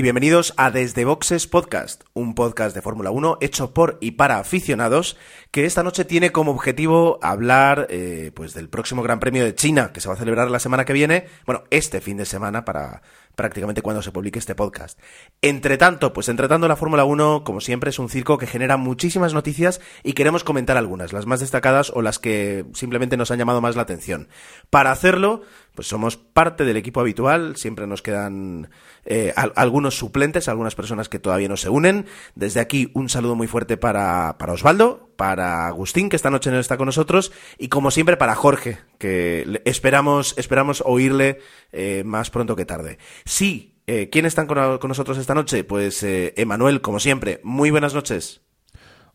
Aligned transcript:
y 0.00 0.02
bienvenidos 0.02 0.54
a 0.56 0.70
Desde 0.70 1.04
Boxes 1.04 1.46
Podcast, 1.46 2.04
un 2.14 2.34
podcast 2.34 2.74
de 2.74 2.80
Fórmula 2.80 3.10
1 3.10 3.36
hecho 3.42 3.74
por 3.74 3.98
y 4.00 4.12
para 4.12 4.38
aficionados 4.38 5.18
que 5.50 5.66
esta 5.66 5.82
noche 5.82 6.06
tiene 6.06 6.32
como 6.32 6.52
objetivo 6.52 7.18
hablar 7.20 7.86
eh, 7.90 8.32
pues 8.34 8.54
del 8.54 8.70
próximo 8.70 9.02
Gran 9.02 9.20
Premio 9.20 9.44
de 9.44 9.54
China 9.54 9.92
que 9.92 10.00
se 10.00 10.08
va 10.08 10.14
a 10.14 10.16
celebrar 10.16 10.50
la 10.50 10.58
semana 10.58 10.86
que 10.86 10.94
viene, 10.94 11.26
bueno, 11.44 11.64
este 11.68 12.00
fin 12.00 12.16
de 12.16 12.24
semana 12.24 12.64
para 12.64 13.02
prácticamente 13.34 13.82
cuando 13.82 14.02
se 14.02 14.12
publique 14.12 14.38
este 14.38 14.54
podcast. 14.54 14.98
Entre 15.42 15.78
tanto, 15.78 16.12
pues 16.12 16.28
entre 16.28 16.48
tanto 16.48 16.68
la 16.68 16.76
Fórmula 16.76 17.04
1, 17.04 17.44
como 17.44 17.60
siempre, 17.60 17.90
es 17.90 17.98
un 17.98 18.08
circo 18.08 18.38
que 18.38 18.46
genera 18.46 18.76
muchísimas 18.76 19.34
noticias 19.34 19.80
y 20.02 20.12
queremos 20.12 20.44
comentar 20.44 20.76
algunas, 20.76 21.12
las 21.12 21.26
más 21.26 21.40
destacadas 21.40 21.90
o 21.94 22.02
las 22.02 22.18
que 22.18 22.64
simplemente 22.74 23.16
nos 23.16 23.30
han 23.30 23.38
llamado 23.38 23.60
más 23.60 23.76
la 23.76 23.82
atención. 23.82 24.28
Para 24.70 24.92
hacerlo, 24.92 25.42
pues 25.74 25.88
somos 25.88 26.16
parte 26.16 26.64
del 26.64 26.76
equipo 26.76 27.00
habitual, 27.00 27.56
siempre 27.56 27.86
nos 27.86 28.02
quedan 28.02 28.70
eh, 29.04 29.32
algunos 29.34 29.96
suplentes, 29.96 30.48
algunas 30.48 30.74
personas 30.74 31.08
que 31.08 31.18
todavía 31.18 31.48
no 31.48 31.56
se 31.56 31.68
unen. 31.68 32.06
Desde 32.34 32.60
aquí 32.60 32.90
un 32.94 33.08
saludo 33.08 33.34
muy 33.34 33.46
fuerte 33.46 33.76
para, 33.76 34.36
para 34.38 34.52
Osvaldo, 34.52 35.09
para 35.20 35.66
Agustín, 35.66 36.08
que 36.08 36.16
esta 36.16 36.30
noche 36.30 36.50
no 36.50 36.58
está 36.58 36.78
con 36.78 36.86
nosotros, 36.86 37.30
y 37.58 37.68
como 37.68 37.90
siempre 37.90 38.16
para 38.16 38.34
Jorge, 38.34 38.78
que 38.96 39.60
esperamos, 39.66 40.32
esperamos 40.38 40.82
oírle 40.86 41.40
eh, 41.72 42.04
más 42.06 42.30
pronto 42.30 42.56
que 42.56 42.64
tarde. 42.64 42.96
Sí, 43.26 43.74
eh, 43.86 44.08
¿quién 44.10 44.24
están 44.24 44.46
con, 44.46 44.56
nosotros 44.88 45.18
esta 45.18 45.34
noche? 45.34 45.62
Pues 45.62 46.02
Emanuel, 46.02 46.80
como 46.80 47.00
siempre. 47.00 47.38
Muy 47.44 47.70
buenas 47.70 47.92
noches. 47.92 48.40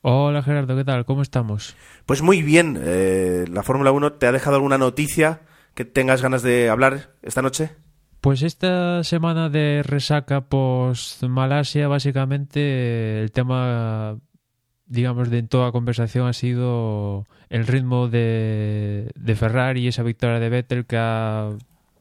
Hola 0.02 0.44
Gerardo, 0.44 0.76
¿qué 0.76 0.84
tal? 0.84 1.06
¿Cómo 1.06 1.24
estamos? 1.24 1.76
Pues 2.06 2.22
muy 2.22 2.44
bien. 2.44 2.80
la 3.52 3.64
Fórmula 3.64 3.92
1 3.92 4.14
te 4.14 4.28
ha 4.28 4.32
dejado 4.32 4.58
alguna 4.58 4.78
noticia 4.78 5.42
que 5.74 5.86
tengas 5.86 6.22
ganas 6.22 6.44
de 6.44 6.70
hablar 6.70 7.16
esta 7.24 7.42
noche? 7.42 7.72
Pues 8.22 8.42
esta 8.42 9.04
semana 9.04 9.50
de 9.50 9.82
resaca 9.84 10.42
post 10.42 11.24
Malasia, 11.24 11.88
básicamente 11.88 13.22
el 13.22 13.32
tema, 13.32 14.20
digamos, 14.88 15.30
de 15.30 15.44
toda 15.44 15.72
conversación 15.72 16.28
ha 16.28 16.34
sido 16.34 17.26
el 17.50 17.68
ritmo 17.68 18.08
de, 18.08 19.12
de 19.16 19.36
Ferrari 19.36 19.82
y 19.82 19.88
esa 19.88 20.04
victoria 20.04 20.40
de 20.40 20.50
Vettel 20.50 20.86
que 20.86 20.98
ha, 20.98 21.50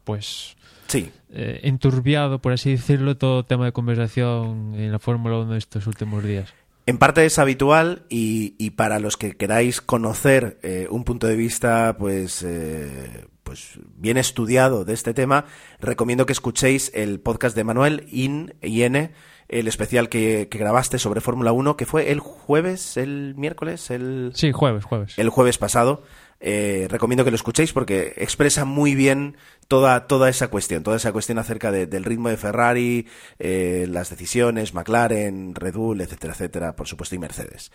pues, 0.04 0.56
sí. 0.86 1.10
Eh, 1.30 1.60
enturbiado, 1.64 2.40
por 2.40 2.52
así 2.52 2.72
decirlo, 2.72 3.16
todo 3.16 3.44
tema 3.44 3.64
de 3.64 3.72
conversación 3.72 4.74
en 4.74 4.92
la 4.92 4.98
Fórmula 4.98 5.38
1 5.38 5.56
estos 5.56 5.86
últimos 5.86 6.22
días. 6.22 6.52
En 6.86 6.98
parte 6.98 7.24
es 7.24 7.38
habitual 7.38 8.04
y, 8.10 8.70
para 8.72 8.98
los 8.98 9.16
que 9.16 9.32
queráis 9.32 9.80
conocer 9.80 10.58
eh, 10.62 10.86
un 10.90 11.04
punto 11.04 11.26
de 11.26 11.34
vista, 11.34 11.96
pues, 11.98 12.42
eh, 12.42 13.24
pues 13.42 13.78
bien 13.96 14.18
estudiado 14.18 14.84
de 14.84 14.92
este 14.92 15.14
tema, 15.14 15.46
recomiendo 15.80 16.26
que 16.26 16.34
escuchéis 16.34 16.92
el 16.94 17.20
podcast 17.20 17.56
de 17.56 17.64
Manuel 17.64 18.06
In 18.12 18.54
IN, 18.60 19.12
el 19.54 19.68
especial 19.68 20.08
que, 20.08 20.48
grabaste 20.50 20.98
sobre 20.98 21.20
Fórmula 21.20 21.52
1, 21.52 21.76
que 21.76 21.86
fue 21.86 22.10
el 22.10 22.18
jueves, 22.18 22.96
el 22.96 23.34
miércoles, 23.36 23.88
el 23.90 24.32
sí 24.34 24.50
jueves, 24.50 24.84
jueves, 24.84 25.16
el 25.16 25.28
jueves 25.28 25.58
pasado. 25.58 26.02
Eh, 26.40 26.88
recomiendo 26.90 27.24
que 27.24 27.30
lo 27.30 27.36
escuchéis 27.36 27.72
porque 27.72 28.14
expresa 28.16 28.64
muy 28.64 28.96
bien 28.96 29.36
toda, 29.68 30.08
toda 30.08 30.28
esa 30.28 30.48
cuestión, 30.48 30.82
toda 30.82 30.96
esa 30.96 31.12
cuestión 31.12 31.38
acerca 31.38 31.70
del 31.70 32.04
ritmo 32.04 32.28
de 32.28 32.36
Ferrari, 32.36 33.06
eh, 33.38 33.86
las 33.88 34.10
decisiones, 34.10 34.74
McLaren, 34.74 35.54
Red 35.54 35.74
Bull, 35.74 36.00
etcétera, 36.00 36.32
etcétera, 36.32 36.76
por 36.76 36.88
supuesto, 36.88 37.14
y 37.14 37.18
Mercedes. 37.18 37.70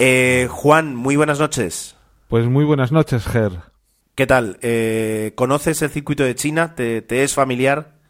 Eh, 0.00 0.48
Juan, 0.50 0.96
muy 0.96 1.14
buenas 1.14 1.38
noches. 1.38 1.96
Pues 2.26 2.46
muy 2.46 2.64
buenas 2.64 2.90
noches, 2.90 3.24
Ger. 3.26 3.52
¿Qué 4.16 4.26
tal? 4.26 4.58
¿Conoces 5.36 5.80
el 5.82 5.90
circuito 5.90 6.24
de 6.24 6.34
China? 6.34 6.74
¿Te, 6.74 7.00
¿Te, 7.00 7.22
es 7.22 7.32
familiar? 7.32 8.01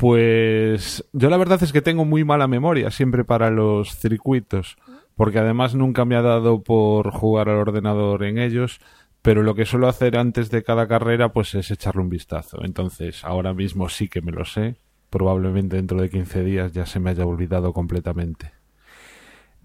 Pues 0.00 1.04
yo 1.12 1.28
la 1.28 1.36
verdad 1.36 1.62
es 1.62 1.72
que 1.72 1.82
tengo 1.82 2.04
muy 2.04 2.24
mala 2.24 2.48
memoria 2.48 2.90
siempre 2.90 3.22
para 3.22 3.50
los 3.50 3.96
circuitos, 3.96 4.78
porque 5.14 5.38
además 5.38 5.74
nunca 5.74 6.06
me 6.06 6.16
ha 6.16 6.22
dado 6.22 6.62
por 6.62 7.10
jugar 7.10 7.50
al 7.50 7.58
ordenador 7.58 8.24
en 8.24 8.38
ellos 8.38 8.80
pero 9.22 9.42
lo 9.42 9.54
que 9.54 9.66
suelo 9.66 9.88
hacer 9.88 10.16
antes 10.16 10.50
de 10.50 10.62
cada 10.62 10.88
carrera 10.88 11.32
pues 11.32 11.54
es 11.54 11.70
echarle 11.70 12.02
un 12.02 12.08
vistazo. 12.08 12.64
Entonces, 12.64 13.24
ahora 13.24 13.52
mismo 13.52 13.88
sí 13.88 14.08
que 14.08 14.22
me 14.22 14.32
lo 14.32 14.44
sé. 14.44 14.76
Probablemente 15.10 15.76
dentro 15.76 16.00
de 16.00 16.08
15 16.08 16.44
días 16.44 16.72
ya 16.72 16.86
se 16.86 17.00
me 17.00 17.10
haya 17.10 17.26
olvidado 17.26 17.72
completamente. 17.72 18.52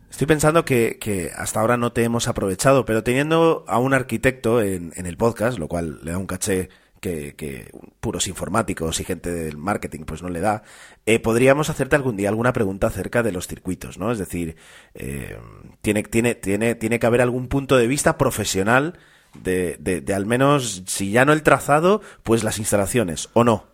Estoy 0.09 0.27
pensando 0.27 0.65
que, 0.65 1.31
hasta 1.35 1.59
ahora 1.59 1.77
no 1.77 1.91
te 1.91 2.03
hemos 2.03 2.27
aprovechado, 2.27 2.85
pero 2.85 3.03
teniendo 3.03 3.65
a 3.67 3.79
un 3.79 3.93
arquitecto 3.93 4.61
en, 4.61 4.93
el 4.95 5.17
podcast, 5.17 5.57
lo 5.57 5.67
cual 5.67 5.99
le 6.03 6.11
da 6.11 6.17
un 6.17 6.25
caché 6.25 6.69
que, 6.99 7.71
puros 7.99 8.27
informáticos 8.27 8.99
y 8.99 9.03
gente 9.03 9.31
del 9.31 9.57
marketing 9.57 10.05
pues 10.05 10.23
no 10.23 10.29
le 10.29 10.39
da, 10.39 10.63
eh, 11.05 11.19
podríamos 11.19 11.69
hacerte 11.69 11.95
algún 11.95 12.17
día 12.17 12.29
alguna 12.29 12.53
pregunta 12.53 12.87
acerca 12.87 13.23
de 13.23 13.31
los 13.31 13.47
circuitos, 13.47 13.97
¿no? 13.97 14.11
Es 14.11 14.17
decir, 14.17 14.55
eh, 14.93 15.37
tiene, 15.81 16.03
tiene, 16.03 16.35
tiene, 16.35 16.75
tiene 16.75 16.99
que 16.99 17.05
haber 17.05 17.21
algún 17.21 17.47
punto 17.47 17.77
de 17.77 17.87
vista 17.87 18.17
profesional 18.17 18.97
de, 19.33 19.77
de, 19.77 20.13
al 20.13 20.25
menos, 20.25 20.83
si 20.87 21.11
ya 21.11 21.25
no 21.25 21.33
el 21.33 21.43
trazado, 21.43 22.01
pues 22.23 22.43
las 22.43 22.57
instalaciones, 22.57 23.29
¿o 23.33 23.43
no? 23.43 23.65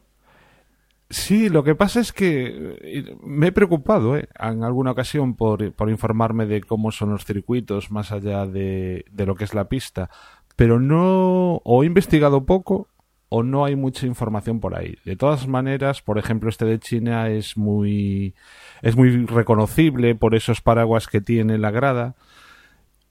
Sí, 1.10 1.50
lo 1.50 1.64
que 1.64 1.76
pasa 1.76 2.00
es 2.00 2.14
que 2.14 2.78
eh, 2.82 3.16
me 3.22 3.48
he 3.48 3.52
preocupado 3.52 4.16
¿eh? 4.16 4.30
en 4.40 4.64
alguna 4.64 4.92
ocasión 4.92 5.36
por, 5.36 5.74
por, 5.74 5.90
informarme 5.90 6.46
de 6.46 6.62
cómo 6.62 6.92
son 6.92 7.10
los 7.10 7.26
circuitos 7.26 7.92
más 7.92 8.14
allá 8.14 8.46
de, 8.46 9.04
de, 9.12 9.26
lo 9.26 9.36
que 9.36 9.44
es 9.44 9.54
la 9.54 9.68
pista, 9.68 10.10
pero 10.56 10.80
no 10.80 11.56
o 11.66 11.84
he 11.84 11.86
investigado 11.86 12.46
poco 12.46 12.88
o 13.34 13.44
no 13.44 13.64
hay 13.64 13.78
mucha 13.78 14.06
información 14.06 14.60
por 14.60 14.78
ahí. 14.78 14.98
De 15.06 15.16
todas 15.16 15.48
maneras, 15.48 16.02
por 16.02 16.18
ejemplo, 16.18 16.50
este 16.50 16.66
de 16.66 16.80
China 16.80 17.30
es 17.30 17.56
muy 17.56 18.36
es 18.82 18.98
muy 18.98 19.26
reconocible 19.26 20.16
por 20.16 20.36
esos 20.36 20.60
paraguas 20.60 21.08
que 21.08 21.22
tiene 21.22 21.58
la 21.58 21.72
grada 21.72 22.16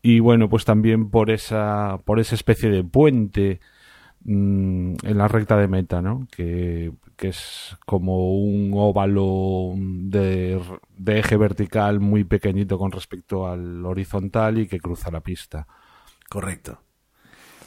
y 0.03 0.21
bueno, 0.21 0.51
pues 0.51 0.67
también 0.67 1.09
por 1.09 1.31
esa, 1.31 1.99
por 2.05 2.21
esa 2.21 2.35
especie 2.35 2.69
de 2.69 2.85
puente 2.85 3.61
mm, 4.25 4.97
en 5.03 5.19
la 5.19 5.27
recta 5.27 5.57
de 5.57 5.69
meta, 5.69 6.03
¿no? 6.03 6.27
Que, 6.31 6.93
es 7.19 7.77
como 7.85 8.35
un 8.35 8.73
óvalo 8.75 9.75
de, 9.77 10.59
eje 11.07 11.37
vertical 11.37 12.01
muy 12.01 12.25
pequeñito 12.25 12.79
con 12.79 12.93
respecto 12.93 13.47
al 13.47 13.85
horizontal 13.85 14.59
y 14.59 14.67
que 14.67 14.81
cruza 14.81 15.11
la 15.11 15.21
pista. 15.21 15.67
Correcto. 16.31 16.81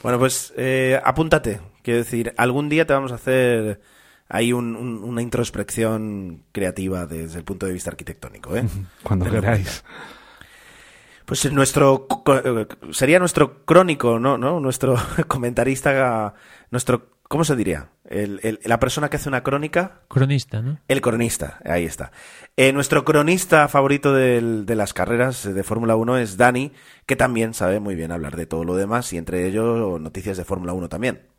Bueno, 0.02 0.18
pues 0.18 0.52
eh, 0.56 1.00
apúntate. 1.04 1.73
Quiero 1.84 1.98
decir, 1.98 2.32
algún 2.38 2.70
día 2.70 2.86
te 2.86 2.94
vamos 2.94 3.12
a 3.12 3.16
hacer 3.16 3.78
ahí 4.26 4.54
una 4.54 5.20
introspección 5.20 6.44
creativa 6.50 7.04
desde 7.04 7.36
el 7.36 7.44
punto 7.44 7.66
de 7.66 7.74
vista 7.74 7.90
arquitectónico, 7.90 8.56
¿eh? 8.56 8.64
Cuando 9.02 9.30
queráis. 9.30 9.84
Pues 11.26 11.52
nuestro 11.52 12.08
sería 12.90 13.18
nuestro 13.18 13.66
crónico, 13.66 14.18
¿no? 14.18 14.38
¿no? 14.38 14.60
Nuestro 14.60 14.96
comentarista, 15.28 16.32
nuestro 16.70 17.10
¿cómo 17.28 17.44
se 17.44 17.54
diría? 17.54 17.90
El, 18.08 18.60
la 18.64 18.80
persona 18.80 19.10
que 19.10 19.16
hace 19.16 19.28
una 19.28 19.42
crónica. 19.42 20.00
Cronista, 20.08 20.62
¿no? 20.62 20.78
El 20.88 21.02
cronista, 21.02 21.58
ahí 21.66 21.84
está. 21.84 22.12
Eh, 22.56 22.72
nuestro 22.72 23.04
cronista 23.04 23.68
favorito 23.68 24.14
de 24.14 24.74
las 24.74 24.94
carreras 24.94 25.44
de 25.44 25.62
Fórmula 25.64 25.96
1 25.96 26.16
es 26.16 26.38
Dani, 26.38 26.72
que 27.04 27.16
también 27.16 27.52
sabe 27.52 27.78
muy 27.78 27.94
bien 27.94 28.10
hablar 28.10 28.36
de 28.36 28.46
todo 28.46 28.64
lo 28.64 28.74
demás 28.74 29.12
y 29.12 29.18
entre 29.18 29.46
ellos 29.46 30.00
noticias 30.00 30.38
de 30.38 30.46
Fórmula 30.46 30.72
1 30.72 30.88
también. 30.88 31.33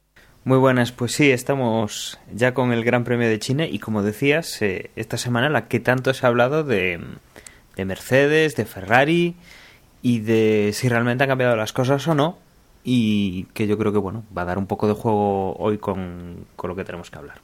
Muy 0.46 0.60
buenas, 0.60 0.92
pues 0.92 1.12
sí, 1.14 1.32
estamos 1.32 2.20
ya 2.32 2.54
con 2.54 2.72
el 2.72 2.84
Gran 2.84 3.04
Premio 3.04 3.28
de 3.28 3.40
China 3.40 3.66
y 3.66 3.80
como 3.80 4.04
decías, 4.04 4.62
eh, 4.62 4.92
esta 4.96 5.18
semana 5.18 5.50
la 5.50 5.68
que 5.68 5.80
tanto 5.80 6.14
se 6.14 6.24
ha 6.24 6.30
hablado 6.30 6.64
de, 6.64 7.00
de 7.76 7.86
Mercedes, 7.86 8.56
de 8.56 8.66
Ferrari 8.66 9.38
y 10.04 10.20
de 10.20 10.70
si 10.72 10.88
realmente 10.88 11.24
han 11.24 11.32
cambiado 11.32 11.56
las 11.56 11.74
cosas 11.74 12.08
o 12.08 12.14
no 12.14 12.38
y 12.84 13.46
que 13.56 13.66
yo 13.66 13.76
creo 13.80 13.92
que 13.92 13.98
bueno 13.98 14.24
va 14.38 14.44
a 14.44 14.46
dar 14.46 14.60
un 14.60 14.68
poco 14.68 14.88
de 14.88 14.94
juego 14.94 15.56
hoy 15.56 15.80
con, 15.80 16.46
lo 16.62 16.76
que 16.76 16.84
tenemos 16.84 17.10
que 17.10 17.18
hablar. 17.18 17.42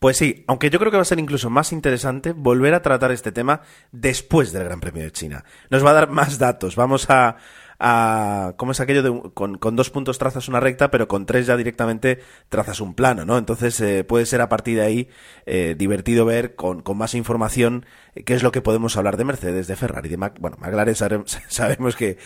Pues 0.00 0.16
sí, 0.16 0.42
aunque 0.48 0.70
yo 0.70 0.80
creo 0.80 0.90
que 0.90 0.96
va 0.96 1.02
a 1.02 1.06
ser 1.06 1.20
incluso 1.20 1.50
más 1.50 1.70
interesante 1.70 2.32
volver 2.32 2.74
a 2.74 2.82
tratar 2.82 3.12
este 3.12 3.30
tema 3.30 3.60
después 3.92 4.52
del 4.52 4.64
Gran 4.64 4.80
Premio 4.80 5.04
de 5.04 5.12
China. 5.12 5.44
Nos 5.70 5.86
va 5.86 5.90
a 5.90 5.94
dar 5.94 6.10
más 6.10 6.40
datos, 6.40 6.74
vamos 6.74 7.08
a, 7.10 7.36
cómo 7.78 8.72
es 8.72 8.80
aquello 8.80 9.02
de 9.02 9.30
con, 9.32 9.58
dos 9.76 9.90
puntos 9.90 10.18
trazas 10.18 10.48
una 10.48 10.60
recta, 10.60 10.90
pero 10.90 11.08
con 11.08 11.26
tres 11.26 11.46
ya 11.46 11.56
directamente 11.56 12.20
trazas 12.48 12.80
un 12.80 12.94
plano, 12.94 13.24
¿no? 13.24 13.38
Entonces 13.38 13.80
eh, 13.80 14.04
puede 14.04 14.26
ser 14.26 14.40
a 14.40 14.48
partir 14.48 14.76
de 14.76 14.82
ahí 14.82 15.08
eh, 15.46 15.74
divertido 15.76 16.24
ver 16.24 16.54
con, 16.54 16.82
más 16.96 17.14
información 17.14 17.86
qué 18.24 18.34
es 18.34 18.42
lo 18.42 18.52
que 18.52 18.62
podemos 18.62 18.96
hablar 18.96 19.16
de 19.16 19.24
Mercedes, 19.24 19.66
de 19.66 19.76
Ferrari, 19.76 20.08
de 20.08 20.16
Mac 20.16 20.36
bueno, 20.40 20.56
McLaren 20.60 20.94
sabemos 21.48 21.96
que, 21.96 22.18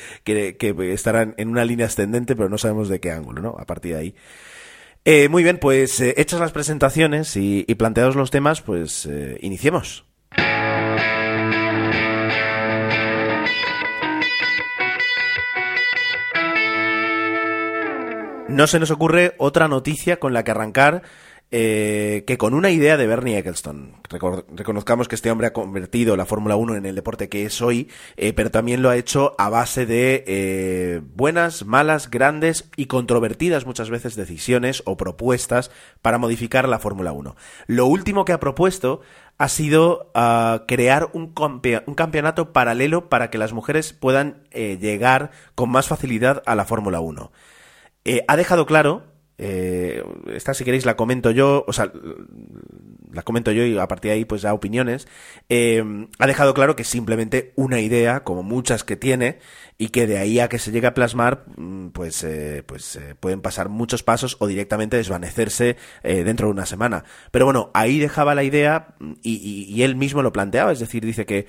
estarán 0.93 1.35
en 1.39 1.49
una 1.49 1.65
línea 1.65 1.87
ascendente, 1.87 2.37
pero 2.37 2.49
no 2.49 2.59
sabemos 2.59 2.89
de 2.89 3.01
qué 3.01 3.13
ángulo, 3.13 3.43
¿no? 3.43 3.57
A 3.59 3.67
partir 3.67 3.95
de 3.95 3.99
ahí. 3.99 4.15
Eh, 5.05 5.29
muy 5.29 5.43
bien, 5.43 5.59
pues 5.59 6.01
eh, 6.01 6.15
hechas 6.19 6.41
las 6.41 6.53
presentaciones 6.53 7.37
y, 7.37 7.65
planteados 7.77 8.17
los 8.17 8.31
temas, 8.31 8.61
pues 8.61 9.07
eh, 9.07 9.39
iniciemos. 9.41 10.08
No 18.49 18.67
se 18.67 18.81
nos 18.81 18.91
ocurre 18.91 19.35
otra 19.37 19.69
noticia 19.69 20.19
con 20.19 20.33
la 20.33 20.43
que 20.43 20.51
arrancar 20.51 21.03
eh, 21.51 22.25
que 22.27 22.37
con 22.37 22.53
una 22.53 22.71
idea 22.71 22.99
de 22.99 23.07
Bernie 23.07 23.39
Eccleston. 23.39 23.97
reconozcamos 24.55 25.09
que 25.09 25.15
este 25.15 25.31
hombre 25.31 25.47
ha 25.47 25.55
convertido 25.55 26.15
la 26.15 26.27
Fórmula 26.27 26.57
1 26.57 26.77
en 26.77 26.85
el 26.85 26.95
deporte 26.95 27.31
que 27.31 27.45
es 27.45 27.63
hoy, 27.63 27.89
eh, 28.19 28.35
pero 28.35 28.51
también 28.51 28.83
lo 28.83 28.91
ha 28.91 28.97
hecho 28.97 29.35
a 29.39 29.49
base 29.49 29.87
de 29.87 30.25
eh, 30.27 31.01
buenas, 31.15 31.65
malas, 31.65 32.11
grandes 32.11 32.71
y 32.77 32.85
controvertidas 32.85 33.65
muchas 33.65 33.89
veces 33.89 34.15
decisiones 34.15 34.83
o 34.85 34.99
propuestas 34.99 35.71
para 36.03 36.19
modificar 36.19 36.69
la 36.69 36.79
Fórmula 36.79 37.13
1. 37.13 37.35
Lo 37.67 37.87
último 37.87 38.27
que 38.27 38.33
ha 38.33 38.41
propuesto 38.41 39.01
ha 39.39 39.49
sido 39.49 40.11
uh, 40.15 40.67
crear 40.67 41.09
un, 41.15 41.33
un, 41.87 41.95
campeonato 41.95 42.53
paralelo 42.53 43.09
para 43.09 43.31
que 43.31 43.39
las 43.39 43.53
mujeres 43.53 43.95
puedan 43.95 44.43
llegar 44.53 45.31
con 45.55 45.71
más 45.71 45.87
facilidad 45.87 46.43
a 46.45 46.55
la 46.55 46.65
Fórmula 46.65 47.01
1. 47.01 47.31
Eh, 48.09 48.25
ha 48.27 48.37
dejado 48.37 48.65
claro 48.65 49.03
eh, 49.37 50.03
esta, 50.33 50.55
si 50.55 50.65
queréis, 50.65 50.87
la 50.87 50.97
comento 50.97 51.31
yo, 51.31 51.65
o 51.69 51.73
sea, 51.75 51.93
la 53.13 53.23
comento 53.23 53.53
yo 53.53 53.65
y 53.65 53.79
a 53.79 53.87
partir 53.87 54.11
de 54.11 54.17
ahí, 54.17 54.25
pues 54.25 54.43
da 54.43 54.55
opiniones. 54.55 55.07
Eh, 55.51 55.85
ha 56.19 56.27
dejado 56.27 56.55
claro 56.55 56.75
que 56.75 56.85
simplemente 56.85 57.53
una 57.55 57.81
idea, 57.81 58.25
como 58.25 58.43
muchas 58.43 58.83
que 58.83 58.97
tiene, 58.97 59.39
y 59.81 59.91
que 59.91 60.09
de 60.09 60.19
ahí 60.19 60.41
a 60.41 60.49
que 60.49 60.59
se 60.59 60.73
llegue 60.73 60.89
a 60.89 60.95
plasmar, 60.95 61.45
mm, 61.57 61.91
pues, 61.91 62.25
eh, 62.25 62.65
pues 62.67 62.97
eh, 62.97 63.15
pueden 63.19 63.41
pasar 63.41 63.69
muchos 63.69 64.03
pasos 64.03 64.37
o 64.41 64.49
directamente 64.49 64.97
desvanecerse 64.97 65.77
eh, 66.03 66.25
dentro 66.25 66.49
de 66.49 66.53
una 66.53 66.67
semana. 66.67 67.05
Pero 67.31 67.45
bueno, 67.45 67.71
ahí 67.75 68.01
dejaba 68.01 68.35
la 68.35 68.43
idea 68.43 68.97
mm, 68.99 69.13
y, 69.23 69.67
y, 69.69 69.83
él 69.85 69.95
mismo 69.95 70.23
lo 70.23 70.33
planteaba, 70.33 70.73
es 70.73 70.81
decir, 70.81 71.05
dice 71.05 71.25
que 71.25 71.47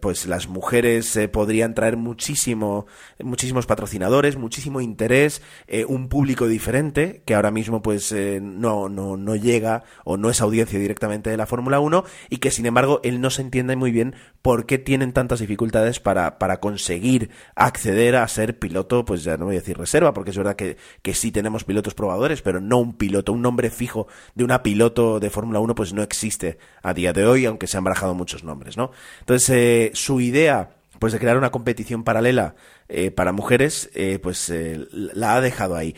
pues 0.00 0.26
las 0.26 0.48
mujeres 0.48 1.18
podrían 1.32 1.74
traer 1.74 1.96
muchísimo, 1.96 2.86
muchísimos 3.22 3.66
patrocinadores, 3.66 4.36
muchísimo 4.36 4.80
interés, 4.80 5.40
un 5.86 6.08
público 6.08 6.48
diferente 6.48 7.22
que 7.24 7.34
ahora 7.34 7.50
mismo 7.50 7.80
pues 7.80 8.12
no, 8.12 8.88
no, 8.88 9.16
no 9.16 9.36
llega 9.36 9.84
o 10.04 10.16
no 10.16 10.30
es 10.30 10.40
audiencia 10.40 10.78
directamente 10.78 11.30
de 11.30 11.36
la 11.36 11.46
Fórmula 11.46 11.78
1 11.80 12.04
y 12.28 12.38
que 12.38 12.50
sin 12.50 12.66
embargo 12.66 13.00
él 13.04 13.20
no 13.20 13.30
se 13.30 13.42
entiende 13.42 13.76
muy 13.76 13.92
bien 13.92 14.14
por 14.42 14.66
qué 14.66 14.78
tienen 14.78 15.12
tantas 15.12 15.40
dificultades 15.40 16.00
para, 16.00 16.38
para 16.38 16.58
conseguir 16.58 17.27
acceder 17.54 18.16
a 18.16 18.28
ser 18.28 18.58
piloto, 18.58 19.04
pues 19.04 19.24
ya 19.24 19.36
no 19.36 19.46
voy 19.46 19.56
a 19.56 19.60
decir 19.60 19.78
reserva, 19.78 20.14
porque 20.14 20.30
es 20.30 20.36
verdad 20.36 20.56
que, 20.56 20.76
que 21.02 21.14
sí 21.14 21.30
tenemos 21.32 21.64
pilotos 21.64 21.94
probadores, 21.94 22.42
pero 22.42 22.60
no 22.60 22.78
un 22.78 22.96
piloto, 22.96 23.32
un 23.32 23.42
nombre 23.42 23.70
fijo 23.70 24.06
de 24.34 24.44
una 24.44 24.62
piloto 24.62 25.20
de 25.20 25.30
Fórmula 25.30 25.60
1, 25.60 25.74
pues 25.74 25.92
no 25.92 26.02
existe 26.02 26.58
a 26.82 26.94
día 26.94 27.12
de 27.12 27.26
hoy, 27.26 27.46
aunque 27.46 27.66
se 27.66 27.76
han 27.76 27.84
barajado 27.84 28.14
muchos 28.14 28.44
nombres, 28.44 28.76
¿no? 28.76 28.90
Entonces, 29.20 29.50
eh, 29.50 29.90
su 29.94 30.20
idea 30.20 30.70
pues 30.98 31.12
de 31.12 31.18
crear 31.18 31.36
una 31.36 31.50
competición 31.50 32.04
paralela 32.04 32.54
eh, 32.88 33.10
para 33.10 33.32
mujeres, 33.32 33.90
eh, 33.94 34.18
pues 34.18 34.50
eh, 34.50 34.86
la 34.92 35.34
ha 35.34 35.40
dejado 35.40 35.76
ahí. 35.76 35.94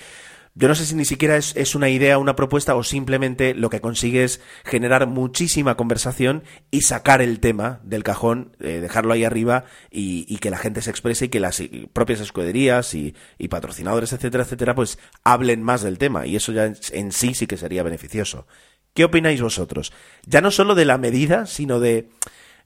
Yo 0.61 0.69
no 0.69 0.75
sé 0.75 0.85
si 0.85 0.95
ni 0.95 1.07
siquiera 1.07 1.39
es, 1.39 1.57
es, 1.57 1.75
una 1.75 1.89
idea, 1.89 2.19
una 2.19 2.37
propuesta 2.37 2.75
o 2.75 2.83
simplemente 2.83 3.55
lo 3.55 3.71
que 3.71 3.81
consigue 3.81 4.25
es 4.25 4.43
generar 4.63 5.07
muchísima 5.07 5.75
conversación 5.75 6.43
y 6.71 6.83
sacar 6.83 7.23
el 7.23 7.41
tema 7.41 7.81
del 7.83 8.03
cajón, 8.03 8.55
eh, 8.61 8.81
dejarlo 8.83 9.15
ahí 9.15 9.25
arriba 9.25 9.65
y, 9.91 10.37
que 10.37 10.51
la 10.51 10.59
gente 10.59 10.83
se 10.83 10.91
exprese 10.91 11.25
y 11.25 11.29
que 11.31 11.41
las 11.41 11.63
propias 11.95 12.21
escuderías 12.21 12.93
y, 12.93 13.15
patrocinadores, 13.49 14.13
etcétera, 14.13 14.45
etcétera, 14.45 14.75
pues 14.75 14.99
hablen 15.25 15.63
más 15.63 15.81
del 15.81 15.97
tema 15.97 16.27
y 16.27 16.37
eso 16.37 16.53
ya 16.53 16.67
en, 16.67 16.77
en 16.93 17.11
sí 17.11 17.33
sí 17.33 17.47
que 17.47 17.57
sería 17.57 17.83
beneficioso. 17.83 18.47
¿Qué 18.93 19.05
opináis 19.05 19.41
vosotros? 19.41 19.95
Ya 20.27 20.43
no 20.43 20.51
solo 20.51 20.75
de 20.75 20.85
la 20.85 20.99
medida, 20.99 21.47
sino 21.47 21.81
de 21.81 22.11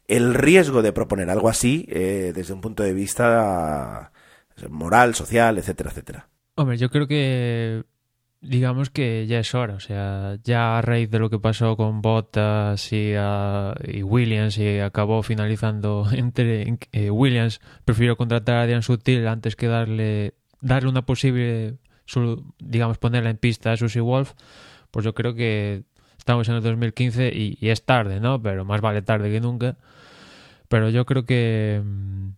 el 0.08 0.34
riesgo 0.34 0.82
de 0.82 0.92
proponer 0.92 1.30
algo 1.30 1.48
así 1.48 1.86
eh, 1.90 2.32
desde 2.34 2.54
un 2.54 2.60
punto 2.60 2.82
de 2.82 2.92
vista 2.92 4.10
moral, 4.68 5.14
social, 5.14 5.58
etcétera, 5.58 5.90
etcétera. 5.90 6.33
Hombre, 6.56 6.76
yo 6.78 6.88
creo 6.90 7.08
que 7.08 7.84
digamos 8.40 8.90
que 8.90 9.26
ya 9.26 9.40
es 9.40 9.54
hora, 9.54 9.74
o 9.74 9.80
sea, 9.80 10.36
ya 10.44 10.78
a 10.78 10.82
raíz 10.82 11.10
de 11.10 11.18
lo 11.18 11.30
que 11.30 11.38
pasó 11.38 11.76
con 11.76 12.02
Bottas 12.02 12.92
y, 12.92 13.14
uh, 13.16 13.72
y 13.84 14.02
Williams 14.02 14.58
y 14.58 14.78
acabó 14.78 15.22
finalizando 15.22 16.06
entre 16.12 16.78
eh, 16.92 17.10
Williams, 17.10 17.60
prefiero 17.84 18.16
contratar 18.16 18.56
a 18.56 18.66
Diane 18.66 18.82
Sutil 18.82 19.26
antes 19.26 19.56
que 19.56 19.66
darle 19.66 20.34
darle 20.60 20.88
una 20.88 21.04
posible, 21.04 21.78
digamos, 22.58 22.98
ponerla 22.98 23.30
en 23.30 23.36
pista 23.36 23.72
a 23.72 23.76
Susie 23.76 24.00
Wolf, 24.00 24.32
pues 24.90 25.04
yo 25.04 25.14
creo 25.14 25.34
que 25.34 25.84
estamos 26.18 26.48
en 26.48 26.54
el 26.54 26.62
2015 26.62 27.28
y, 27.34 27.58
y, 27.60 27.68
es 27.68 27.84
tarde, 27.84 28.20
¿no? 28.20 28.40
Pero 28.40 28.64
más 28.64 28.80
vale 28.80 29.02
tarde 29.02 29.30
que 29.30 29.40
nunca. 29.40 29.76
Pero 30.68 30.88
yo 30.88 31.04
creo 31.04 31.26
que 31.26 31.82
mm, 31.84 32.28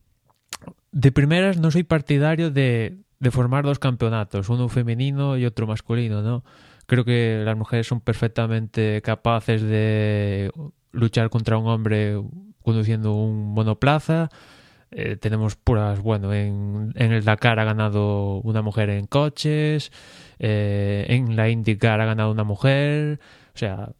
de 0.90 1.12
primeras 1.12 1.58
no 1.58 1.70
soy 1.70 1.84
partidario 1.84 2.50
de 2.50 2.98
de 3.18 3.30
formar 3.30 3.64
dos 3.64 3.78
campeonatos, 3.78 4.48
uno 4.48 4.68
femenino 4.68 5.36
y 5.36 5.46
otro 5.46 5.66
masculino, 5.66 6.22
¿no? 6.22 6.44
Creo 6.86 7.04
que 7.04 7.42
las 7.44 7.56
mujeres 7.56 7.86
son 7.86 8.00
perfectamente 8.00 9.02
capaces 9.02 9.62
de 9.62 10.50
luchar 10.92 11.30
contra 11.30 11.58
un 11.58 11.66
hombre 11.68 12.20
conduciendo 12.62 13.14
un 13.14 13.54
monoplaza. 13.54 14.28
Eh, 14.92 15.16
tenemos 15.16 15.56
puras, 15.56 16.00
bueno, 16.00 16.32
en, 16.32 16.92
en, 16.94 17.12
el 17.12 17.24
Dakar 17.24 17.58
ha 17.58 17.64
ganado 17.64 18.40
una 18.42 18.62
mujer 18.62 18.88
en 18.90 19.06
coches, 19.06 19.90
eh, 20.38 21.06
en 21.08 21.34
la 21.34 21.48
IndyCar 21.48 22.00
ha 22.00 22.06
ganado 22.06 22.30
una 22.30 22.44
mujer, 22.44 23.18
o 23.52 23.58
sea, 23.58 23.90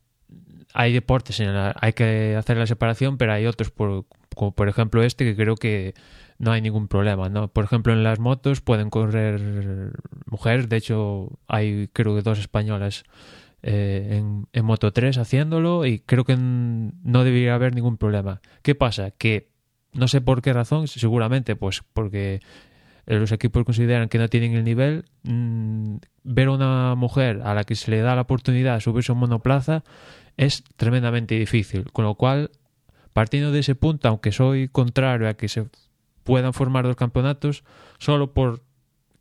hay 0.75 0.93
deportes 0.93 1.40
en 1.40 1.52
la, 1.55 1.75
hay 1.81 1.93
que 1.93 2.37
hacer 2.37 2.57
la 2.57 2.67
separación, 2.67 3.19
pero 3.19 3.33
hay 3.33 3.47
otros, 3.47 3.71
por, 3.71 4.07
como 4.35 4.52
por 4.55 4.69
ejemplo 4.69 5.02
este, 5.02 5.25
que 5.25 5.35
creo 5.35 5.57
que 5.57 5.95
no 6.38 6.52
hay 6.52 6.61
ningún 6.61 6.88
problema, 6.88 7.28
¿no? 7.28 7.49
Por 7.49 7.64
ejemplo, 7.64 7.93
en 7.93 8.02
las 8.02 8.19
motos 8.19 8.61
pueden 8.61 8.90
correr 8.90 9.93
mujeres, 10.26 10.69
de 10.69 10.76
hecho 10.76 11.38
hay 11.49 11.88
creo 11.93 12.14
que 12.14 12.23
dos 12.23 12.38
españolas 12.38 13.05
eh, 13.62 14.19
en, 14.19 14.47
en, 14.52 14.64
Moto 14.64 14.93
3 14.93 15.19
haciéndolo 15.19 15.87
y 15.87 16.00
creo 16.00 16.25
que 16.25 16.37
no 16.37 17.25
debería 17.25 17.55
haber 17.55 17.75
ningún 17.75 17.97
problema. 17.97 18.40
¿Qué 18.62 18.75
pasa? 18.75 19.11
Que 19.12 19.49
no 19.93 20.09
sé 20.09 20.21
por 20.21 20.43
qué 20.43 20.52
razón, 20.52 20.88
seguramente 20.88 21.57
pues 21.57 21.83
porque 21.93 22.40
los 23.07 23.33
equipos 23.33 23.64
consideran 23.64 24.09
que 24.09 24.19
no 24.19 24.28
tienen 24.28 24.55
el 24.55 24.64
nivel, 24.64 25.05
ver 25.23 26.49
a 26.49 26.50
una 26.50 26.95
mujer 26.97 27.40
a 27.45 27.55
la 27.55 27.64
que 27.64 27.76
se 27.76 27.90
le 27.90 28.00
da 28.00 28.14
la 28.14 28.23
oportunidad 28.23 28.75
de 28.75 28.81
subirse 28.81 29.12
a 29.12 29.14
un 29.14 29.21
monoplaza 29.21 29.85
es 30.37 30.64
tremendamente 30.76 31.37
difícil, 31.37 31.90
con 31.93 32.05
lo 32.05 32.16
cual 32.16 32.50
partiendo 33.12 33.52
de 33.52 33.61
ese 33.61 33.75
punto, 33.75 34.09
aunque 34.09 34.33
soy 34.33 34.69
contrario 34.69 35.28
a 35.28 35.35
que 35.35 35.49
se 35.49 35.66
puedan 36.26 36.52
formar 36.52 36.85
dos 36.85 36.97
campeonatos, 36.97 37.64
solo 37.99 38.35
por 38.35 38.61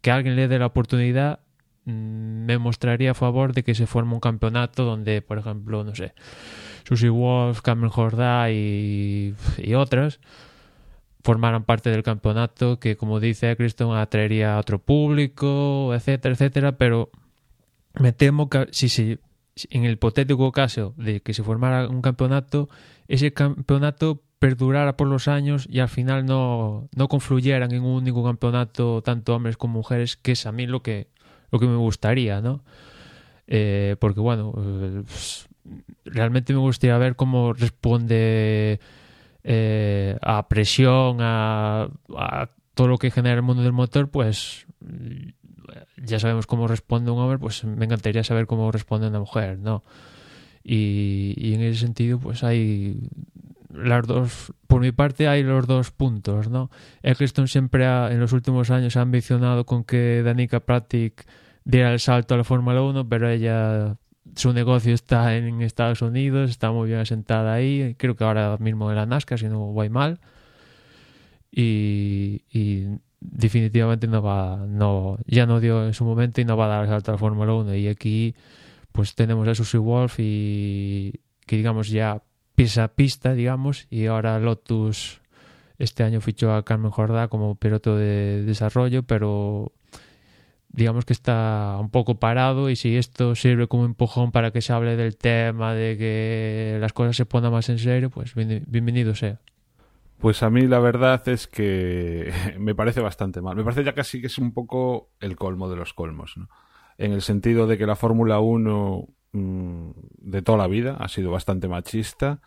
que 0.01 0.11
alguien 0.11 0.35
le 0.35 0.49
dé 0.49 0.59
la 0.59 0.65
oportunidad, 0.65 1.39
mm, 1.85 2.45
me 2.45 2.57
mostraría 2.57 3.11
a 3.11 3.13
favor 3.13 3.53
de 3.53 3.63
que 3.63 3.75
se 3.75 3.87
forme 3.87 4.15
un 4.15 4.19
campeonato 4.19 4.83
donde, 4.83 5.21
por 5.21 5.37
ejemplo, 5.37 5.83
no 5.85 5.95
sé, 5.95 6.13
Susie 6.83 7.09
Wolf, 7.09 7.61
Cameron 7.61 7.91
Jordá 7.91 8.51
y, 8.51 9.35
y 9.57 9.73
otras 9.75 10.19
formaran 11.23 11.63
parte 11.63 11.89
del 11.89 12.03
campeonato 12.03 12.79
que, 12.79 12.97
como 12.97 13.19
dice 13.19 13.55
Criston, 13.55 13.97
atraería 13.97 14.55
a 14.55 14.59
otro 14.59 14.77
público, 14.77 15.91
etcétera, 15.95 16.33
etcétera, 16.33 16.77
pero 16.77 17.09
me 17.99 18.11
temo 18.11 18.47
que 18.47 18.67
si, 18.71 18.89
si 18.89 19.17
en 19.71 19.85
el 19.85 19.93
hipotético 19.93 20.51
caso 20.51 20.93
de 20.97 21.21
que 21.21 21.33
se 21.33 21.41
formara 21.41 21.87
un 21.87 22.03
campeonato, 22.03 22.69
ese 23.07 23.33
campeonato 23.33 24.21
perdurara 24.39 24.97
por 24.97 25.07
los 25.07 25.27
años 25.27 25.67
y 25.69 25.79
al 25.79 25.89
final 25.89 26.25
no, 26.25 26.89
no 26.95 27.07
confluyeran 27.07 27.71
en 27.71 27.83
un 27.83 27.95
único 27.95 28.23
campeonato 28.23 29.01
tanto 29.01 29.35
hombres 29.35 29.57
como 29.57 29.75
mujeres, 29.75 30.17
que 30.17 30.33
es 30.33 30.45
a 30.45 30.51
mí 30.51 30.67
lo 30.67 30.81
que, 30.81 31.07
lo 31.51 31.59
que 31.59 31.67
me 31.67 31.77
gustaría, 31.77 32.41
¿no? 32.41 32.63
Eh, 33.47 33.95
porque 33.99 34.19
bueno, 34.19 34.51
pues, 35.05 35.47
realmente 36.03 36.53
me 36.53 36.59
gustaría 36.59 36.97
ver 36.97 37.15
cómo 37.15 37.53
responde 37.53 38.79
eh, 39.43 40.17
a 40.21 40.47
presión, 40.47 41.17
a, 41.21 41.89
todo 42.73 42.87
lo 42.87 42.97
que 42.97 43.11
genera 43.11 43.35
el 43.35 43.41
mundo 43.41 43.63
del 43.63 43.71
motor, 43.71 44.09
pues 44.09 44.65
ya 45.97 46.19
sabemos 46.19 46.45
cómo 46.45 46.67
responde 46.67 47.09
un 47.09 47.19
hombre, 47.19 47.39
pues 47.39 47.63
me 47.63 47.85
encantaría 47.85 48.23
saber 48.23 48.47
cómo 48.47 48.71
responde 48.71 49.07
una 49.07 49.19
mujer, 49.19 49.59
¿no? 49.59 49.83
Y 50.61 51.53
en 51.53 51.61
ese 51.61 51.79
sentido, 51.81 52.19
pues 52.19 52.43
hay 52.43 52.99
las 53.73 54.05
dos, 54.07 54.53
por 54.67 54.81
mi 54.81 54.91
parte 54.91 55.27
hay 55.27 55.43
los 55.43 55.67
dos 55.67 55.91
puntos, 55.91 56.49
¿no? 56.49 56.69
Eccleston 57.03 57.47
siempre 57.47 57.85
ha, 57.85 58.11
en 58.11 58.19
los 58.19 58.33
últimos 58.33 58.69
años 58.71 58.97
ha 58.97 59.01
ambicionado 59.01 59.65
con 59.65 59.83
que 59.83 60.21
Danica 60.23 60.59
Pratic 60.59 61.25
diera 61.63 61.91
el 61.91 61.99
salto 61.99 62.33
a 62.33 62.37
la 62.37 62.43
Fórmula 62.43 62.81
1, 62.81 63.09
pero 63.09 63.29
ella, 63.29 63.97
su 64.35 64.53
negocio 64.53 64.93
está 64.93 65.35
en 65.35 65.61
Estados 65.61 66.01
Unidos, 66.01 66.49
está 66.49 66.71
muy 66.71 66.87
bien 66.89 66.99
asentada 66.99 67.53
ahí, 67.53 67.95
creo 67.97 68.15
que 68.15 68.23
ahora 68.23 68.57
mismo 68.59 68.89
en 68.89 68.97
la 68.97 69.05
NASCAR, 69.05 69.39
si 69.39 69.47
no 69.47 69.59
voy 69.59 69.89
mal, 69.89 70.19
y, 71.51 72.41
definitivamente 73.19 74.07
no 74.07 74.21
va, 74.21 74.65
no, 74.67 75.17
ya 75.25 75.45
no 75.47 75.59
dio 75.59 75.85
en 75.85 75.93
su 75.93 76.05
momento 76.05 76.41
y 76.41 76.45
no 76.45 76.57
va 76.57 76.65
a 76.65 76.67
dar 76.67 76.83
el 76.83 76.89
salto 76.89 77.11
a 77.11 77.13
la 77.13 77.17
Fórmula 77.17 77.53
1, 77.53 77.75
y 77.75 77.87
aquí 77.87 78.35
pues 78.91 79.13
tenemos 79.13 79.47
a 79.47 79.55
Susie 79.55 79.79
Wolf 79.79 80.15
y 80.19 81.19
que 81.45 81.57
digamos 81.57 81.89
ya 81.89 82.21
pisa 82.55 82.87
pista, 82.89 83.33
digamos, 83.33 83.87
y 83.89 84.07
ahora 84.07 84.39
Lotus 84.39 85.21
este 85.77 86.03
año 86.03 86.21
fichó 86.21 86.53
a 86.53 86.63
Carmen 86.63 86.91
Jordá 86.91 87.27
como 87.27 87.55
piloto 87.55 87.97
de 87.97 88.43
desarrollo, 88.43 89.03
pero 89.03 89.73
digamos 90.69 91.05
que 91.05 91.13
está 91.13 91.77
un 91.79 91.89
poco 91.89 92.15
parado 92.15 92.69
y 92.69 92.75
si 92.75 92.97
esto 92.97 93.35
sirve 93.35 93.67
como 93.67 93.85
empujón 93.85 94.31
para 94.31 94.51
que 94.51 94.61
se 94.61 94.73
hable 94.73 94.95
del 94.95 95.17
tema, 95.17 95.73
de 95.73 95.97
que 95.97 96.77
las 96.79 96.93
cosas 96.93 97.15
se 97.15 97.25
pongan 97.25 97.51
más 97.51 97.69
en 97.69 97.79
serio, 97.79 98.09
pues 98.09 98.33
bienvenido 98.35 99.15
sea. 99.15 99.39
Pues 100.17 100.43
a 100.43 100.49
mí 100.49 100.61
la 100.61 100.79
verdad 100.79 101.27
es 101.27 101.47
que 101.47 102.31
me 102.59 102.75
parece 102.75 103.01
bastante 103.01 103.41
mal. 103.41 103.55
Me 103.55 103.63
parece 103.63 103.83
ya 103.83 103.93
casi 103.93 104.21
que 104.21 104.27
es 104.27 104.37
un 104.37 104.53
poco 104.53 105.09
el 105.19 105.35
colmo 105.35 105.69
de 105.69 105.75
los 105.75 105.93
colmos, 105.93 106.37
¿no? 106.37 106.49
En 106.97 107.11
el 107.11 107.21
sentido 107.21 107.67
de 107.67 107.77
que 107.77 107.85
la 107.85 107.97
Fórmula 107.97 108.39
1 108.39 109.07
Mm, 109.35 109.91
de 110.21 110.41
toda 110.41 110.57
la 110.57 110.67
vida, 110.67 110.95
ha 110.97 111.09
sido 111.09 111.29
bastante 111.31 111.67
machista. 111.67 112.39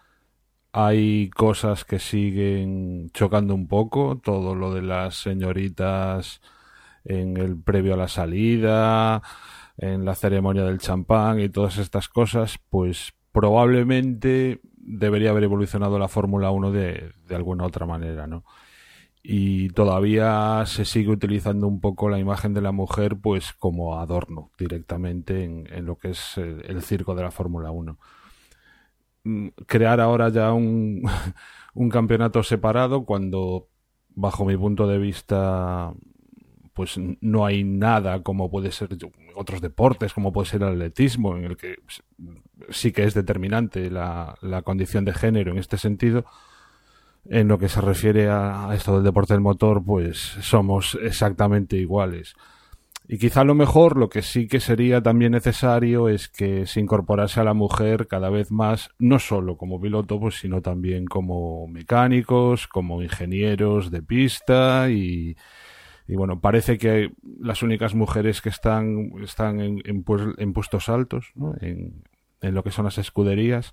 Hay 0.73 1.28
cosas 1.30 1.85
que 1.85 1.99
siguen 1.99 3.11
chocando 3.12 3.54
un 3.54 3.68
poco, 3.68 4.18
todo 4.25 4.54
lo 4.54 4.73
de 4.73 4.83
las 4.83 5.16
señoritas 5.16 6.40
en 7.04 7.37
el 7.37 7.61
previo 7.61 7.95
a 7.95 7.97
la 7.99 8.09
salida, 8.09 9.23
en 9.76 10.07
la 10.07 10.14
ceremonia 10.14 10.64
del 10.64 10.78
champán 10.78 11.40
y 11.40 11.50
todas 11.50 11.78
estas 11.78 12.09
cosas, 12.09 12.59
pues 12.71 13.12
probablemente 13.33 14.61
debería 14.76 15.30
haber 15.30 15.45
evolucionado 15.45 15.99
la 15.99 16.09
Fórmula 16.09 16.50
1 16.50 16.73
de, 16.73 17.12
de 17.26 17.35
alguna 17.37 17.66
otra 17.66 17.85
manera, 17.87 18.26
¿no? 18.26 18.45
Y 19.30 19.68
todavía 19.68 20.64
se 20.64 20.87
sigue 20.87 21.11
utilizando 21.11 21.66
un 21.66 21.82
poco 21.82 22.08
la 22.08 22.18
imagen 22.18 22.54
de 22.54 22.62
la 22.62 22.73
mujer 22.73 23.18
pues 23.20 23.52
como 23.52 24.00
adorno 24.00 24.50
directamente 24.58 25.44
en, 25.44 25.85
lo 25.85 25.97
que 25.97 26.12
es 26.12 26.38
el, 26.38 26.80
circo 26.80 27.14
de 27.14 27.25
la 27.25 27.30
Fórmula 27.30 27.70
1. 27.70 27.99
Mm, 29.25 29.49
crear 29.66 30.00
ahora 30.00 30.30
ya 30.30 30.54
un, 30.54 31.02
un 31.75 31.90
campeonato 31.90 32.42
separado 32.42 33.04
cuando 33.04 33.68
bajo 34.08 34.47
mi 34.47 34.56
punto 34.56 34.87
de 34.87 34.97
vista 34.97 35.92
pues 36.73 36.99
no 37.20 37.44
hay 37.44 37.64
nada 37.64 38.23
como 38.23 38.50
puede 38.50 38.73
ser 38.73 38.97
otros 39.35 39.61
deportes, 39.61 40.14
como 40.14 40.32
puede 40.32 40.49
ser 40.49 40.62
el 40.62 40.68
atletismo, 40.68 41.37
en 41.37 41.44
el 41.44 41.58
que 41.58 41.76
sí 42.70 42.92
que 42.92 43.04
es 43.04 43.12
determinante 43.12 43.90
la, 43.90 44.38
la 44.40 44.62
condición 44.62 45.04
de 45.04 45.12
género 45.12 45.52
en 45.52 45.58
este 45.58 45.76
sentido, 45.76 46.25
en 47.30 47.49
lo 47.49 47.58
que 47.58 47.68
se 47.68 47.80
refiere 47.80 48.28
a 48.28 48.70
esto 48.75 48.94
del 48.94 49.04
deporte 49.04 49.35
del 49.35 49.42
motor, 49.42 49.82
pues 49.85 50.18
somos 50.40 50.99
exactamente 51.02 51.76
iguales. 51.76 52.35
Y 53.11 53.16
quizá 53.16 53.42
lo 53.42 53.54
mejor, 53.54 53.97
lo 53.97 54.11
que 54.11 54.20
sí 54.20 54.47
que 54.49 54.61
sería 54.61 55.02
también 55.02 55.32
necesario 55.32 56.11
es 56.11 56.28
que 56.28 56.66
se 56.66 56.78
incorporase 56.78 57.40
a 57.40 57.44
la 57.44 57.54
mujer 57.54 58.06
cada 58.06 58.28
vez 58.28 58.50
más, 58.50 58.90
no 58.99 59.18
solo 59.18 59.56
como 59.56 59.80
piloto, 59.80 60.20
pues, 60.20 60.35
sino 60.35 60.61
también 60.61 61.06
como 61.06 61.66
mecánicos, 61.68 62.68
como 62.68 63.02
ingenieros 63.02 63.90
de 63.90 64.02
pista 64.02 64.90
y, 64.90 65.37
bueno, 66.06 66.40
parece 66.40 66.76
que 66.76 67.11
las 67.40 67.62
únicas 67.62 67.94
mujeres 67.94 68.42
que 68.42 68.50
están, 68.50 69.11
están 69.23 69.61
en, 69.61 69.80
en, 69.87 70.04
en 70.37 70.52
puestos 70.52 70.90
altos, 70.90 71.32
¿no? 71.35 71.54
en 71.61 72.04
lo 72.40 72.62
que 72.62 72.70
son 72.70 72.85
las 72.85 72.99
escuderías, 72.99 73.73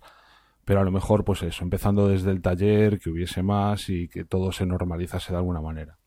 pero 0.66 0.82
a 0.82 0.84
lo 0.84 0.92
mejor 0.92 1.24
pues 1.24 1.44
eso, 1.44 1.64
empezando 1.64 2.08
desde 2.08 2.32
el 2.32 2.42
taller, 2.42 3.00
que 3.00 3.12
hubiese 3.12 3.44
más 3.44 3.90
y 3.90 4.08
que 4.08 4.26
todo 4.26 4.52
se 4.52 4.66
normalizase 4.66 5.32
de 5.32 5.38
alguna 5.38 5.62
manera. 5.62 5.98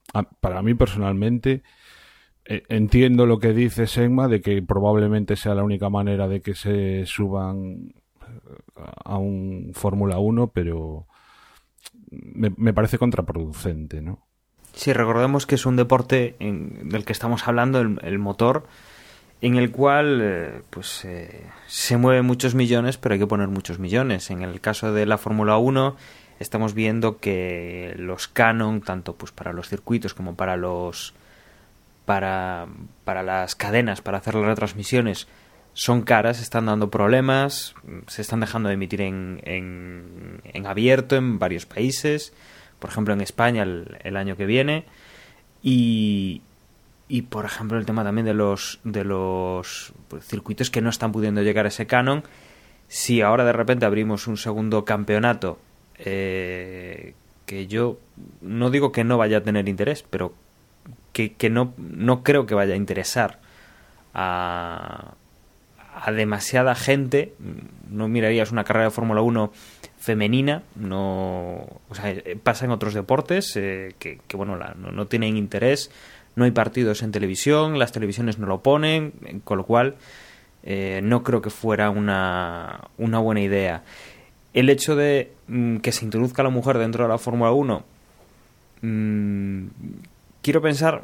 para 0.41 0.63
mí 0.63 0.75
personalmente 0.75 1.63
eh, 2.45 2.65
entiendo 2.69 3.27
lo 3.27 3.39
que 3.39 3.53
dice 3.53 3.87
Segma 3.87 4.27
de 4.27 4.41
que 4.41 4.63
probablemente 4.63 5.37
sea 5.37 5.55
la 5.55 5.63
única 5.63 5.91
manera 5.91 6.29
de 6.29 6.41
que 6.41 6.55
se 6.55 7.05
suban 7.05 7.93
eh, 8.23 8.83
a 9.05 9.19
un 9.19 9.73
Fórmula 9.75 10.19
1, 10.19 10.51
pero 10.53 11.07
me, 12.11 12.73
parece 12.73 12.97
contraproducente, 12.97 14.01
¿no? 14.01 14.27
Sí, 14.73 14.93
recordemos 14.95 15.47
que 15.47 15.57
es 15.57 15.67
un 15.67 15.77
deporte 15.77 16.37
en, 16.39 16.89
del 16.89 17.05
que 17.05 17.13
estamos 17.13 17.47
hablando, 17.47 17.81
el 17.81 18.19
motor, 18.19 18.67
en 19.41 19.57
el 19.57 19.71
cual 19.71 20.21
eh, 20.23 20.63
pues 20.71 21.05
eh, 21.05 21.45
se 21.67 21.97
mueven 21.97 22.25
muchos 22.25 22.55
millones, 22.55 22.99
pero 22.99 23.15
hay 23.15 23.19
que 23.19 23.27
poner 23.27 23.49
muchos 23.49 23.79
millones. 23.79 24.31
En 24.31 24.43
el 24.43 24.61
caso 24.61 24.93
de 24.93 25.07
la 25.07 25.19
Fórmula 25.19 25.59
1 25.59 25.97
estamos 26.41 26.75
viendo 26.75 27.19
que 27.19 27.95
los 27.97 28.29
canon, 28.29 28.81
tanto 28.81 29.15
pues 29.15 29.33
para 29.33 29.53
los 29.53 29.69
circuitos 29.69 30.15
como 30.15 30.35
para 30.35 30.57
los 30.57 31.15
para, 32.05 32.67
para 33.05 33.23
las 33.23 33.55
cadenas, 33.55 34.01
para 34.01 34.19
hacer 34.19 34.35
las 34.35 34.47
retransmisiones, 34.47 35.29
son 35.75 36.03
caras, 36.03 36.41
están 36.41 36.67
dando 36.67 36.91
problemas, 36.91 37.75
se 38.07 38.23
están 38.23 38.41
dejando 38.41 38.71
de 38.71 38.77
emitir 38.77 39.03
en, 39.03 39.41
en, 39.45 40.41
en 40.43 40.67
abierto 40.67 41.17
en 41.17 41.39
varios 41.39 41.67
países, 41.67 42.33
por 42.79 42.89
ejemplo 42.91 43.13
en 43.13 43.21
España 43.21 43.63
el, 43.63 43.99
el 44.03 44.17
año 44.17 44.37
que 44.37 44.47
viene, 44.47 44.87
y, 45.63 46.41
y 47.09 47.23
por 47.23 47.45
ejemplo 47.45 47.79
el 47.79 47.87
tema 47.87 48.05
también 48.05 48.27
de 48.27 48.35
los 48.35 48.81
de 48.85 49.05
los 49.05 49.93
pues, 50.09 50.25
circuitos 50.27 50.71
que 50.71 50.83
no 50.83 50.91
están 50.91 51.11
pudiendo 51.11 51.43
llegar 51.43 51.65
a 51.65 51.69
ese 51.69 51.87
canon 51.87 52.23
si 52.87 53.23
ahora 53.23 53.45
de 53.45 53.53
repente 53.53 53.87
abrimos 53.87 54.27
un 54.27 54.37
segundo 54.37 54.85
campeonato 54.85 55.59
eh, 55.99 57.15
que 57.47 57.67
yo 57.67 57.99
no 58.43 58.71
digo 58.71 58.93
que 58.93 59.05
no 59.05 59.17
vaya 59.17 59.39
a 59.39 59.43
tener 59.43 59.69
interés 59.69 60.05
pero 60.09 60.35
que, 61.13 61.33
que 61.33 61.51
no, 61.51 61.73
no 61.79 62.23
creo 62.23 62.47
que 62.47 62.55
vaya 62.55 62.75
a 62.75 62.77
interesar 62.77 63.41
a, 64.13 65.15
a 65.95 66.13
demasiada 66.13 66.75
gente 66.75 67.35
no 67.89 68.07
mirarías 68.09 68.53
una 68.53 68.65
carrera 68.65 68.87
de 68.87 68.91
Fórmula 68.91 69.23
1 69.23 69.51
femenina 69.99 70.63
no 70.77 71.81
o 71.89 71.95
sea, 71.95 72.15
pasa 72.43 72.67
en 72.67 72.71
otros 72.71 72.93
deportes 72.93 73.57
eh, 73.57 73.95
que, 73.99 74.21
que, 74.29 74.37
bueno 74.37 74.57
la, 74.57 74.75
no, 74.75 74.93
no 74.93 75.07
tienen 75.07 75.39
interés 75.39 75.91
no 76.39 76.45
hay 76.45 76.53
partidos 76.53 77.03
en 77.03 77.11
televisión, 77.11 77.79
las 77.79 77.91
televisiones 77.91 78.39
no 78.39 78.47
lo 78.47 78.63
ponen, 78.63 79.13
con 79.43 79.59
lo 79.59 79.67
cual 79.67 79.97
eh, 80.63 81.01
no 81.03 81.25
creo 81.25 81.43
que 81.43 81.51
fuera 81.51 81.91
una, 81.91 82.89
buena 82.97 83.41
idea. 83.41 83.83
El 84.55 84.71
hecho 84.71 84.95
de 84.95 85.33
mm, 85.49 85.79
que 85.79 85.91
se 85.91 86.05
introduzca 86.05 86.45
la 86.45 86.51
mujer 86.51 86.79
dentro 86.79 87.03
de 87.03 87.09
la 87.09 87.19
Fórmula 87.19 87.51
1, 87.51 87.85
mmm, 88.83 89.67
quiero 90.41 90.63
pensar 90.63 91.03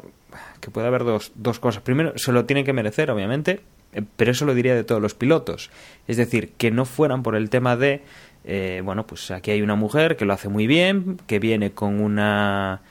que 0.61 0.71
puede 0.71 0.87
haber 0.87 1.03
dos, 1.03 1.33
dos 1.35 1.59
cosas. 1.59 1.83
Primero, 1.83 2.17
se 2.17 2.31
lo 2.31 2.45
tiene 2.45 2.63
que 2.63 2.71
merecer, 2.71 3.11
obviamente, 3.11 3.59
eh, 3.91 4.03
pero 4.15 4.31
eso 4.31 4.45
lo 4.45 4.55
diría 4.55 4.73
de 4.73 4.85
todos 4.85 5.01
los 5.01 5.15
pilotos. 5.15 5.69
Es 6.07 6.15
decir, 6.15 6.53
que 6.57 6.71
no 6.71 6.85
fueran 6.85 7.23
por 7.23 7.35
el 7.35 7.49
tema 7.49 7.75
de, 7.75 8.03
eh, 8.45 8.81
bueno, 8.85 9.05
pues 9.05 9.31
aquí 9.31 9.51
hay 9.51 9.61
una 9.61 9.75
mujer 9.75 10.15
que 10.15 10.23
lo 10.23 10.31
hace 10.31 10.47
muy 10.47 10.65
bien, 10.65 11.19
que 11.27 11.39
viene 11.39 11.71
con 11.71 11.99
una 11.99 12.81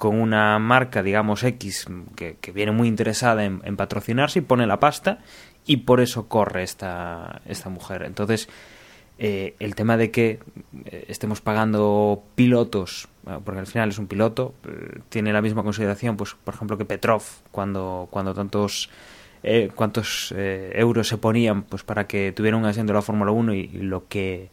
con 0.00 0.18
una 0.18 0.58
marca, 0.58 1.02
digamos, 1.02 1.44
X, 1.44 1.86
que, 2.16 2.52
viene 2.54 2.72
muy 2.72 2.88
interesada 2.88 3.44
en, 3.44 3.60
en, 3.64 3.76
patrocinarse 3.76 4.38
y 4.38 4.42
pone 4.42 4.66
la 4.66 4.80
pasta 4.80 5.18
y 5.66 5.76
por 5.76 6.00
eso 6.00 6.26
corre 6.26 6.62
esta, 6.62 7.42
esta 7.44 7.68
mujer. 7.68 8.04
Entonces, 8.04 8.48
eh, 9.18 9.56
el 9.58 9.74
tema 9.74 9.98
de 9.98 10.10
que 10.10 10.38
eh, 10.86 11.04
estemos 11.08 11.42
pagando 11.42 12.22
pilotos, 12.34 13.08
porque 13.44 13.60
al 13.60 13.66
final 13.66 13.90
es 13.90 13.98
un 13.98 14.06
piloto, 14.06 14.54
eh, 14.66 15.00
tiene 15.10 15.34
la 15.34 15.42
misma 15.42 15.62
consideración, 15.62 16.16
pues, 16.16 16.34
por 16.44 16.54
ejemplo, 16.54 16.78
que 16.78 16.86
Petrov, 16.86 17.22
cuando, 17.50 18.08
cuando 18.10 18.32
tantos... 18.32 18.88
Eh, 19.42 19.70
cuántos 19.74 20.34
euros 20.36 21.08
se 21.08 21.16
ponían 21.16 21.62
pues 21.62 21.82
para 21.82 22.06
que 22.06 22.30
tuviera 22.30 22.58
un 22.58 22.66
asiento 22.66 22.92
en 22.92 22.96
la 22.96 23.00
Fórmula 23.00 23.30
1 23.30 23.54
y, 23.54 23.58
y 23.72 23.78
lo 23.78 24.06
que 24.06 24.50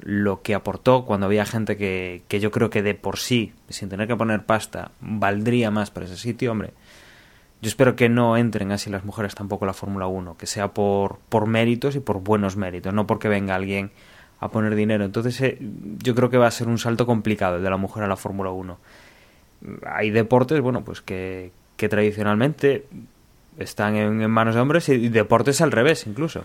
lo 0.00 0.42
que 0.42 0.54
aportó 0.54 1.04
cuando 1.04 1.26
había 1.26 1.44
gente 1.44 1.76
que, 1.76 2.22
que 2.28 2.40
yo 2.40 2.50
creo 2.50 2.70
que 2.70 2.82
de 2.82 2.94
por 2.94 3.18
sí, 3.18 3.52
sin 3.68 3.88
tener 3.88 4.06
que 4.06 4.16
poner 4.16 4.44
pasta, 4.44 4.92
valdría 5.00 5.70
más 5.70 5.90
para 5.90 6.06
ese 6.06 6.16
sitio, 6.16 6.52
hombre. 6.52 6.72
Yo 7.60 7.68
espero 7.68 7.96
que 7.96 8.08
no 8.08 8.36
entren 8.36 8.70
así 8.70 8.88
las 8.88 9.04
mujeres 9.04 9.34
tampoco 9.34 9.64
a 9.64 9.66
la 9.66 9.72
Fórmula 9.72 10.06
1, 10.06 10.36
que 10.36 10.46
sea 10.46 10.68
por, 10.68 11.18
por 11.28 11.46
méritos 11.46 11.96
y 11.96 12.00
por 12.00 12.20
buenos 12.20 12.56
méritos, 12.56 12.94
no 12.94 13.06
porque 13.06 13.28
venga 13.28 13.56
alguien 13.56 13.90
a 14.38 14.48
poner 14.48 14.76
dinero. 14.76 15.04
Entonces 15.04 15.40
eh, 15.40 15.58
yo 15.60 16.14
creo 16.14 16.30
que 16.30 16.38
va 16.38 16.46
a 16.46 16.52
ser 16.52 16.68
un 16.68 16.78
salto 16.78 17.04
complicado 17.04 17.56
el 17.56 17.62
de 17.64 17.70
la 17.70 17.76
mujer 17.76 18.04
a 18.04 18.06
la 18.06 18.16
Fórmula 18.16 18.50
1. 18.50 18.78
Hay 19.86 20.10
deportes, 20.10 20.60
bueno, 20.60 20.84
pues 20.84 21.00
que, 21.00 21.50
que 21.76 21.88
tradicionalmente 21.88 22.86
están 23.58 23.96
en, 23.96 24.22
en 24.22 24.30
manos 24.30 24.54
de 24.54 24.60
hombres 24.60 24.88
y 24.88 25.08
deportes 25.08 25.60
al 25.60 25.72
revés 25.72 26.06
incluso. 26.06 26.44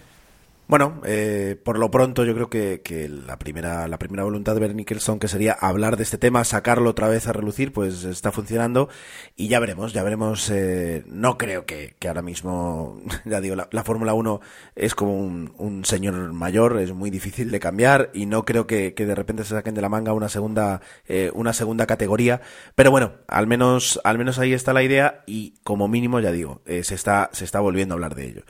Bueno, 0.66 1.02
eh, 1.06 1.58
por 1.62 1.78
lo 1.78 1.92
pronto 1.92 2.24
yo 2.24 2.34
creo 2.34 2.50
que, 2.50 2.82
que, 2.82 3.10
la 3.10 3.38
primera 3.38 3.86
la 3.90 4.00
primera 4.00 4.24
voluntad 4.24 4.54
de 4.54 4.62
Bernie 4.62 4.78
Nicholson, 4.78 5.20
que 5.20 5.28
sería 5.28 5.52
hablar 5.52 5.98
de 5.98 6.04
este 6.04 6.18
tema, 6.18 6.46
sacarlo 6.46 6.90
otra 6.90 7.10
vez 7.10 7.28
a 7.28 7.34
relucir, 7.34 7.74
pues 7.74 8.06
está 8.06 8.32
funcionando 8.32 8.88
y 9.36 9.50
ya 9.50 9.60
veremos, 9.60 9.92
ya 9.92 10.04
veremos. 10.04 10.50
Eh, 10.50 11.04
no 11.08 11.38
creo 11.38 11.66
que, 11.66 11.96
que, 12.00 12.08
ahora 12.08 12.22
mismo, 12.22 13.02
ya 13.26 13.42
digo, 13.42 13.56
la, 13.58 13.68
la 13.72 13.84
Fórmula 13.84 14.14
1 14.14 14.40
es 14.76 14.96
como 14.96 15.18
un, 15.18 15.54
un, 15.58 15.84
señor 15.84 16.32
mayor, 16.32 16.80
es 16.80 16.94
muy 16.94 17.10
difícil 17.10 17.52
de 17.52 17.60
cambiar 17.60 18.10
y 18.14 18.26
no 18.26 18.46
creo 18.46 18.66
que, 18.66 18.94
que 18.94 19.06
de 19.06 19.16
repente 19.16 19.44
se 19.44 19.56
saquen 19.56 19.76
de 19.76 19.82
la 19.82 19.90
manga 19.90 20.14
una 20.14 20.30
segunda 20.30 20.82
eh, 21.08 21.30
una 21.34 21.52
segunda 21.52 21.86
categoría. 21.88 22.40
Pero 22.76 22.90
bueno, 22.90 23.14
al 23.28 23.48
menos 23.48 24.00
al 24.06 24.18
menos 24.18 24.40
ahí 24.40 24.54
está 24.54 24.72
la 24.72 24.84
idea 24.84 25.24
y 25.28 25.56
como 25.64 25.90
mínimo 25.90 26.22
ya 26.22 26.32
digo, 26.32 26.62
eh, 26.66 26.86
se 26.86 26.96
está 26.96 27.30
se 27.34 27.44
está 27.44 27.60
volviendo 27.60 27.94
a 27.94 27.98
hablar 27.98 28.16
de 28.16 28.26
ello. 28.28 28.44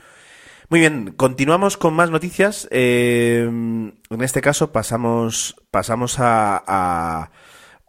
Muy 0.70 0.80
bien, 0.80 1.12
continuamos 1.16 1.76
con 1.76 1.94
más 1.94 2.10
noticias. 2.10 2.66
Eh, 2.70 3.42
en 3.44 4.22
este 4.22 4.40
caso 4.40 4.72
pasamos, 4.72 5.56
pasamos 5.70 6.18
a, 6.18 6.62
a, 6.66 7.30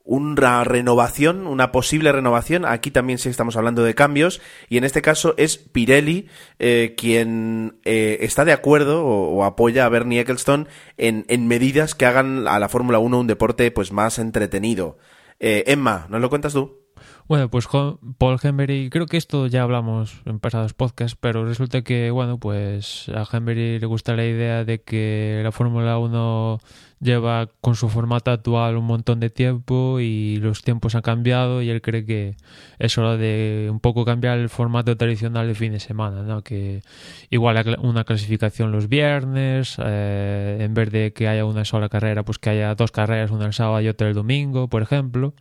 una 0.05 0.63
renovación, 0.63 1.48
una 1.48 1.72
posible 1.72 2.12
renovación. 2.12 2.65
Aquí 2.65 2.91
también 2.91 3.17
sí 3.17 3.29
estamos 3.29 3.58
hablando 3.58 3.84
de 3.84 3.96
cambios. 3.96 4.39
Y 4.70 4.77
en 4.77 4.84
este 4.84 5.01
caso 5.01 5.34
es 5.38 5.58
Pirelli 5.58 6.29
eh, 6.60 6.94
quien 6.96 7.79
eh, 7.84 8.20
está 8.22 8.46
de 8.46 8.53
acuerdo 8.53 9.03
o, 9.05 9.44
apoya 9.44 9.86
a 9.86 9.89
Bernie 9.89 10.20
Ecclestone 10.20 10.67
en, 10.98 11.25
en 11.27 11.48
medidas 11.48 11.96
que 11.96 12.05
hagan 12.05 12.48
a 12.48 12.60
la 12.60 12.70
Fórmula 12.70 13.00
1 13.00 13.20
un 13.20 13.27
deporte 13.27 13.70
pues 13.72 13.91
más 13.91 14.20
entretenido. 14.20 14.98
Eh, 15.39 15.63
Emma, 15.67 16.05
¿nos 16.10 16.22
lo 16.22 16.29
cuentas 16.29 16.53
tú? 16.53 16.85
Bueno, 17.27 17.50
pues 17.50 17.67
Paul 17.67 18.38
Hembury, 18.44 18.91
creo 18.91 19.08
que 19.08 19.17
esto 19.17 19.48
ya 19.48 19.63
hablamos 19.63 20.22
en 20.25 20.39
pasados 20.39 20.75
podcasts, 20.75 21.17
pero 21.20 21.44
resulta 21.44 21.82
que, 21.82 22.12
bueno, 22.12 22.39
pues 22.39 23.10
a 23.10 23.25
Hembury 23.25 23.79
le 23.79 23.86
gusta 23.88 24.15
la 24.15 24.25
idea 24.27 24.63
de 24.63 24.84
que 24.84 25.41
la 25.44 25.51
Fórmula 25.51 25.98
1 25.98 26.60
lleva 27.00 27.50
con 27.62 27.75
su 27.75 27.89
formato 27.89 28.29
actual 28.29 28.77
un 28.77 28.86
montón 28.86 29.20
de 29.20 29.32
tiempo 29.32 30.00
y 30.00 30.38
los 30.38 30.62
tiempos 30.62 30.94
han 30.94 31.01
cambiado 31.01 31.63
y 31.63 31.72
él 31.72 31.82
cree 31.82 32.05
que 32.05 32.36
es 32.77 32.96
hora 33.00 33.17
de 33.17 33.70
un 33.72 33.79
poco 33.79 34.05
cambiar 34.05 34.38
el 34.38 34.50
formato 34.50 34.96
tradicional 34.96 35.48
de 35.48 35.55
fin 35.55 35.72
de 35.72 35.79
semana, 35.79 36.22
¿no? 36.22 36.44
Que 36.44 36.84
igual 37.32 37.79
una 37.82 38.03
clasificación 38.03 38.72
los 38.72 38.88
viernes, 38.88 39.77
eh, 39.84 40.60
en 40.60 40.75
vez 40.75 40.91
de 40.91 41.12
que 41.12 41.27
haya 41.27 41.46
una 41.46 41.65
sola 41.65 41.89
carrera, 41.89 42.22
pues 42.22 42.38
que 42.38 42.51
haya 42.51 42.75
dos 42.75 42.91
carreras, 42.91 43.32
una 43.32 43.48
el 43.48 43.53
sábado 43.53 43.82
y 43.82 43.88
otra 43.88 44.08
el 44.10 44.13
domingo, 44.13 44.67
por 44.67 44.84
ejemplo. 44.84 45.34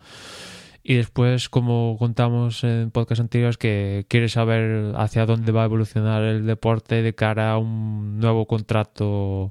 Y 0.86 0.96
después, 0.96 1.48
como 1.48 1.96
contamos 1.98 2.62
en 2.62 2.90
podcast 2.90 3.22
anteriores, 3.22 3.56
que 3.56 4.04
quiere 4.06 4.28
saber 4.28 4.92
hacia 4.96 5.24
dónde 5.24 5.50
va 5.50 5.62
a 5.62 5.64
evolucionar 5.64 6.22
el 6.22 6.44
deporte 6.44 7.00
de 7.00 7.14
cara 7.14 7.52
a 7.52 7.58
un 7.58 8.20
nuevo 8.20 8.46
contrato 8.46 9.50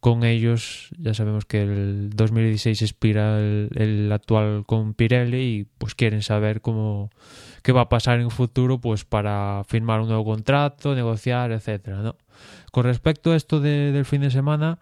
con 0.00 0.24
ellos. 0.24 0.88
Ya 0.98 1.12
sabemos 1.12 1.44
que 1.44 1.62
el 1.62 2.10
2016 2.14 2.80
expira 2.80 3.38
el, 3.40 4.10
actual 4.10 4.64
con 4.64 4.94
Pirelli 4.94 5.36
y 5.36 5.64
pues 5.76 5.94
quieren 5.94 6.22
saber 6.22 6.62
cómo 6.62 7.10
qué 7.62 7.72
va 7.72 7.82
a 7.82 7.88
pasar 7.90 8.18
en 8.18 8.26
el 8.26 8.30
futuro 8.30 8.80
pues 8.80 9.04
para 9.04 9.64
firmar 9.68 10.00
un 10.00 10.08
nuevo 10.08 10.24
contrato, 10.24 10.94
negociar, 10.94 11.52
etcétera, 11.52 11.98
¿no? 11.98 12.16
Con 12.72 12.84
respecto 12.84 13.32
a 13.32 13.36
esto 13.36 13.60
de, 13.60 13.92
del 13.92 14.06
fin 14.06 14.22
de 14.22 14.30
semana, 14.30 14.78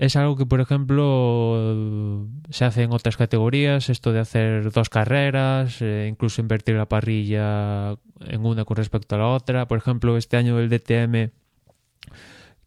es 0.00 0.16
algo 0.16 0.34
que, 0.34 0.46
por 0.46 0.62
ejemplo, 0.62 2.26
se 2.48 2.64
hace 2.64 2.84
en 2.84 2.92
otras 2.92 3.18
categorías, 3.18 3.90
esto 3.90 4.12
de 4.14 4.20
hacer 4.20 4.72
dos 4.72 4.88
carreras, 4.88 5.82
eh, 5.82 6.06
incluso 6.10 6.40
invertir 6.40 6.76
la 6.76 6.86
parrilla 6.86 7.98
en 8.20 8.46
una 8.46 8.64
con 8.64 8.78
respecto 8.78 9.14
a 9.14 9.18
la 9.18 9.26
otra. 9.26 9.68
Por 9.68 9.76
ejemplo, 9.76 10.16
este 10.16 10.38
año 10.38 10.58
el 10.58 10.70
DTM, 10.70 11.32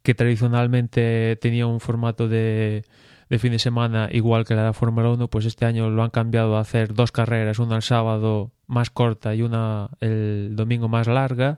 que 0.04 0.14
tradicionalmente 0.14 1.36
tenía 1.40 1.66
un 1.66 1.80
formato 1.80 2.28
de, 2.28 2.84
fin 3.40 3.50
de 3.50 3.58
semana 3.58 4.08
igual 4.12 4.44
que 4.44 4.54
la 4.54 4.66
de 4.66 4.72
Fórmula 4.72 5.10
1, 5.10 5.26
pues 5.26 5.44
este 5.44 5.64
año 5.64 5.90
lo 5.90 6.04
han 6.04 6.10
cambiado 6.10 6.56
a 6.56 6.60
hacer 6.60 6.94
dos 6.94 7.10
carreras, 7.10 7.58
una 7.58 7.74
el 7.74 7.82
sábado 7.82 8.52
más 8.68 8.90
corta 8.90 9.34
y 9.34 9.42
una 9.42 9.90
el 10.00 10.52
domingo 10.54 10.86
más 10.86 11.08
larga. 11.08 11.56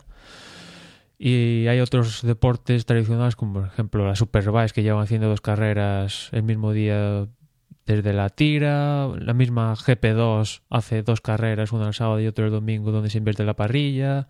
Y 1.18 1.66
hay 1.66 1.80
otros 1.80 2.22
deportes 2.22 2.84
tradicionales, 2.84 3.36
como 3.36 3.54
por 3.54 3.66
ejemplo 3.66 4.06
la 4.06 4.16
Superbike, 4.16 4.72
que 4.72 4.82
llevan 4.82 5.02
haciendo 5.02 5.28
dos 5.28 5.40
carreras 5.40 6.28
el 6.32 6.42
mismo 6.42 6.72
día 6.72 7.26
desde 7.86 8.12
la 8.12 8.28
tira. 8.28 9.08
La 9.18 9.32
misma 9.32 9.74
GP2 9.74 10.62
hace 10.68 11.02
dos 11.02 11.20
carreras, 11.20 11.72
una 11.72 11.88
el 11.88 11.94
sábado 11.94 12.20
y 12.20 12.26
otra 12.26 12.46
el 12.46 12.50
domingo, 12.50 12.92
donde 12.92 13.08
se 13.08 13.18
invierte 13.18 13.44
la 13.44 13.56
parrilla. 13.56 14.28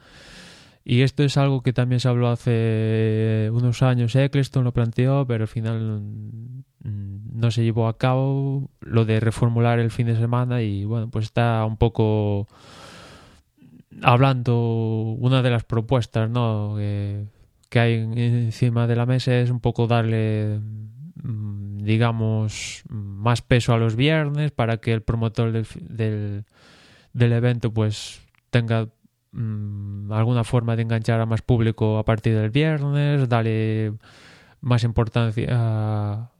Y 0.84 1.02
esto 1.02 1.24
es 1.24 1.36
algo 1.36 1.64
que 1.64 1.72
también 1.72 1.98
se 1.98 2.06
habló 2.06 2.28
hace 2.28 3.50
unos 3.52 3.82
años. 3.82 4.14
Eccleston 4.14 4.62
lo 4.62 4.72
planteó, 4.72 5.26
pero 5.26 5.42
al 5.42 5.48
final 5.48 6.64
no 6.84 7.50
se 7.50 7.64
llevó 7.64 7.88
a 7.88 7.98
cabo 7.98 8.70
lo 8.78 9.04
de 9.04 9.18
reformular 9.18 9.80
el 9.80 9.90
fin 9.90 10.06
de 10.06 10.16
semana. 10.16 10.62
Y 10.62 10.84
bueno, 10.84 11.10
pues 11.10 11.24
está 11.24 11.64
un 11.64 11.76
poco 11.76 12.46
hablando 14.02 15.16
una 15.18 15.42
de 15.42 15.50
las 15.50 15.64
propuestas 15.64 16.30
¿no? 16.30 16.74
que, 16.76 17.26
hay 17.78 17.94
encima 17.94 18.86
de 18.86 18.96
la 18.96 19.06
mesa 19.06 19.38
es 19.38 19.50
un 19.50 19.60
poco 19.60 19.86
darle 19.86 20.60
mm, 21.22 21.78
digamos 21.78 22.82
más 22.88 23.42
peso 23.42 23.74
a 23.74 23.78
los 23.78 23.96
viernes 23.96 24.50
para 24.50 24.78
que 24.78 24.92
el 24.92 25.02
promotor 25.02 25.52
del, 25.52 25.66
del, 25.80 26.44
del 27.12 27.32
evento 27.32 27.72
pues 27.72 28.20
tenga 28.50 28.88
mmm, 29.32 30.10
alguna 30.12 30.44
forma 30.44 30.76
de 30.76 30.82
enganchar 30.82 31.20
a 31.20 31.26
más 31.26 31.42
público 31.42 31.98
a 31.98 32.04
partir 32.04 32.34
del 32.34 32.50
viernes 32.50 33.28
darle 33.28 33.92
más 34.62 34.84
importancia 34.84 36.30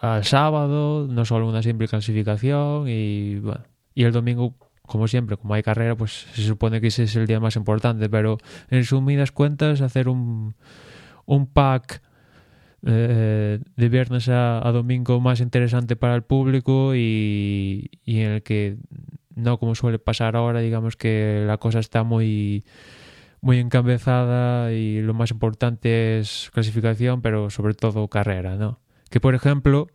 al 0.00 0.24
sábado 0.24 1.06
no 1.08 1.24
solo 1.24 1.48
una 1.48 1.62
simple 1.62 1.86
clasificación 1.88 2.88
y 2.88 3.42
y 3.94 4.04
el 4.04 4.12
domingo 4.12 4.54
como 4.86 5.08
siempre, 5.08 5.36
como 5.36 5.54
hay 5.54 5.62
carrera, 5.62 5.96
pues 5.96 6.26
se 6.32 6.42
supone 6.42 6.80
que 6.80 6.88
ese 6.88 7.04
es 7.04 7.16
el 7.16 7.26
día 7.26 7.40
más 7.40 7.56
importante, 7.56 8.08
pero 8.08 8.38
en 8.70 8.84
sumidas 8.84 9.32
cuentas, 9.32 9.80
hacer 9.80 10.08
un, 10.08 10.54
un 11.24 11.46
pack 11.46 12.02
eh, 12.84 13.60
de 13.76 13.88
viernes 13.88 14.28
a, 14.28 14.60
domingo 14.72 15.20
más 15.20 15.40
interesante 15.40 15.96
para 15.96 16.14
el 16.14 16.22
público 16.22 16.94
y, 16.94 17.90
y, 18.04 18.20
en 18.20 18.32
el 18.32 18.42
que 18.42 18.76
no 19.36 19.58
como 19.58 19.74
suele 19.74 19.98
pasar 19.98 20.36
ahora, 20.36 20.60
digamos 20.60 20.96
que 20.96 21.44
la 21.46 21.58
cosa 21.58 21.78
está 21.78 22.02
muy 22.02 22.64
muy 23.40 23.58
encabezada 23.58 24.72
y 24.72 25.00
lo 25.00 25.14
más 25.14 25.32
importante 25.32 26.18
es 26.18 26.50
clasificación, 26.52 27.22
pero 27.22 27.50
sobre 27.50 27.74
todo 27.74 28.06
carrera, 28.08 28.56
¿no? 28.56 28.80
Que 29.10 29.20
por 29.20 29.34
ejemplo, 29.34 29.88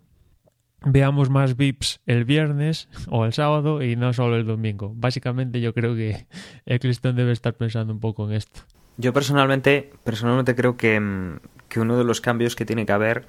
veamos 0.86 1.30
más 1.30 1.58
VIPs 1.58 2.02
el 2.06 2.26
viernes 2.26 2.88
o 3.10 3.26
el 3.26 3.34
sábado 3.34 3.82
y 3.82 3.96
no 3.96 4.14
solo 4.14 4.36
el 4.36 4.46
domingo. 4.46 4.94
Básicamente 4.96 5.60
yo 5.62 5.74
creo 5.74 5.96
que 5.96 6.28
Eccleston 6.66 7.16
debe 7.16 7.32
estar 7.32 7.54
pensando 7.56 7.94
un 7.94 8.00
poco 8.00 8.28
en 8.28 8.36
esto. 8.36 8.62
Yo 8.98 9.14
personalmente, 9.14 9.92
personalmente 10.04 10.56
creo 10.56 10.78
que, 10.78 11.00
mm, 11.00 11.40
que 11.70 11.80
uno 11.80 11.98
de 11.98 12.04
los 12.04 12.22
cambios 12.22 12.56
que 12.56 12.66
tiene 12.66 12.86
que 12.86 12.92
haber 12.92 13.28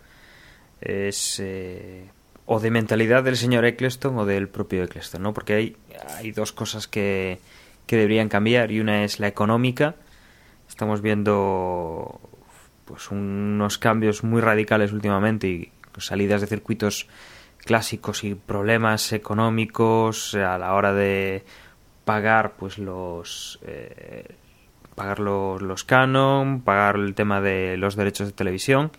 es 0.80 1.40
eh, 1.40 2.10
o 2.46 2.60
de 2.60 2.70
mentalidad 2.70 3.24
del 3.24 3.36
señor 3.36 3.64
Eccleston 3.64 4.16
o 4.18 4.24
del 4.24 4.48
propio 4.48 4.84
Eccleston, 4.84 5.22
¿no? 5.22 5.34
Porque 5.34 5.54
hay, 5.54 5.76
hay 6.16 6.32
dos 6.32 6.52
cosas 6.52 6.88
que, 6.88 7.40
que 7.86 7.96
deberían 7.96 8.28
cambiar 8.28 8.70
y 8.70 8.80
una 8.80 9.04
es 9.04 9.20
la 9.20 9.28
económica. 9.28 9.96
Estamos 10.68 11.02
viendo 11.02 12.20
pues 12.84 13.10
unos 13.10 13.76
cambios 13.76 14.24
muy 14.24 14.40
radicales 14.40 14.92
últimamente 14.92 15.48
y 15.48 15.72
salidas 15.98 16.40
de 16.40 16.46
circuitos 16.46 17.08
clásicos 17.68 18.24
y 18.24 18.34
problemas 18.34 19.12
económicos 19.12 20.34
a 20.34 20.56
la 20.56 20.72
hora 20.72 20.94
de 20.94 21.44
pagar 22.06 22.54
pues 22.56 22.78
los 22.78 23.58
eh, 23.60 24.24
pagar 24.94 25.20
los, 25.20 25.60
los 25.60 25.84
canon, 25.84 26.62
pagar 26.62 26.96
el 26.96 27.14
tema 27.14 27.42
de 27.42 27.76
los 27.76 27.94
derechos 27.94 28.28
de 28.28 28.32
televisión 28.32 28.90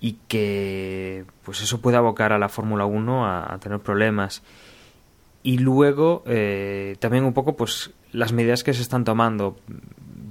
y 0.00 0.14
que 0.26 1.26
pues 1.44 1.60
eso 1.60 1.82
puede 1.82 1.98
abocar 1.98 2.32
a 2.32 2.38
la 2.38 2.48
Fórmula 2.48 2.86
1 2.86 3.26
a, 3.26 3.58
tener 3.58 3.80
problemas. 3.80 4.42
Y 5.42 5.58
luego 5.58 6.22
eh, 6.24 6.96
también 6.98 7.24
un 7.24 7.34
poco 7.34 7.56
pues 7.56 7.90
las 8.10 8.32
medidas 8.32 8.64
que 8.64 8.72
se 8.72 8.80
están 8.80 9.04
tomando. 9.04 9.58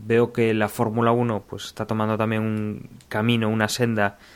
Veo 0.08 0.34
que 0.34 0.56
la 0.56 0.68
Fórmula 0.68 1.12
1 1.12 1.44
pues 1.48 1.66
está 1.66 1.86
tomando 1.86 2.18
también 2.18 2.42
un 2.42 2.90
camino 3.08 3.50
una 3.50 3.68
senda 3.68 4.18
eh, 4.18 4.32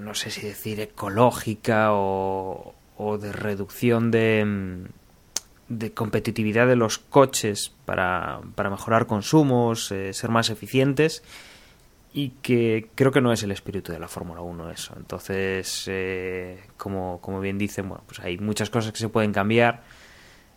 no 0.00 0.14
sé 0.14 0.30
si 0.30 0.46
decir 0.46 0.80
ecológica 0.80 1.92
o, 1.92 2.74
o 2.96 3.18
de 3.18 3.32
reducción 3.32 4.10
de, 4.10 4.44
mm, 4.44 4.84
de, 5.68 5.92
competitividad 5.92 6.66
de 6.66 6.76
los 6.76 6.98
coches 6.98 7.72
para, 7.84 8.40
para 8.54 8.70
mejorar 8.70 9.06
consumos, 9.06 9.90
eh, 9.92 10.12
ser 10.12 10.30
más 10.30 10.50
eficientes 10.50 11.22
y 12.12 12.30
que 12.42 12.88
creo 12.94 13.12
que 13.12 13.20
no 13.20 13.32
es 13.32 13.42
el 13.42 13.52
espíritu 13.52 13.92
de 13.92 14.00
la 14.00 14.08
Fórmula 14.08 14.40
1 14.40 14.70
eso. 14.70 14.94
Entonces, 14.96 15.84
eh, 15.86 16.60
como, 16.76 17.20
como 17.20 17.40
bien 17.40 17.56
dicen, 17.56 17.88
bueno, 17.88 18.02
pues 18.06 18.20
hay 18.20 18.36
muchas 18.38 18.68
cosas 18.68 18.92
que 18.92 18.98
se 18.98 19.08
pueden 19.08 19.32
cambiar 19.32 19.82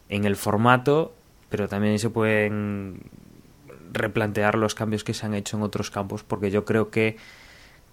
en 0.09 0.25
el 0.25 0.35
formato, 0.35 1.13
pero 1.49 1.67
también 1.67 1.99
se 1.99 2.09
pueden 2.09 3.03
replantear 3.91 4.55
los 4.55 4.73
cambios 4.73 5.03
que 5.03 5.13
se 5.13 5.25
han 5.25 5.35
hecho 5.35 5.57
en 5.57 5.63
otros 5.63 5.91
campos, 5.91 6.23
porque 6.23 6.49
yo 6.49 6.65
creo 6.65 6.89
que 6.89 7.17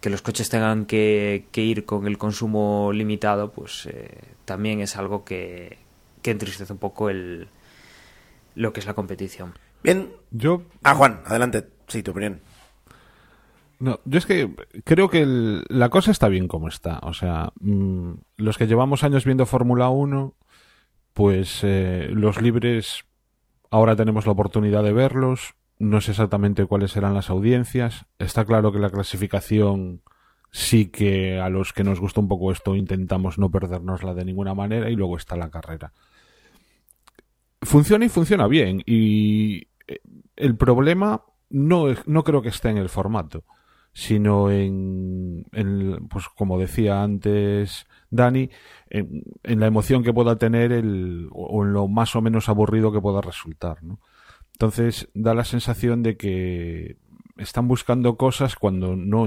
que 0.00 0.10
los 0.10 0.22
coches 0.22 0.48
tengan 0.48 0.86
que, 0.86 1.46
que 1.52 1.62
ir 1.62 1.84
con 1.84 2.06
el 2.06 2.16
consumo 2.18 2.90
limitado, 2.92 3.50
pues 3.52 3.86
eh, 3.86 4.18
también 4.44 4.80
es 4.80 4.96
algo 4.96 5.24
que, 5.24 5.78
que 6.22 6.30
entristece 6.30 6.72
un 6.72 6.78
poco 6.78 7.10
el, 7.10 7.48
lo 8.54 8.72
que 8.72 8.80
es 8.80 8.86
la 8.86 8.94
competición. 8.94 9.54
Bien. 9.82 10.10
Yo 10.30 10.62
Ah, 10.82 10.94
Juan, 10.94 11.20
adelante. 11.26 11.66
Sí, 11.88 12.02
tu 12.02 12.10
opinión. 12.12 12.40
No, 13.78 13.98
yo 14.04 14.18
es 14.18 14.26
que 14.26 14.54
creo 14.84 15.08
que 15.08 15.22
el- 15.22 15.64
la 15.68 15.88
cosa 15.88 16.10
está 16.10 16.28
bien 16.28 16.48
como 16.48 16.68
está. 16.68 16.98
O 17.02 17.14
sea, 17.14 17.52
mm, 17.60 18.12
los 18.36 18.58
que 18.58 18.66
llevamos 18.66 19.04
años 19.04 19.24
viendo 19.24 19.46
Fórmula 19.46 19.88
1, 19.88 20.34
pues 21.14 21.60
eh, 21.62 22.08
los 22.12 22.40
libres 22.42 23.04
ahora 23.70 23.96
tenemos 23.96 24.26
la 24.26 24.32
oportunidad 24.32 24.82
de 24.82 24.92
verlos. 24.92 25.54
No 25.80 26.02
sé 26.02 26.10
exactamente 26.10 26.66
cuáles 26.66 26.90
serán 26.90 27.14
las 27.14 27.30
audiencias. 27.30 28.04
Está 28.18 28.44
claro 28.44 28.70
que 28.70 28.78
la 28.78 28.90
clasificación 28.90 30.02
sí 30.50 30.90
que 30.90 31.40
a 31.40 31.48
los 31.48 31.72
que 31.72 31.84
nos 31.84 32.00
gusta 32.00 32.20
un 32.20 32.28
poco 32.28 32.52
esto 32.52 32.76
intentamos 32.76 33.38
no 33.38 33.50
perdernosla 33.50 34.12
de 34.12 34.26
ninguna 34.26 34.52
manera 34.52 34.90
y 34.90 34.94
luego 34.94 35.16
está 35.16 35.36
la 35.36 35.48
carrera. 35.48 35.94
Funciona 37.62 38.04
y 38.04 38.10
funciona 38.10 38.46
bien. 38.46 38.82
Y 38.84 39.68
eh, 39.88 40.00
el 40.36 40.54
problema 40.54 41.24
no, 41.48 41.86
no 42.04 42.24
creo 42.24 42.42
que 42.42 42.50
esté 42.50 42.68
en 42.68 42.76
el 42.76 42.90
formato, 42.90 43.44
sino 43.94 44.50
en, 44.50 45.46
pues 46.10 46.28
como 46.28 46.58
decía 46.58 47.02
antes 47.02 47.86
Dani, 48.10 48.50
en, 48.90 49.22
en 49.42 49.60
la 49.60 49.66
emoción 49.66 50.04
que 50.04 50.12
pueda 50.12 50.36
tener 50.36 50.72
el, 50.72 51.30
o 51.32 51.64
en 51.64 51.72
lo 51.72 51.88
más 51.88 52.14
o 52.16 52.20
menos 52.20 52.50
aburrido 52.50 52.92
que 52.92 53.00
pueda 53.00 53.22
resultar. 53.22 53.82
¿no? 53.82 53.98
Entonces 54.60 55.08
da 55.14 55.32
la 55.34 55.44
sensación 55.44 56.02
de 56.02 56.18
que 56.18 56.98
están 57.38 57.66
buscando 57.66 58.18
cosas 58.18 58.56
cuando 58.56 58.94
no, 58.94 59.26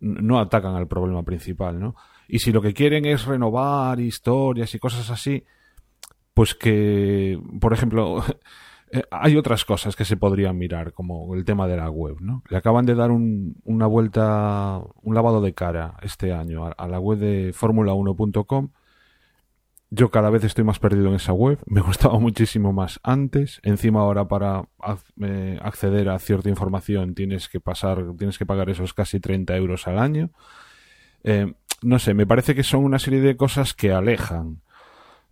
no 0.00 0.40
atacan 0.40 0.74
al 0.74 0.88
problema 0.88 1.22
principal. 1.22 1.78
¿no? 1.78 1.94
Y 2.26 2.40
si 2.40 2.50
lo 2.50 2.60
que 2.62 2.74
quieren 2.74 3.04
es 3.04 3.26
renovar 3.26 4.00
historias 4.00 4.74
y 4.74 4.80
cosas 4.80 5.08
así, 5.08 5.44
pues 6.34 6.56
que, 6.56 7.38
por 7.60 7.72
ejemplo, 7.72 8.24
eh, 8.90 9.04
hay 9.12 9.36
otras 9.36 9.64
cosas 9.64 9.94
que 9.94 10.04
se 10.04 10.16
podrían 10.16 10.58
mirar, 10.58 10.92
como 10.94 11.32
el 11.36 11.44
tema 11.44 11.68
de 11.68 11.76
la 11.76 11.88
web, 11.88 12.16
¿no? 12.20 12.42
Le 12.50 12.56
acaban 12.56 12.84
de 12.84 12.96
dar 12.96 13.12
un- 13.12 13.54
una 13.62 13.86
vuelta, 13.86 14.80
un 15.02 15.14
lavado 15.14 15.40
de 15.40 15.54
cara 15.54 15.96
este 16.02 16.32
año 16.32 16.66
a, 16.66 16.72
a 16.72 16.88
la 16.88 16.98
web 16.98 17.20
de 17.20 17.54
Fórmula1.com. 17.54 18.70
Yo 19.94 20.10
cada 20.10 20.30
vez 20.30 20.42
estoy 20.42 20.64
más 20.64 20.78
perdido 20.78 21.08
en 21.08 21.16
esa 21.16 21.34
web. 21.34 21.58
Me 21.66 21.80
gustaba 21.82 22.18
muchísimo 22.18 22.72
más 22.72 22.98
antes. 23.02 23.60
Encima 23.62 24.00
ahora 24.00 24.26
para 24.26 24.64
eh, 25.20 25.58
acceder 25.60 26.08
a 26.08 26.18
cierta 26.18 26.48
información 26.48 27.14
tienes 27.14 27.50
que 27.50 27.60
pasar, 27.60 28.02
tienes 28.16 28.38
que 28.38 28.46
pagar 28.46 28.70
esos 28.70 28.94
casi 28.94 29.20
30 29.20 29.54
euros 29.54 29.86
al 29.86 29.98
año. 29.98 30.30
Eh, 31.24 31.52
no 31.82 31.98
sé, 31.98 32.14
me 32.14 32.26
parece 32.26 32.54
que 32.54 32.62
son 32.62 32.84
una 32.84 32.98
serie 32.98 33.20
de 33.20 33.36
cosas 33.36 33.74
que 33.74 33.92
alejan 33.92 34.62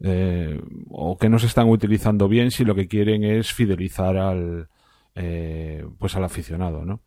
eh, 0.01 0.61
o 0.91 1.17
que 1.17 1.31
no 1.31 1.39
se 1.39 1.47
están 1.47 1.71
utilizando 1.71 2.29
bien 2.29 2.51
si 2.51 2.67
lo 2.67 2.75
que 2.75 2.87
quieren 2.87 3.25
es 3.25 3.55
fidelizar 3.55 4.19
al 4.19 4.69
eh, 5.15 5.87
pues 5.99 6.17
al 6.17 6.25
aficionado, 6.25 6.85
¿no? 6.85 7.01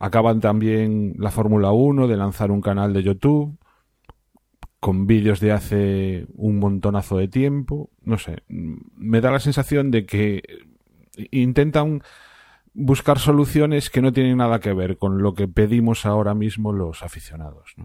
Acaban 0.00 0.40
también 0.40 1.14
la 1.16 1.30
Fórmula 1.30 1.70
1 1.70 2.08
de 2.08 2.16
lanzar 2.16 2.50
un 2.50 2.60
canal 2.60 2.92
de 2.92 3.04
YouTube 3.04 3.56
con 4.82 5.06
vídeos 5.06 5.38
de 5.38 5.52
hace 5.52 6.26
un 6.34 6.58
montonazo 6.58 7.16
de 7.16 7.28
tiempo, 7.28 7.88
no 8.02 8.18
sé, 8.18 8.42
me 8.48 9.20
da 9.20 9.30
la 9.30 9.38
sensación 9.38 9.92
de 9.92 10.06
que 10.06 10.42
intentan 11.30 12.02
buscar 12.74 13.20
soluciones 13.20 13.90
que 13.90 14.02
no 14.02 14.12
tienen 14.12 14.38
nada 14.38 14.58
que 14.58 14.72
ver 14.72 14.98
con 14.98 15.22
lo 15.22 15.34
que 15.34 15.46
pedimos 15.46 16.04
ahora 16.04 16.34
mismo 16.34 16.72
los 16.72 17.04
aficionados. 17.04 17.76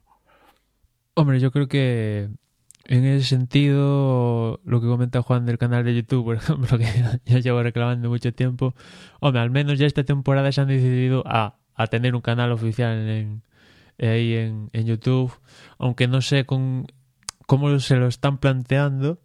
Hombre, 1.13 1.39
yo 1.39 1.51
creo 1.51 1.67
que 1.67 2.31
en 2.85 3.05
ese 3.05 3.27
sentido, 3.27 4.59
lo 4.65 4.81
que 4.81 4.87
comenta 4.87 5.21
Juan 5.21 5.45
del 5.45 5.59
canal 5.59 5.85
de 5.85 5.93
YouTube, 5.93 6.25
por 6.25 6.35
ejemplo, 6.37 6.79
que 6.79 6.87
ya 7.25 7.37
llevo 7.37 7.61
reclamando 7.61 8.09
mucho 8.09 8.33
tiempo, 8.33 8.73
hombre, 9.19 9.41
al 9.41 9.51
menos 9.51 9.77
ya 9.77 9.85
esta 9.85 10.03
temporada 10.03 10.51
se 10.51 10.61
han 10.61 10.67
decidido 10.67 11.23
a 11.27 11.59
tener 11.91 12.15
un 12.15 12.21
canal 12.21 12.51
oficial 12.51 13.07
en, 13.07 13.43
ahí 13.99 14.33
en, 14.33 14.69
en 14.73 14.85
YouTube, 14.85 15.31
aunque 15.77 16.07
no 16.07 16.21
sé 16.21 16.45
cómo 16.45 17.79
se 17.79 17.95
lo 17.95 18.07
están 18.07 18.37
planteando, 18.37 19.19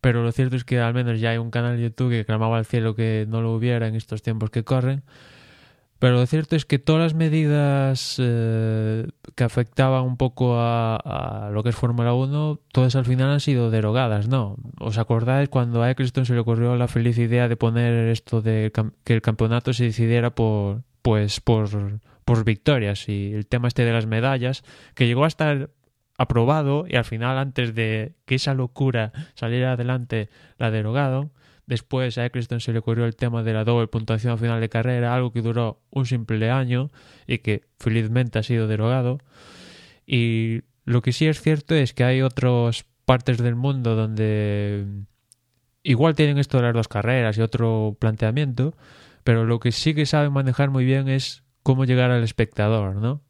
pero 0.00 0.22
lo 0.22 0.32
cierto 0.32 0.56
es 0.56 0.64
que 0.64 0.80
al 0.80 0.94
menos 0.94 1.20
ya 1.20 1.30
hay 1.30 1.38
un 1.38 1.50
canal 1.50 1.76
de 1.76 1.84
YouTube 1.84 2.10
que 2.10 2.24
clamaba 2.24 2.58
al 2.58 2.66
cielo 2.66 2.94
que 2.94 3.26
no 3.28 3.42
lo 3.42 3.54
hubiera 3.54 3.86
en 3.86 3.94
estos 3.94 4.22
tiempos 4.22 4.50
que 4.50 4.64
corren. 4.64 5.02
Pero 6.00 6.14
lo 6.14 6.26
cierto 6.26 6.56
es 6.56 6.64
que 6.64 6.78
todas 6.78 7.02
las 7.02 7.14
medidas 7.14 8.16
eh, 8.18 9.06
que 9.34 9.44
afectaban 9.44 10.02
un 10.04 10.16
poco 10.16 10.54
a, 10.56 11.50
lo 11.52 11.62
que 11.62 11.68
es 11.68 11.76
Fórmula 11.76 12.14
1, 12.14 12.58
todas 12.72 12.96
al 12.96 13.04
final 13.04 13.28
han 13.28 13.40
sido 13.40 13.70
derogadas, 13.70 14.26
¿no? 14.26 14.56
¿Os 14.78 14.96
acordáis 14.96 15.50
cuando 15.50 15.82
a 15.82 15.90
Eccleston 15.90 16.24
se 16.24 16.32
le 16.32 16.40
ocurrió 16.40 16.74
la 16.76 16.88
feliz 16.88 17.18
idea 17.18 17.48
de 17.48 17.56
poner 17.56 18.08
esto 18.08 18.40
de 18.40 18.72
que 19.04 19.12
el 19.12 19.20
campeonato 19.20 19.74
se 19.74 19.84
decidiera 19.84 20.34
por, 20.34 20.84
pues, 21.02 21.40
por, 21.40 21.68
por 22.30 22.44
victorias 22.44 23.08
y 23.08 23.32
el 23.32 23.48
tema 23.48 23.66
este 23.66 23.84
de 23.84 23.90
las 23.92 24.06
medallas, 24.06 24.62
que 24.94 25.08
llegó 25.08 25.24
a 25.24 25.26
estar 25.26 25.70
aprobado 26.16 26.84
y 26.88 26.94
al 26.94 27.04
final 27.04 27.36
antes 27.38 27.74
de 27.74 28.14
que 28.24 28.36
esa 28.36 28.54
locura 28.54 29.10
saliera 29.34 29.72
adelante 29.72 30.28
la 30.56 30.70
derogaron. 30.70 31.32
Después 31.66 32.18
a 32.18 32.26
Eccleston 32.26 32.60
se 32.60 32.72
le 32.72 32.78
ocurrió 32.78 33.04
el 33.04 33.16
tema 33.16 33.42
de 33.42 33.52
la 33.52 33.64
doble 33.64 33.88
puntuación 33.88 34.34
al 34.34 34.38
final 34.38 34.60
de 34.60 34.68
carrera, 34.68 35.12
algo 35.12 35.32
que 35.32 35.42
duró 35.42 35.80
un 35.90 36.06
simple 36.06 36.52
año 36.52 36.92
y 37.26 37.38
que 37.38 37.62
felizmente 37.80 38.38
ha 38.38 38.44
sido 38.44 38.68
derogado. 38.68 39.18
Y 40.06 40.60
lo 40.84 41.02
que 41.02 41.10
sí 41.10 41.26
es 41.26 41.40
cierto 41.42 41.74
es 41.74 41.94
que 41.94 42.04
hay 42.04 42.22
otras 42.22 42.84
partes 43.06 43.38
del 43.38 43.56
mundo 43.56 43.96
donde 43.96 44.86
igual 45.82 46.14
tienen 46.14 46.38
esto 46.38 46.58
de 46.58 46.62
las 46.62 46.74
dos 46.74 46.86
carreras 46.86 47.36
y 47.38 47.40
otro 47.40 47.96
planteamiento, 47.98 48.76
pero 49.24 49.46
lo 49.46 49.58
que 49.58 49.72
sí 49.72 49.94
que 49.94 50.06
saben 50.06 50.32
manejar 50.32 50.70
muy 50.70 50.84
bien 50.84 51.08
es 51.08 51.42
cómo 51.70 51.84
llegar 51.84 52.10
al 52.10 52.22
espectador, 52.24 52.96
¿no? 52.96 53.20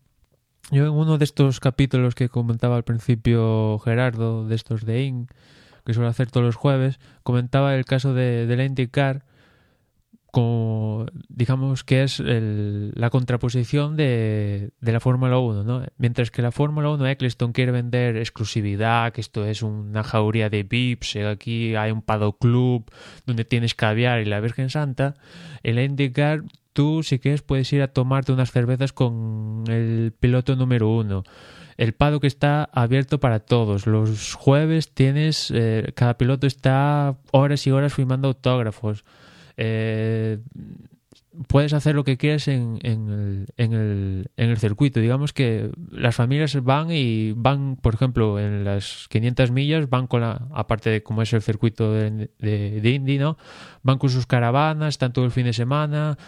Yo 0.71 0.85
en 0.87 0.93
uno 0.93 1.19
de 1.19 1.25
estos 1.25 1.61
capítulos 1.61 2.15
que 2.15 2.29
comentaba 2.29 2.77
al 2.77 2.85
principio 2.85 3.79
Gerardo, 3.81 4.47
de 4.47 4.55
estos 4.55 4.85
de 4.87 5.03
IN, 5.05 5.27
que 5.85 5.95
suele 5.95 6.09
hacer 6.09 6.31
todos 6.31 6.47
los 6.47 6.55
jueves, 6.57 6.99
comentaba 7.23 7.75
el 7.75 7.85
caso 7.85 8.15
de, 8.15 8.47
de 8.47 8.57
la 8.57 8.65
IndyCar 8.65 9.25
como 10.33 11.07
digamos 11.29 11.83
que 11.83 12.05
es 12.05 12.21
el- 12.21 12.93
la 12.95 13.11
contraposición 13.11 13.97
de, 13.97 14.71
la 14.81 15.01
Fórmula 15.01 15.39
1, 15.39 15.65
¿no? 15.65 15.83
Mientras 15.99 16.31
que 16.31 16.41
la 16.41 16.53
Fórmula 16.53 16.89
1 16.91 17.05
Eccleston 17.09 17.53
quiere 17.53 17.73
vender 17.73 18.17
exclusividad, 18.17 19.13
que 19.13 19.21
esto 19.23 19.45
es 19.45 19.63
una 19.63 20.05
jauría 20.05 20.49
de 20.49 20.63
VIPs, 20.63 21.17
eh, 21.17 21.27
aquí 21.27 21.75
hay 21.75 21.91
un 21.91 22.03
paddock 22.03 22.39
club 22.39 22.89
donde 23.27 23.45
tienes 23.45 23.75
caviar 23.75 24.21
y 24.21 24.25
la 24.27 24.39
Virgen 24.39 24.71
Santa, 24.71 25.15
en 25.65 25.75
la 25.75 25.83
IndyCar 25.83 26.43
tú 26.73 27.03
si 27.03 27.19
quieres 27.19 27.43
puedes 27.43 27.73
ir 27.73 27.83
a 27.83 27.89
tomarte 27.89 28.33
unas 28.33 28.51
cervezas 28.51 28.93
con 28.93 29.65
el 29.69 30.13
piloto 30.19 30.57
número 30.57 30.89
uno. 30.89 31.25
El 31.77 31.95
paddock 31.95 32.25
está 32.25 32.69
abierto 32.73 33.21
para 33.21 33.41
todos. 33.41 33.87
Los 33.87 34.35
jueves 34.35 34.93
tienes, 34.93 35.51
eh, 35.55 35.93
cada 35.95 36.19
piloto 36.19 36.47
está 36.47 37.17
horas 37.33 37.67
y 37.67 37.71
horas 37.71 37.95
firmando 37.95 38.29
autógrafos. 38.29 39.05
Eh, 39.57 40.41
puedes 41.47 41.73
hacer 41.73 41.95
lo 41.95 42.05
que 42.05 42.17
quieras 42.17 42.49
en, 42.49 42.79
en 42.83 43.09
el, 43.09 43.47
en, 43.57 43.73
el, 43.73 44.31
en 44.37 44.51
el 44.51 44.59
circuito. 44.59 45.01
Digamos 45.01 45.33
que 45.33 45.71
las 45.91 46.17
familias 46.17 46.63
van 46.63 46.91
y 46.91 47.33
van, 47.33 47.77
por 47.77 47.95
ejemplo, 47.95 48.39
en 48.39 48.65
las 48.65 49.07
500 49.09 49.51
millas, 49.51 49.89
van 49.89 50.07
con 50.07 50.23
la, 50.23 50.49
aparte 50.53 50.91
de 50.91 51.03
como 51.03 51.23
es 51.23 51.33
el 51.33 51.43
circuito 51.43 51.93
de, 51.93 52.31
de, 52.39 52.81
de 52.81 52.91
Indy, 52.91 53.19
¿no? 53.19 53.39
Van 53.83 53.99
con 53.99 54.11
sus 54.11 54.27
caravanas, 54.27 54.91
están 54.91 55.13
todo 55.13 55.25
el 55.25 55.31
fin 55.31 55.45
de 55.45 55.53
semana, 55.53 56.19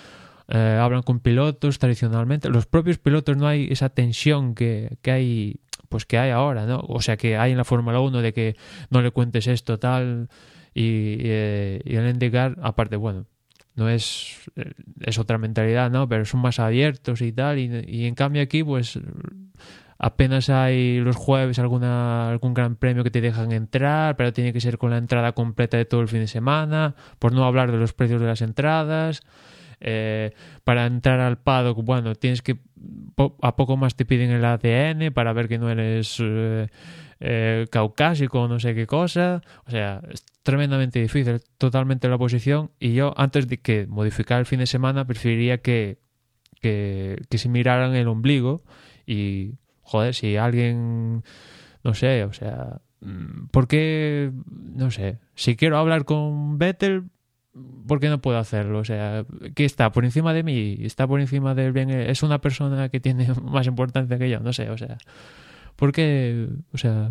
eh, 0.54 0.78
hablan 0.78 1.02
con 1.02 1.20
pilotos 1.20 1.78
tradicionalmente. 1.78 2.50
Los 2.50 2.66
propios 2.66 2.98
pilotos 2.98 3.38
no 3.38 3.46
hay 3.46 3.68
esa 3.70 3.88
tensión 3.88 4.54
que, 4.54 4.98
que 5.00 5.10
hay 5.10 5.60
pues 5.88 6.04
que 6.04 6.18
hay 6.18 6.30
ahora, 6.30 6.66
¿no? 6.66 6.80
O 6.88 7.00
sea, 7.00 7.16
que 7.16 7.38
hay 7.38 7.52
en 7.52 7.58
la 7.58 7.64
Fórmula 7.64 8.00
1 8.00 8.20
de 8.20 8.32
que 8.34 8.56
no 8.90 9.00
le 9.00 9.10
cuentes 9.10 9.46
esto, 9.46 9.78
tal, 9.78 10.28
y, 10.74 10.82
y, 10.82 11.18
eh, 11.20 11.82
y 11.84 11.96
el 11.96 12.08
IndyCar, 12.08 12.56
aparte, 12.62 12.96
bueno, 12.96 13.26
no 13.76 13.88
es, 13.88 14.40
es 15.00 15.18
otra 15.18 15.38
mentalidad, 15.38 15.90
¿no? 15.90 16.08
Pero 16.08 16.24
son 16.24 16.40
más 16.40 16.58
abiertos 16.58 17.22
y 17.22 17.32
tal, 17.32 17.58
y, 17.58 17.84
y 17.86 18.06
en 18.06 18.14
cambio 18.14 18.42
aquí, 18.42 18.62
pues 18.62 18.98
apenas 19.98 20.50
hay 20.50 20.98
los 21.00 21.16
jueves 21.16 21.58
alguna 21.60 22.30
algún 22.30 22.52
gran 22.54 22.76
premio 22.76 23.04
que 23.04 23.10
te 23.10 23.20
dejan 23.20 23.52
entrar, 23.52 24.16
pero 24.16 24.32
tiene 24.32 24.52
que 24.52 24.60
ser 24.60 24.76
con 24.76 24.90
la 24.90 24.98
entrada 24.98 25.32
completa 25.32 25.76
de 25.76 25.84
todo 25.84 26.00
el 26.00 26.08
fin 26.08 26.20
de 26.20 26.26
semana, 26.26 26.94
por 27.18 27.32
no 27.32 27.44
hablar 27.44 27.70
de 27.70 27.78
los 27.78 27.94
precios 27.94 28.20
de 28.20 28.26
las 28.26 28.42
entradas. 28.42 29.22
Eh, 29.84 30.32
para 30.62 30.86
entrar 30.86 31.18
al 31.18 31.38
paddock, 31.38 31.82
bueno, 31.84 32.14
tienes 32.14 32.40
que 32.40 32.56
po 33.16 33.36
a 33.42 33.56
poco 33.56 33.76
más 33.76 33.96
te 33.96 34.04
piden 34.04 34.30
el 34.30 34.44
ADN 34.44 35.12
para 35.12 35.32
ver 35.32 35.48
que 35.48 35.58
no 35.58 35.70
eres 35.70 36.18
eh, 36.20 36.68
eh, 37.18 37.66
caucásico 37.70 38.42
o 38.42 38.48
no 38.48 38.60
sé 38.60 38.76
qué 38.76 38.86
cosa. 38.86 39.42
O 39.66 39.72
sea, 39.72 40.00
es 40.08 40.24
tremendamente 40.44 41.00
difícil, 41.00 41.40
totalmente 41.58 42.08
la 42.08 42.16
posición. 42.16 42.70
Y 42.78 42.94
yo, 42.94 43.12
antes 43.16 43.48
de 43.48 43.58
que 43.60 43.86
modificar 43.88 44.38
el 44.38 44.46
fin 44.46 44.60
de 44.60 44.66
semana, 44.66 45.04
preferiría 45.04 45.58
que, 45.58 45.98
que, 46.60 47.18
se 47.32 47.48
miraran 47.48 47.96
el 47.96 48.06
ombligo 48.06 48.62
Y, 49.04 49.54
joder, 49.82 50.14
si 50.14 50.36
alguien, 50.36 51.24
no 51.82 51.94
sé, 51.94 52.22
o 52.24 52.32
sea, 52.32 52.80
mm, 53.00 53.46
¿por 53.50 53.66
qué, 53.66 54.30
no 54.46 54.92
sé, 54.92 55.18
si 55.34 55.56
quiero 55.56 55.76
hablar 55.78 56.04
con 56.04 56.58
Vettel, 56.58 57.10
¿por 57.86 58.00
qué 58.00 58.08
no 58.08 58.20
puedo 58.20 58.38
hacerlo? 58.38 58.78
O 58.78 58.84
sea, 58.84 59.24
¿qué 59.54 59.64
está 59.64 59.92
por 59.92 60.04
encima 60.04 60.32
de 60.32 60.42
mí? 60.42 60.78
¿Está 60.80 61.06
por 61.06 61.20
encima 61.20 61.54
del 61.54 61.72
bien? 61.72 61.90
¿Es 61.90 62.22
una 62.22 62.40
persona 62.40 62.88
que 62.88 63.00
tiene 63.00 63.28
más 63.42 63.66
importancia 63.66 64.18
que 64.18 64.30
yo? 64.30 64.40
No 64.40 64.52
sé, 64.52 64.70
o 64.70 64.78
sea, 64.78 64.98
¿por 65.76 65.92
qué, 65.92 66.48
o 66.72 66.78
sea, 66.78 67.10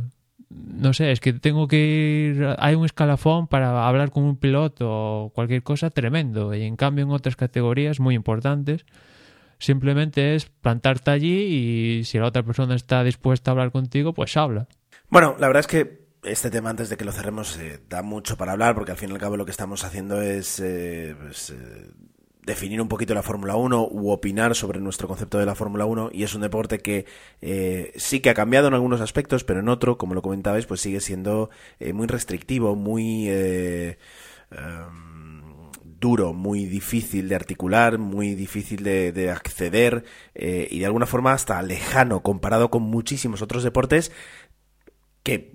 no 0.50 0.94
sé, 0.94 1.12
es 1.12 1.20
que 1.20 1.34
tengo 1.34 1.68
que 1.68 2.34
ir, 2.36 2.56
hay 2.58 2.76
un 2.76 2.86
escalafón 2.86 3.48
para 3.48 3.88
hablar 3.88 4.12
con 4.12 4.24
un 4.24 4.38
piloto 4.38 4.88
o 4.90 5.30
cualquier 5.30 5.64
cosa 5.64 5.90
tremendo 5.90 6.54
y 6.54 6.64
en 6.64 6.76
cambio 6.76 7.06
en 7.06 7.12
otras 7.12 7.36
categorías 7.36 8.00
muy 8.00 8.16
importantes 8.16 8.86
simplemente 9.62 10.36
es 10.36 10.48
plantarte 10.48 11.12
allí 11.12 12.00
y 12.00 12.04
si 12.04 12.18
la 12.18 12.26
otra 12.26 12.44
persona 12.44 12.76
está 12.76 13.04
dispuesta 13.04 13.52
a 13.52 13.54
hablar 13.54 13.72
contigo, 13.72 14.14
pues 14.14 14.36
habla. 14.36 14.68
Bueno, 15.10 15.36
la 15.40 15.48
verdad 15.48 15.62
es 15.62 15.68
que 15.68 16.01
este 16.24 16.52
tema, 16.52 16.70
antes 16.70 16.90
de 16.90 16.98
que 16.98 17.06
lo 17.06 17.12
cerremos, 17.12 17.58
eh, 17.58 17.80
da 17.90 18.02
mucho 18.04 18.38
para 18.38 18.52
hablar, 18.52 18.76
porque 18.76 18.92
al 18.92 18.98
fin 18.98 19.10
y 19.10 19.14
al 19.14 19.20
cabo 19.20 19.38
lo 19.38 19.46
que 19.46 19.52
estamos 19.52 19.84
haciendo 19.84 20.22
es 20.22 20.60
eh, 20.60 21.16
pues, 21.20 21.50
eh, 21.50 21.92
definir 22.46 22.82
un 22.82 22.88
poquito 22.88 23.14
la 23.14 23.24
Fórmula 23.24 23.56
1 23.56 23.88
u 23.92 24.12
opinar 24.12 24.56
sobre 24.56 24.80
nuestro 24.80 25.08
concepto 25.08 25.40
de 25.40 25.46
la 25.46 25.56
Fórmula 25.56 25.86
1 25.86 26.12
y 26.14 26.24
es 26.24 26.36
un 26.36 26.42
deporte 26.42 26.80
que 26.80 27.06
sí 27.96 28.20
que 28.20 28.30
ha 28.30 28.34
cambiado 28.34 28.68
en 28.68 28.74
algunos 28.74 29.02
aspectos, 29.02 29.44
pero 29.44 29.60
en 29.60 29.70
otro, 29.70 29.98
como 29.98 30.14
lo 30.14 30.22
comentabais, 30.22 30.66
pues 30.66 30.82
sigue 30.82 31.02
siendo 31.02 31.50
muy 31.94 32.08
restrictivo, 32.08 32.76
muy 32.76 33.30
em, 33.30 33.96
duro, 35.84 36.34
muy 36.34 36.66
difícil 36.66 37.30
de 37.30 37.36
articular, 37.36 38.00
muy 38.00 38.34
difícil 38.34 38.84
de, 38.84 39.12
de 39.12 39.30
acceder 39.30 40.04
y 40.34 40.80
de 40.80 40.86
alguna 40.86 41.06
forma 41.06 41.34
hasta 41.34 41.62
lejano 41.62 42.24
comparado 42.24 42.72
con 42.72 42.82
muchísimos 42.82 43.44
otros 43.44 43.64
deportes 43.64 44.12
que 45.22 45.54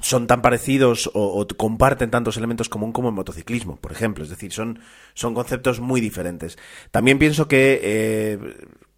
son 0.00 0.26
tan 0.26 0.42
parecidos 0.42 1.10
o, 1.14 1.40
o, 1.40 1.46
comparten 1.48 2.10
tantos 2.10 2.36
elementos 2.36 2.68
común 2.68 2.92
como 2.92 3.08
el 3.08 3.14
motociclismo, 3.14 3.76
por 3.76 3.92
ejemplo. 3.92 4.24
Es 4.24 4.30
decir, 4.30 4.52
son, 4.52 4.80
son 5.14 5.34
conceptos 5.34 5.80
muy 5.80 6.00
diferentes. 6.00 6.58
También 6.90 7.18
pienso 7.18 7.48
que, 7.48 7.80
eh, 7.82 8.38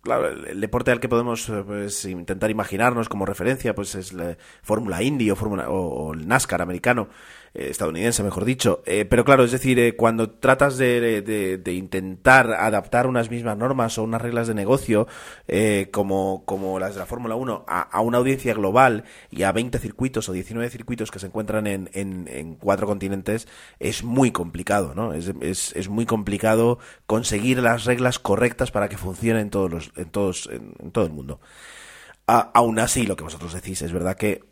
claro, 0.02 0.28
el 0.28 0.60
deporte 0.60 0.90
al 0.90 1.00
que 1.00 1.08
podemos 1.08 1.50
pues, 1.66 2.04
intentar 2.04 2.50
imaginarnos 2.50 3.08
como 3.08 3.26
referencia 3.26 3.74
pues 3.74 3.94
es 3.94 4.12
la 4.12 4.36
Fórmula 4.62 5.02
Indy 5.02 5.30
o, 5.30 5.36
Fórmula, 5.36 5.70
o, 5.70 5.80
o 5.80 6.14
el 6.14 6.28
NASCAR 6.28 6.62
americano. 6.62 7.08
Eh, 7.52 7.68
estadounidense, 7.70 8.22
mejor 8.22 8.44
dicho. 8.44 8.80
Eh, 8.86 9.04
pero 9.04 9.24
claro, 9.24 9.42
es 9.42 9.50
decir, 9.50 9.78
eh, 9.80 9.96
cuando 9.96 10.30
tratas 10.30 10.78
de, 10.78 11.20
de, 11.20 11.72
intentar 11.72 12.52
adaptar 12.52 13.08
unas 13.08 13.28
mismas 13.28 13.56
normas 13.56 13.98
o 13.98 14.04
unas 14.04 14.22
reglas 14.22 14.46
de 14.46 14.54
negocio 14.54 15.08
como, 15.90 16.44
como 16.44 16.78
las 16.78 16.94
de 16.94 17.00
la 17.00 17.06
Fórmula 17.06 17.34
1 17.34 17.64
a, 17.66 17.80
a, 17.80 18.00
una 18.00 18.18
audiencia 18.18 18.54
global 18.54 19.04
y 19.30 19.42
a 19.42 19.52
20 19.52 19.78
circuitos 19.78 20.28
o 20.28 20.32
19 20.32 20.70
circuitos 20.70 21.10
que 21.10 21.18
se 21.18 21.26
encuentran 21.26 21.66
en, 21.66 21.90
en, 21.92 22.28
en 22.28 22.54
cuatro 22.54 22.86
continentes, 22.86 23.48
es 23.78 24.04
muy 24.04 24.30
complicado, 24.30 24.94
¿no? 24.94 25.12
Es, 25.12 25.32
es, 25.40 25.72
es, 25.74 25.88
muy 25.88 26.06
complicado 26.06 26.78
conseguir 27.06 27.58
las 27.58 27.84
reglas 27.84 28.18
correctas 28.18 28.70
para 28.70 28.88
que 28.88 28.96
funcionen 28.96 29.50
todos 29.50 29.70
los, 29.70 29.92
en, 29.96 30.10
todos, 30.10 30.48
en, 30.52 30.74
en 30.78 30.92
todo 30.92 31.04
el 31.06 31.12
mundo. 31.12 31.40
A, 32.26 32.50
aún 32.54 32.78
así, 32.78 33.06
lo 33.06 33.16
que 33.16 33.24
vosotros 33.24 33.52
decís, 33.54 33.82
es 33.82 33.92
verdad 33.92 34.16
que 34.16 34.49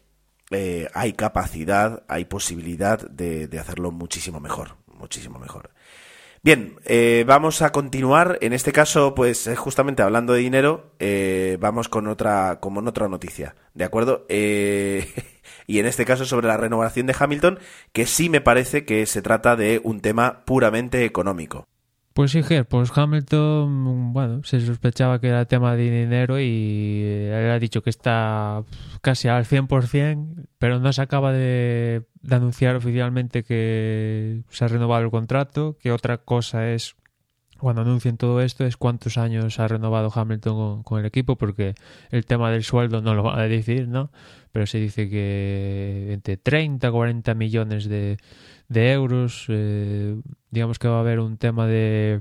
eh, 0.50 0.88
hay 0.94 1.12
capacidad, 1.12 2.04
hay 2.08 2.24
posibilidad 2.24 2.98
de, 3.08 3.48
hacerlo 3.58 3.90
muchísimo 3.90 4.40
mejor, 4.40 4.76
muchísimo 4.86 5.38
mejor. 5.38 5.70
Bien, 6.42 6.76
eh, 6.84 7.24
vamos 7.26 7.62
a 7.62 7.72
continuar. 7.72 8.38
En 8.40 8.52
este 8.52 8.72
caso, 8.72 9.14
pues 9.14 9.46
eh, 9.46 9.56
justamente 9.56 10.02
hablando 10.02 10.32
de 10.32 10.40
dinero, 10.40 10.92
vamos 11.58 11.88
con 11.88 12.06
otra, 12.06 12.60
con 12.60 12.86
otra 12.86 13.08
noticia, 13.08 13.56
¿de 13.74 13.84
acuerdo? 13.84 14.26
Y 15.66 15.78
en 15.78 15.86
este 15.86 16.06
caso 16.06 16.24
sobre 16.24 16.48
la 16.48 16.56
renovación 16.56 17.06
de 17.06 17.16
Hamilton, 17.18 17.58
que 17.92 18.06
sí 18.06 18.30
me 18.30 18.40
parece 18.40 18.86
que 18.86 19.04
se 19.04 19.20
trata 19.20 19.54
de 19.54 19.80
un 19.84 20.00
tema 20.00 20.44
puramente 20.46 21.04
económico. 21.04 21.66
Pues 22.18 22.32
sí, 22.32 22.42
Ger, 22.42 22.66
pues 22.66 22.90
Hamilton, 22.92 24.12
bueno, 24.12 24.42
se 24.42 24.60
sospechaba 24.60 25.20
que 25.20 25.28
era 25.28 25.44
tema 25.44 25.76
de 25.76 25.88
dinero 25.88 26.40
y 26.40 27.04
él 27.04 27.48
ha 27.48 27.60
dicho 27.60 27.80
que 27.80 27.90
está 27.90 28.64
casi 29.02 29.28
al 29.28 29.44
100%, 29.44 30.48
pero 30.58 30.80
no 30.80 30.92
se 30.92 31.00
acaba 31.00 31.32
de, 31.32 32.06
anunciar 32.28 32.74
oficialmente 32.74 33.44
que 33.44 34.42
se 34.50 34.64
ha 34.64 34.66
renovado 34.66 35.04
el 35.04 35.12
contrato, 35.12 35.76
que 35.80 35.92
otra 35.92 36.18
cosa 36.18 36.72
es, 36.72 36.96
cuando 37.60 37.82
anuncien 37.82 38.16
todo 38.16 38.40
esto, 38.40 38.66
es 38.66 38.76
cuántos 38.76 39.16
años 39.16 39.60
ha 39.60 39.68
renovado 39.68 40.10
Hamilton 40.12 40.56
con, 40.56 40.82
con 40.82 40.98
el 40.98 41.06
equipo, 41.06 41.36
porque 41.36 41.76
el 42.10 42.26
tema 42.26 42.50
del 42.50 42.64
sueldo 42.64 43.00
no 43.00 43.14
lo 43.14 43.22
va 43.22 43.38
a 43.38 43.46
decir, 43.46 43.86
¿no? 43.86 44.10
Pero 44.50 44.66
se 44.66 44.78
dice 44.78 45.08
que 45.08 46.08
entre 46.14 46.36
30 46.36 46.90
40 46.90 47.34
millones 47.34 47.88
de 47.88 48.18
de 48.68 48.92
euros. 48.92 49.46
Eh, 49.48 50.20
digamos 50.50 50.78
que 50.78 50.88
va 50.88 50.96
a 50.96 51.00
haber 51.00 51.20
un 51.20 51.36
tema 51.36 51.66
de 51.66 52.20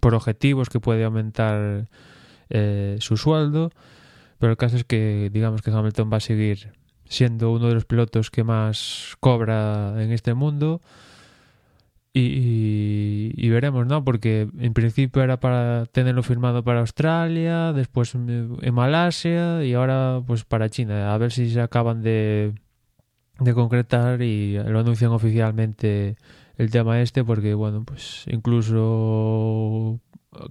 por 0.00 0.14
objetivos 0.14 0.68
que 0.68 0.80
puede 0.80 1.04
aumentar 1.04 1.88
eh, 2.50 2.96
su 3.00 3.16
sueldo. 3.16 3.70
Pero 4.38 4.52
el 4.52 4.56
caso 4.56 4.76
es 4.76 4.84
que, 4.84 5.30
digamos 5.32 5.62
que 5.62 5.70
Hamilton 5.70 6.10
va 6.12 6.18
a 6.18 6.20
seguir 6.20 6.72
siendo 7.06 7.52
uno 7.52 7.68
de 7.68 7.74
los 7.74 7.84
pilotos 7.84 8.30
que 8.30 8.44
más 8.44 9.16
cobra 9.20 10.02
en 10.02 10.12
este 10.12 10.34
mundo. 10.34 10.82
Y, 12.12 12.20
y, 12.20 13.34
y, 13.36 13.48
veremos, 13.48 13.86
¿no? 13.86 14.04
Porque 14.04 14.48
en 14.58 14.72
principio 14.72 15.22
era 15.22 15.40
para 15.40 15.86
tenerlo 15.86 16.22
firmado 16.22 16.62
para 16.62 16.78
Australia, 16.78 17.72
después 17.72 18.14
en 18.14 18.72
Malasia 18.72 19.64
y 19.64 19.74
ahora 19.74 20.22
pues 20.24 20.44
para 20.44 20.68
China. 20.68 21.12
A 21.12 21.18
ver 21.18 21.32
si 21.32 21.50
se 21.50 21.60
acaban 21.60 22.02
de, 22.02 22.54
de 23.38 23.54
concretar 23.54 24.22
y 24.22 24.58
lo 24.58 24.80
anuncian 24.80 25.10
oficialmente 25.10 26.16
el 26.56 26.70
tema 26.70 27.00
este 27.00 27.24
porque 27.24 27.54
bueno 27.54 27.84
pues 27.84 28.24
incluso 28.28 30.00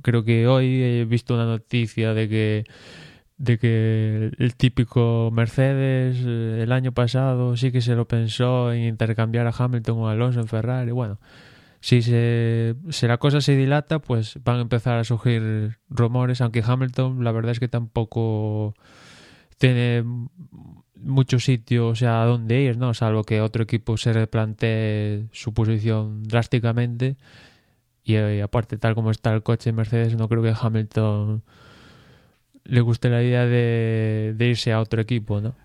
creo 0.01 0.23
que 0.23 0.47
hoy 0.47 0.81
he 0.83 1.05
visto 1.05 1.33
una 1.33 1.45
noticia 1.45 2.13
de 2.13 2.29
que 2.29 2.63
de 3.37 3.57
que 3.57 4.31
el 4.37 4.55
típico 4.55 5.29
Mercedes 5.33 6.23
el 6.25 6.71
año 6.71 6.91
pasado 6.91 7.57
sí 7.57 7.71
que 7.71 7.81
se 7.81 7.95
lo 7.95 8.07
pensó 8.07 8.71
en 8.71 8.83
intercambiar 8.83 9.47
a 9.47 9.53
Hamilton 9.57 9.97
o 9.99 10.07
Alonso 10.07 10.39
en 10.39 10.47
Ferrari. 10.47 10.91
Bueno 10.91 11.19
si 11.79 12.01
se 12.01 12.75
si 12.89 13.07
la 13.07 13.17
cosa 13.17 13.41
se 13.41 13.57
dilata 13.57 13.99
pues 13.99 14.39
van 14.43 14.57
a 14.57 14.61
empezar 14.61 14.99
a 14.99 15.03
surgir 15.03 15.77
rumores 15.89 16.41
aunque 16.41 16.63
Hamilton 16.65 17.23
la 17.23 17.31
verdad 17.31 17.51
es 17.51 17.59
que 17.59 17.67
tampoco 17.67 18.73
tiene 19.57 20.03
mucho 21.03 21.39
sitio, 21.39 21.87
o 21.87 21.95
sea, 21.95 22.21
a 22.21 22.25
dónde 22.25 22.61
ir, 22.61 22.77
¿no? 22.77 22.93
Salvo 22.93 23.23
que 23.23 23.41
otro 23.41 23.63
equipo 23.63 23.97
se 23.97 24.13
replantee 24.13 25.27
su 25.31 25.53
posición 25.53 26.23
drásticamente. 26.23 27.17
Y, 28.03 28.13
y, 28.13 28.15
eh, 28.15 28.41
aparte, 28.43 28.77
tal 28.77 28.95
como 28.95 29.11
está 29.11 29.33
el 29.33 29.43
coche 29.43 29.71
Mercedes, 29.71 30.15
no 30.15 30.27
creo 30.27 30.41
que 30.41 30.53
Hamilton 30.59 31.43
le 32.65 32.81
guste 32.81 33.09
la 33.09 33.21
idea 33.21 33.45
de, 33.45 34.33
de 34.35 34.47
irse 34.47 34.71
a 34.71 34.79
otro 34.79 35.01
equipo, 35.01 35.41
¿no? 35.41 35.55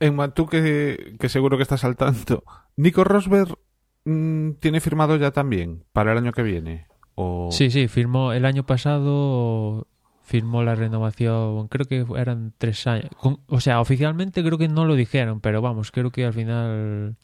Emma, 0.00 0.34
tú 0.34 0.46
que, 0.46 1.16
que, 1.18 1.28
seguro 1.28 1.56
que 1.56 1.62
estás 1.62 1.84
al 1.84 1.96
tanto, 1.96 2.44
¿Nico 2.76 3.04
Rosberg 3.04 3.56
mmm, 4.04 4.52
tiene 4.60 4.80
firmado 4.80 5.16
ya 5.16 5.30
también 5.30 5.84
para 5.92 6.12
el 6.12 6.18
año 6.18 6.32
que 6.32 6.42
viene? 6.42 6.86
¿O... 7.14 7.48
Sí, 7.52 7.70
sí, 7.70 7.88
firmó 7.88 8.32
el 8.32 8.44
año 8.44 8.66
pasado 8.66 9.86
firmó 10.24 10.62
la 10.62 10.74
renovación, 10.74 11.68
creo 11.68 11.86
que 11.86 12.04
eran 12.18 12.52
tres 12.56 12.86
años. 12.86 13.10
O 13.46 13.60
sea, 13.60 13.80
oficialmente 13.80 14.42
creo 14.42 14.58
que 14.58 14.68
no 14.68 14.86
lo 14.86 14.94
dijeron, 14.96 15.40
pero 15.40 15.60
vamos, 15.60 15.92
creo 15.92 16.10
que 16.10 16.24
al 16.24 16.32
final 16.32 17.16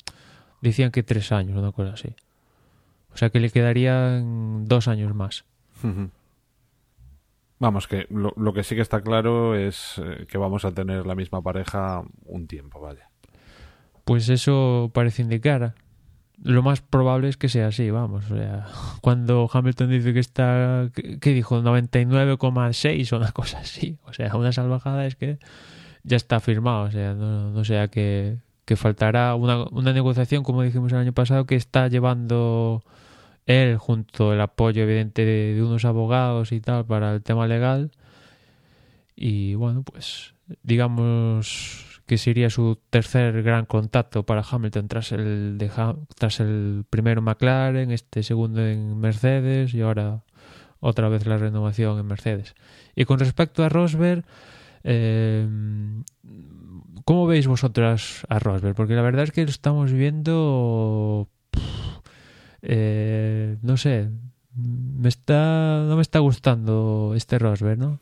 decían 0.61 0.91
que 0.91 1.03
tres 1.03 1.33
años, 1.33 1.57
una 1.59 1.73
cosa 1.73 1.95
así. 1.95 2.15
O 3.13 3.17
sea 3.17 3.31
que 3.31 3.41
le 3.41 3.51
quedarían 3.51 4.67
dos 4.67 4.87
años 4.87 5.15
más. 5.15 5.45
Vamos, 7.59 7.89
que 7.89 8.07
lo, 8.11 8.33
lo, 8.37 8.53
que 8.53 8.63
sí 8.63 8.77
que 8.77 8.83
está 8.83 9.01
claro 9.01 9.57
es 9.57 9.99
eh, 9.99 10.27
que 10.29 10.39
vamos 10.39 10.65
a 10.67 10.73
tener 10.73 11.07
la 11.07 11.15
misma 11.15 11.43
pareja 11.43 12.03
un 12.27 12.47
tiempo, 12.47 12.81
vaya. 12.81 13.09
Pues 14.05 14.29
eso 14.29 14.91
parece 14.93 15.23
indicar 15.23 15.75
lo 16.43 16.63
más 16.63 16.81
probable 16.81 17.29
es 17.29 17.37
que 17.37 17.49
sea 17.49 17.69
así, 17.69 17.91
vamos. 17.91 18.31
O 18.31 18.37
sea, 18.37 18.67
cuando 19.01 19.49
Hamilton 19.53 19.91
dice 19.91 20.13
que 20.13 20.21
está, 20.21 20.91
¿qué 20.95 21.33
dijo? 21.33 21.61
99,6 21.61 23.13
o 23.13 23.17
una 23.17 23.33
cosa 23.33 23.59
así. 23.59 23.99
O 24.05 24.13
sea, 24.13 24.35
una 24.37 24.53
salvajada 24.53 25.07
es 25.07 25.17
que 25.17 25.39
ya 26.03 26.17
está 26.17 26.41
firmado. 26.41 26.85
O 26.85 26.91
sea, 26.91 27.15
no, 27.15 27.65
sea 27.65 27.89
que, 27.89 28.39
que 28.65 28.77
faltará 28.77 29.35
una, 29.35 29.65
una 29.71 29.93
negociación, 29.93 30.43
como 30.43 30.63
dijimos 30.63 30.93
el 30.93 30.99
año 30.99 31.13
pasado, 31.13 31.47
que 31.47 31.57
está 31.57 31.89
llevando 31.89 32.83
él 33.47 33.77
junto 33.79 34.33
el 34.33 34.41
apoyo 34.41 34.83
evidente 34.83 35.25
de, 35.25 35.55
de 35.55 35.63
unos 35.63 35.85
abogados 35.85 36.53
y 36.53 36.61
tal 36.61 36.87
para 36.87 37.15
el 37.15 37.23
tema 37.23 37.47
legal. 37.47 37.91
Y 39.17 39.55
bueno, 39.55 39.83
pues 39.83 40.35
digamos 40.63 41.90
que 42.11 42.19
sería 42.19 42.51
su 42.51 42.77
tercer 42.91 43.41
gran 43.45 43.67
contacto 43.67 44.25
para 44.25 44.43
Hamilton 44.43 44.89
tras 44.89 45.13
el, 45.13 45.59
de, 45.59 45.71
tras 46.19 46.41
el 46.41 46.85
primero 46.91 47.23
McLaren, 47.23 47.93
este 47.93 48.25
segundo 48.25 48.67
en 48.67 48.99
Mercedes 48.99 49.75
y 49.75 49.83
ahora 49.83 50.25
otra 50.81 51.09
vez 51.09 51.25
la 51.25 51.39
renovación 51.39 52.01
en 52.01 52.07
Mercedes. 52.07 52.57
Y 52.97 53.05
con 53.05 53.21
respecto 53.21 53.63
a 53.63 53.69
Rosberg, 53.69 54.25
Eh, 54.83 55.47
¿Cómo 57.05 57.29
veis 57.29 57.47
vosotras 57.47 58.27
a 58.29 58.41
Rosberg? 58.41 58.75
Porque 58.75 58.95
la 58.95 59.03
verdad 59.03 59.23
es 59.23 59.31
que 59.31 59.45
lo 59.45 59.51
estamos 59.51 59.93
viendo... 59.93 61.29
Eh, 62.63 63.57
no 63.63 63.77
sé, 63.77 64.11
me 64.57 65.09
está, 65.09 65.85
no 65.87 65.95
me 65.95 66.03
está 66.03 66.19
gustando 66.19 67.13
este 67.15 67.39
Rosberg, 67.39 67.79
¿no? 67.79 68.01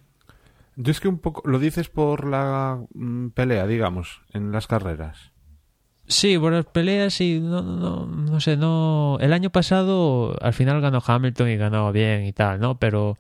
Es 0.84 1.00
que 1.00 1.08
un 1.08 1.18
poco 1.18 1.42
lo 1.48 1.58
dices 1.58 1.88
por 1.88 2.26
la 2.26 2.80
mm, 2.94 3.28
pelea, 3.30 3.66
digamos, 3.66 4.22
en 4.32 4.52
las 4.52 4.66
carreras. 4.66 5.32
Sí, 6.06 6.38
por 6.38 6.52
las 6.52 6.64
peleas 6.64 7.20
y 7.20 7.38
no, 7.40 7.60
no, 7.62 8.06
no 8.06 8.40
sé, 8.40 8.56
no. 8.56 9.18
El 9.20 9.32
año 9.32 9.50
pasado 9.50 10.36
al 10.40 10.54
final 10.54 10.80
ganó 10.80 11.02
Hamilton 11.04 11.48
y 11.50 11.56
ganó 11.56 11.92
bien 11.92 12.24
y 12.24 12.32
tal, 12.32 12.60
¿no? 12.60 12.78
Pero 12.78 13.18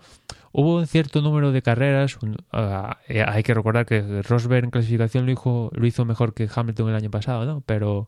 hubo 0.52 0.76
un 0.76 0.86
cierto 0.86 1.20
número 1.20 1.52
de 1.52 1.60
carreras. 1.60 2.18
ah, 2.52 2.98
eh, 3.08 3.24
hay 3.26 3.42
que 3.42 3.54
recordar 3.54 3.84
que 3.84 4.22
Rosberg 4.22 4.64
en 4.64 4.70
clasificación 4.70 5.26
lo 5.26 5.32
hizo, 5.32 5.70
lo 5.74 5.86
hizo 5.86 6.04
mejor 6.04 6.32
que 6.32 6.48
Hamilton 6.52 6.88
el 6.88 6.94
año 6.96 7.10
pasado, 7.10 7.44
¿no? 7.44 7.62
Pero 7.66 8.06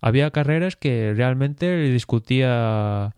había 0.00 0.30
carreras 0.30 0.76
que 0.76 1.12
realmente 1.14 1.66
le 1.76 1.90
discutía 1.90 3.14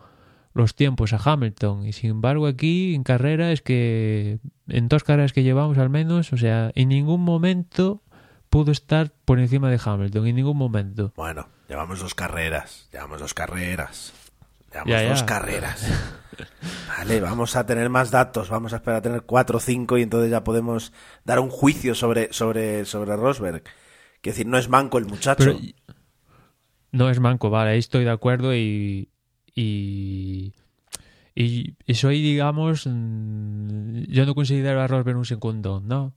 los 0.53 0.75
tiempos 0.75 1.13
a 1.13 1.21
Hamilton 1.25 1.87
y 1.87 1.93
sin 1.93 2.11
embargo 2.11 2.47
aquí 2.47 2.95
en 2.95 3.05
carrera 3.05 3.53
es 3.53 3.63
que 3.63 4.39
en 4.69 4.89
dos 4.89 5.05
carreras 5.05 5.33
que 5.33 5.43
llevamos 5.43 5.79
al 5.79 5.91
menos, 5.91 6.33
o 6.33 6.37
sea, 6.37 6.73
en 6.75 6.89
ningún 6.89 7.23
momento 7.23 8.03
pudo 8.49 8.73
estar 8.73 9.13
por 9.25 9.39
encima 9.39 9.71
de 9.71 9.81
Hamilton, 9.85 10.27
en 10.27 10.37
ningún 10.37 10.57
momento. 10.57 11.13
Bueno, 11.17 11.47
llevamos 11.69 12.01
dos 12.01 12.15
carreras, 12.15 12.89
llevamos 12.93 13.21
dos 13.21 13.33
carreras. 13.35 14.13
Llevamos 14.73 14.91
Ya, 14.91 15.03
ya. 15.03 15.09
dos 15.11 15.23
carreras. 15.25 15.89
Vale, 16.89 17.21
vamos 17.21 17.55
a 17.57 17.67
tener 17.67 17.91
más 17.91 18.11
datos, 18.11 18.49
vamos 18.51 18.73
a 18.73 18.77
esperar 18.77 18.99
a 18.99 19.03
tener 19.03 19.23
cuatro 19.23 19.59
o 19.59 19.61
cinco 19.61 19.99
y 19.99 20.03
entonces 20.03 20.31
ya 20.31 20.43
podemos 20.43 20.93
dar 21.25 21.39
un 21.39 21.51
juicio 21.51 21.95
sobre, 21.95 22.33
sobre, 22.33 22.85
sobre 22.87 23.17
Rosberg. 23.17 23.63
Quiero 24.21 24.35
decir, 24.35 24.47
no 24.47 24.59
es 24.59 24.69
manco 24.69 24.99
el 24.99 25.07
muchacho. 25.07 25.45
Pero 25.45 25.59
no 26.93 27.09
es 27.11 27.21
manco, 27.21 27.51
vale, 27.51 27.71
ahí 27.73 27.79
estoy 27.79 28.05
de 28.05 28.11
acuerdo 28.11 28.55
y 28.55 29.10
y, 29.61 30.53
y, 31.35 31.75
y 31.87 31.95
soy, 31.95 32.21
digamos, 32.23 32.87
mm, 32.87 34.03
yo 34.09 34.27
no 34.27 34.35
considero 34.35 34.81
a 34.81 34.87
Rosberg 34.87 35.17
un 35.17 35.25
segundo, 35.25 35.83
¿no? 35.85 36.15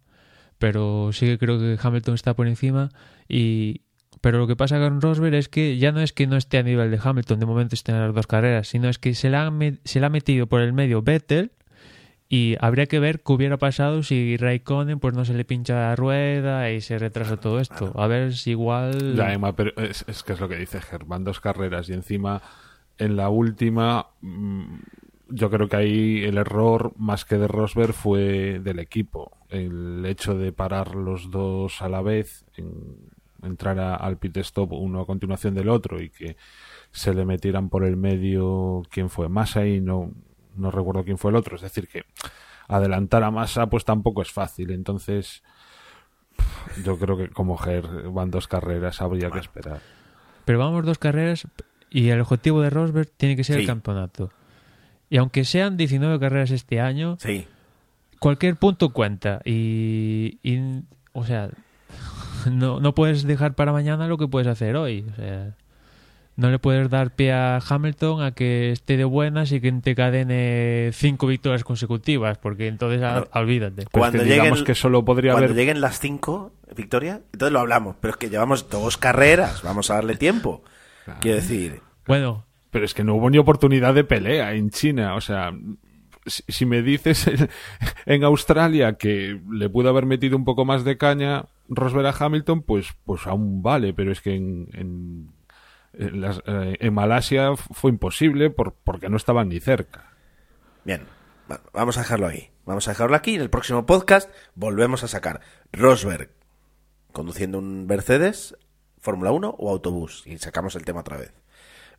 Pero 0.60 1.12
sí 1.14 1.26
que 1.26 1.38
creo 1.38 1.60
que 1.60 1.78
Hamilton 1.82 2.16
está 2.16 2.36
por 2.36 2.48
encima 2.48 2.90
y 3.28 3.82
pero 4.22 4.38
lo 4.38 4.48
que 4.48 4.56
pasa 4.56 4.80
con 4.80 5.02
Rosberg 5.02 5.34
es 5.36 5.50
que 5.50 5.78
ya 5.78 5.92
no 5.92 6.00
es 6.00 6.14
que 6.14 6.28
no 6.28 6.38
esté 6.38 6.58
a 6.60 6.64
nivel 6.64 6.90
de 6.92 7.00
Hamilton, 7.04 7.40
de 7.40 7.46
momento 7.46 7.76
esté 7.76 7.92
en 7.92 8.00
las 8.00 8.14
dos 8.16 8.28
carreras, 8.28 8.68
sino 8.70 8.88
es 8.88 8.98
que 8.98 9.14
se 9.16 9.36
han 9.36 9.58
me- 9.58 9.80
se 9.84 10.00
la 10.00 10.08
ha 10.08 10.10
metido 10.10 10.48
por 10.48 10.62
el 10.62 10.72
medio 10.72 11.02
Vettel 11.02 11.52
y 12.30 12.56
habría 12.62 12.86
que 12.86 13.00
ver 13.00 13.22
qué 13.22 13.34
hubiera 13.34 13.58
pasado 13.58 14.02
si 14.02 14.38
Raikkonen 14.38 15.00
pues 15.00 15.14
no 15.14 15.26
se 15.26 15.34
le 15.34 15.44
pincha 15.44 15.76
la 15.76 15.96
rueda 15.98 16.72
y 16.72 16.80
se 16.80 16.98
retrasa 16.98 17.36
todo 17.38 17.60
esto. 17.60 17.92
A 17.96 18.08
ver 18.08 18.34
si 18.34 18.52
igual... 18.52 19.16
Ya, 19.18 19.34
Emma, 19.34 19.54
pero 19.56 19.72
es, 19.76 20.06
es 20.08 20.24
que 20.24 20.34
es 20.34 20.40
lo 20.40 20.48
que 20.48 20.56
dice 20.58 20.80
Germán, 20.82 21.26
dos 21.26 21.42
carreras 21.42 21.90
y 21.90 21.94
encima 21.94 22.42
en 23.04 23.16
la 23.16 23.30
última 23.30 24.08
mm, 24.22 24.64
yo 25.30 25.50
creo 25.50 25.68
que 25.68 25.76
ahí 25.78 26.24
el 26.24 26.38
error 26.38 26.94
más 26.98 27.26
que 27.26 27.38
de 27.38 27.48
Rosberg 27.48 27.94
fue 27.94 28.60
del 28.60 28.80
equipo. 28.80 29.32
El 29.50 30.06
hecho 30.06 30.36
de 30.38 30.52
parar 30.52 30.96
los 30.96 31.32
dos 31.32 31.82
a 31.82 31.90
la 31.90 32.02
vez, 32.02 32.46
en- 32.56 32.98
entrar 33.42 33.80
a- 33.80 33.96
al 33.96 34.18
pit 34.18 34.38
stop 34.38 34.74
uno 34.74 35.02
a 35.02 35.06
continuación 35.06 35.54
del 35.56 35.70
otro 35.70 36.02
y 36.02 36.10
que 36.10 36.38
se 36.92 37.14
le 37.14 37.26
metieran 37.26 37.70
por 37.70 37.84
el 37.84 37.98
medio 37.98 38.84
quién 38.90 39.10
fue 39.10 39.28
Massa 39.28 39.66
y 39.66 39.82
no, 39.82 40.12
no 40.56 40.70
recuerdo 40.72 41.04
quién 41.04 41.18
fue 41.18 41.32
el 41.32 41.38
otro. 41.38 41.56
Es 41.56 41.62
decir, 41.64 41.88
que 41.88 42.04
adelantar 42.68 43.24
a 43.24 43.32
Massa 43.32 43.68
pues 43.68 43.86
tampoco 43.86 44.22
es 44.22 44.32
fácil. 44.32 44.72
Entonces 44.72 45.44
yo 46.84 46.98
creo 46.98 47.18
que 47.18 47.30
como 47.30 47.58
Ger 47.58 47.86
van 48.12 48.32
dos 48.32 48.48
carreras 48.48 49.02
habría 49.02 49.30
que 49.32 49.40
esperar. 49.40 49.80
Pero 50.46 50.60
vamos 50.60 50.86
dos 50.86 50.98
carreras 51.00 51.48
y 51.94 52.10
el 52.10 52.20
objetivo 52.20 52.62
de 52.62 52.70
Rosberg 52.70 53.10
tiene 53.16 53.36
que 53.36 53.44
ser 53.44 53.56
Sí. 53.58 53.62
el 53.62 53.68
campeonato. 53.68 54.32
Y 55.10 55.18
aunque 55.18 55.46
sean 55.46 55.78
19 55.78 56.20
carreras 56.20 56.52
este 56.52 56.82
año, 56.82 57.18
Sí. 57.20 57.46
cualquier 58.20 58.56
punto 58.56 58.90
cuenta. 58.90 59.42
Y, 59.46 60.40
y, 60.44 60.60
o 61.14 61.24
sea, 61.26 61.50
no, 62.52 62.80
no 62.80 62.94
puedes 62.96 63.24
dejar 63.24 63.54
para 63.56 63.72
mañana 63.72 64.08
lo 64.08 64.18
que 64.18 64.28
puedes 64.28 64.48
hacer 64.48 64.76
hoy. 64.76 65.06
O 65.12 65.16
sea, 65.16 65.56
no 66.36 66.50
le 66.50 66.58
puedes 66.58 66.90
dar 66.90 67.12
pie 67.12 67.32
a 67.32 67.60
Hamilton 67.60 68.24
a 68.24 68.32
que 68.32 68.72
esté 68.72 68.98
de 68.98 69.04
buenas 69.04 69.52
y 69.52 69.62
que 69.62 69.72
te 69.74 69.94
cadene 69.94 70.90
cinco 70.92 71.28
victorias 71.28 71.64
consecutivas, 71.64 72.40
porque 72.40 72.68
entonces 72.68 73.04
a- 73.04 73.12
Claro. 73.26 73.30
olvídate. 73.36 73.84
Pues 73.84 73.88
Cuando 73.92 74.18
que 74.20 74.26
digamos 74.26 74.60
lleguen- 74.62 74.66
que 74.66 74.74
solo 74.76 75.06
podría 75.06 75.34
Cuando 75.34 75.46
haber 75.46 75.56
lleguen 75.58 75.80
las 75.80 76.00
cinco, 76.00 76.52
Victoria, 76.76 77.22
entonces 77.34 77.54
lo 77.54 77.60
hablamos. 77.60 77.98
Pero 78.02 78.14
es 78.14 78.18
que 78.18 78.30
llevamos 78.32 78.68
dos 78.72 78.98
carreras, 78.98 79.62
vamos 79.62 79.92
a 79.92 79.96
darle 79.96 80.16
tiempo. 80.16 80.64
Quiero 81.22 81.38
decir, 81.38 81.82
Bueno, 82.08 82.46
Pero 82.72 82.86
es 82.86 82.94
que 82.94 83.04
no 83.04 83.16
hubo 83.16 83.30
ni 83.30 83.38
oportunidad 83.38 83.94
de 83.94 84.04
pelea 84.04 84.54
en 84.54 84.70
China. 84.70 85.16
O 85.16 85.22
sea, 85.22 85.52
si, 86.26 86.44
si 86.48 86.66
me 86.66 86.82
dices 86.82 87.28
en, 87.28 87.50
en 88.06 88.24
Australia 88.24 88.94
que 88.94 89.40
le 89.52 89.70
pudo 89.70 89.90
haber 89.90 90.06
metido 90.06 90.36
un 90.38 90.46
poco 90.46 90.66
más 90.66 90.84
de 90.84 90.98
caña 90.98 91.46
Rosberg 91.70 92.08
a 92.08 92.26
Hamilton, 92.26 92.62
pues, 92.64 92.88
pues 93.06 93.28
aún 93.28 93.62
vale. 93.62 93.94
Pero 93.94 94.12
es 94.12 94.22
que 94.22 94.36
en, 94.36 94.68
en, 94.74 95.30
en 95.94 96.22
las- 96.22 96.42
eh, 96.46 96.78
en 96.80 96.94
Malasia 96.94 97.56
fue 97.56 97.92
imposible 97.92 98.50
por, 98.50 98.74
porque 98.84 99.10
no 99.10 99.18
estaban 99.18 99.50
ni 99.50 99.60
cerca. 99.60 100.12
Bien, 100.84 101.04
va- 101.52 101.62
vamos 101.74 101.98
a 101.98 102.02
dejarlo 102.02 102.28
ahí. 102.28 102.50
Vamos 102.66 102.88
a 102.88 102.92
dejarlo 102.92 103.16
aquí. 103.16 103.36
En 103.36 103.42
el 103.42 103.50
próximo 103.50 103.86
podcast 103.86 104.30
volvemos 104.56 105.04
a 105.04 105.08
sacar 105.08 105.42
Rosberg 105.74 106.30
conduciendo 107.12 107.60
un 107.60 107.86
Mercedes, 107.86 108.58
Fórmula 109.04 109.32
1 109.32 109.56
o 109.60 109.70
autobús. 109.70 110.24
Y 110.26 110.38
sacamos 110.40 110.76
el 110.76 110.86
tema 110.86 111.02
otra 111.02 111.18
vez. 111.18 111.32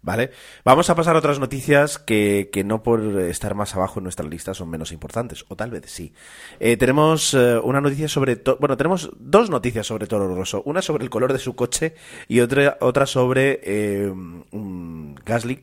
¿Vale? 0.03 0.33
Vamos 0.67 0.91
a 0.91 0.95
pasar 0.95 1.17
a 1.17 1.19
otras 1.21 1.39
noticias 1.39 1.99
que, 1.99 2.51
que 2.53 2.63
no 2.63 2.83
por 2.83 3.01
estar 3.23 3.55
más 3.55 3.75
abajo 3.75 4.01
en 4.01 4.05
nuestra 4.05 4.27
lista 4.29 4.53
son 4.53 4.69
menos 4.69 4.93
importantes. 4.93 5.47
O 5.49 5.57
tal 5.57 5.71
vez 5.71 5.85
sí. 5.87 6.13
Eh, 6.61 6.77
tenemos 6.77 7.33
eh, 7.33 7.59
una 7.63 7.81
noticia 7.81 8.07
sobre... 8.07 8.43
Bueno, 8.61 8.77
tenemos 8.77 9.11
dos 9.19 9.49
noticias 9.49 9.87
sobre 9.87 10.07
Toro 10.07 10.35
Rosso. 10.35 10.63
Una 10.67 10.83
sobre 10.83 11.05
el 11.05 11.11
color 11.11 11.33
de 11.33 11.39
su 11.39 11.57
coche 11.57 11.95
y 12.29 12.41
otra, 12.41 12.77
otra 12.83 13.07
sobre 13.07 13.61
eh, 13.63 14.11
un 14.11 15.15
Gasly 15.25 15.63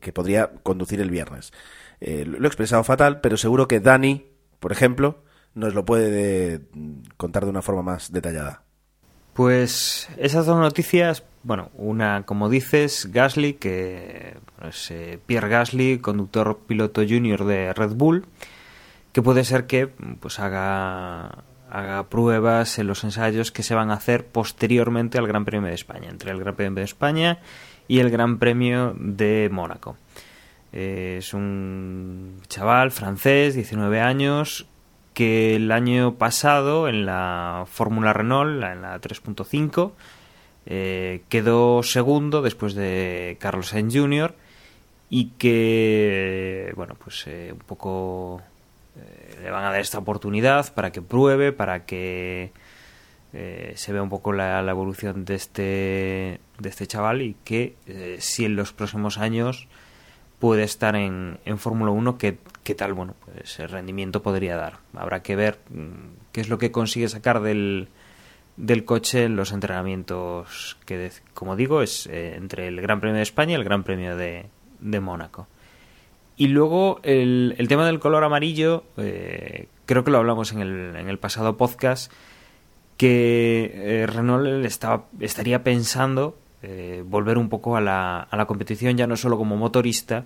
que 0.00 0.12
podría 0.12 0.52
conducir 0.62 1.00
el 1.00 1.10
viernes. 1.10 1.52
Lo 2.00 2.44
he 2.44 2.46
expresado 2.46 2.84
fatal, 2.84 3.20
pero 3.20 3.36
seguro 3.36 3.66
que 3.66 3.80
Dani, 3.80 4.26
por 4.60 4.70
ejemplo, 4.70 5.24
nos 5.54 5.74
lo 5.74 5.84
puede 5.84 6.10
de- 6.12 6.60
contar 7.16 7.42
de 7.42 7.50
una 7.50 7.62
forma 7.62 7.82
más 7.82 8.12
detallada. 8.12 8.67
Pues 9.38 10.08
esas 10.16 10.46
dos 10.46 10.58
noticias, 10.58 11.22
bueno, 11.44 11.70
una, 11.74 12.24
como 12.26 12.48
dices, 12.48 13.08
Gasly, 13.12 13.52
que 13.52 14.34
es 14.68 14.90
eh, 14.90 15.20
Pierre 15.26 15.48
Gasly, 15.48 15.98
conductor 15.98 16.58
piloto 16.66 17.02
junior 17.08 17.44
de 17.44 17.72
Red 17.72 17.92
Bull, 17.92 18.26
que 19.12 19.22
puede 19.22 19.44
ser 19.44 19.68
que 19.68 19.86
pues 19.86 20.40
haga, 20.40 21.44
haga 21.70 22.08
pruebas 22.08 22.80
en 22.80 22.88
los 22.88 23.04
ensayos 23.04 23.52
que 23.52 23.62
se 23.62 23.76
van 23.76 23.92
a 23.92 23.94
hacer 23.94 24.26
posteriormente 24.26 25.18
al 25.18 25.28
Gran 25.28 25.44
Premio 25.44 25.68
de 25.68 25.76
España, 25.76 26.08
entre 26.10 26.32
el 26.32 26.40
Gran 26.40 26.56
Premio 26.56 26.74
de 26.74 26.82
España 26.82 27.38
y 27.86 28.00
el 28.00 28.10
Gran 28.10 28.40
Premio 28.40 28.96
de 28.98 29.48
Mónaco. 29.52 29.96
Eh, 30.72 31.18
es 31.20 31.32
un 31.32 32.40
chaval 32.48 32.90
francés, 32.90 33.54
19 33.54 34.00
años, 34.00 34.66
que 35.18 35.56
el 35.56 35.72
año 35.72 36.14
pasado 36.14 36.88
en 36.88 37.04
la 37.04 37.64
Fórmula 37.68 38.12
Renault, 38.12 38.62
en 38.62 38.82
la 38.82 39.00
3.5, 39.00 39.90
eh, 40.66 41.22
quedó 41.28 41.82
segundo 41.82 42.40
después 42.40 42.76
de 42.76 43.36
Carlos 43.40 43.70
Sainz 43.70 43.96
Jr. 43.96 44.36
y 45.10 45.30
que, 45.30 46.72
bueno, 46.76 46.94
pues 47.02 47.24
eh, 47.26 47.50
un 47.52 47.58
poco 47.58 48.42
eh, 48.96 49.40
le 49.42 49.50
van 49.50 49.64
a 49.64 49.72
dar 49.72 49.80
esta 49.80 49.98
oportunidad 49.98 50.72
para 50.72 50.92
que 50.92 51.02
pruebe, 51.02 51.50
para 51.50 51.84
que 51.84 52.52
eh, 53.32 53.72
se 53.74 53.92
vea 53.92 54.04
un 54.04 54.10
poco 54.10 54.32
la, 54.32 54.62
la 54.62 54.70
evolución 54.70 55.24
de 55.24 55.34
este, 55.34 56.40
de 56.60 56.68
este 56.68 56.86
chaval 56.86 57.22
y 57.22 57.34
que 57.42 57.74
eh, 57.88 58.18
si 58.20 58.44
en 58.44 58.54
los 58.54 58.72
próximos 58.72 59.18
años 59.18 59.66
puede 60.38 60.62
estar 60.62 60.94
en, 60.96 61.38
en 61.44 61.58
Fórmula 61.58 61.90
1, 61.90 62.18
¿qué, 62.18 62.38
qué 62.64 62.74
tal? 62.74 62.94
Bueno, 62.94 63.14
pues 63.24 63.58
el 63.60 63.68
rendimiento 63.68 64.22
podría 64.22 64.56
dar. 64.56 64.78
Habrá 64.94 65.22
que 65.22 65.36
ver 65.36 65.58
mm, 65.70 66.30
qué 66.32 66.40
es 66.40 66.48
lo 66.48 66.58
que 66.58 66.70
consigue 66.70 67.08
sacar 67.08 67.40
del, 67.40 67.88
del 68.56 68.84
coche 68.84 69.24
en 69.24 69.36
los 69.36 69.52
entrenamientos 69.52 70.76
que, 70.84 71.10
como 71.34 71.56
digo, 71.56 71.82
es 71.82 72.06
eh, 72.06 72.34
entre 72.36 72.68
el 72.68 72.80
Gran 72.80 73.00
Premio 73.00 73.16
de 73.16 73.22
España 73.22 73.52
y 73.52 73.54
el 73.54 73.64
Gran 73.64 73.84
Premio 73.84 74.16
de, 74.16 74.46
de 74.80 75.00
Mónaco. 75.00 75.46
Y 76.36 76.48
luego 76.48 77.00
el, 77.02 77.56
el 77.58 77.66
tema 77.66 77.84
del 77.86 77.98
color 77.98 78.22
amarillo, 78.22 78.84
eh, 78.96 79.66
creo 79.86 80.04
que 80.04 80.12
lo 80.12 80.18
hablamos 80.18 80.52
en 80.52 80.60
el, 80.60 80.94
en 80.94 81.08
el 81.08 81.18
pasado 81.18 81.56
podcast, 81.56 82.12
que 82.96 83.72
eh, 83.74 84.06
Renault 84.06 84.64
estaba, 84.64 85.06
estaría 85.18 85.64
pensando 85.64 86.36
eh, 86.62 87.04
volver 87.06 87.38
un 87.38 87.48
poco 87.48 87.76
a 87.76 87.80
la, 87.80 88.20
a 88.20 88.36
la 88.36 88.46
competición 88.46 88.96
ya 88.96 89.06
no 89.06 89.16
solo 89.16 89.38
como 89.38 89.56
motorista, 89.56 90.24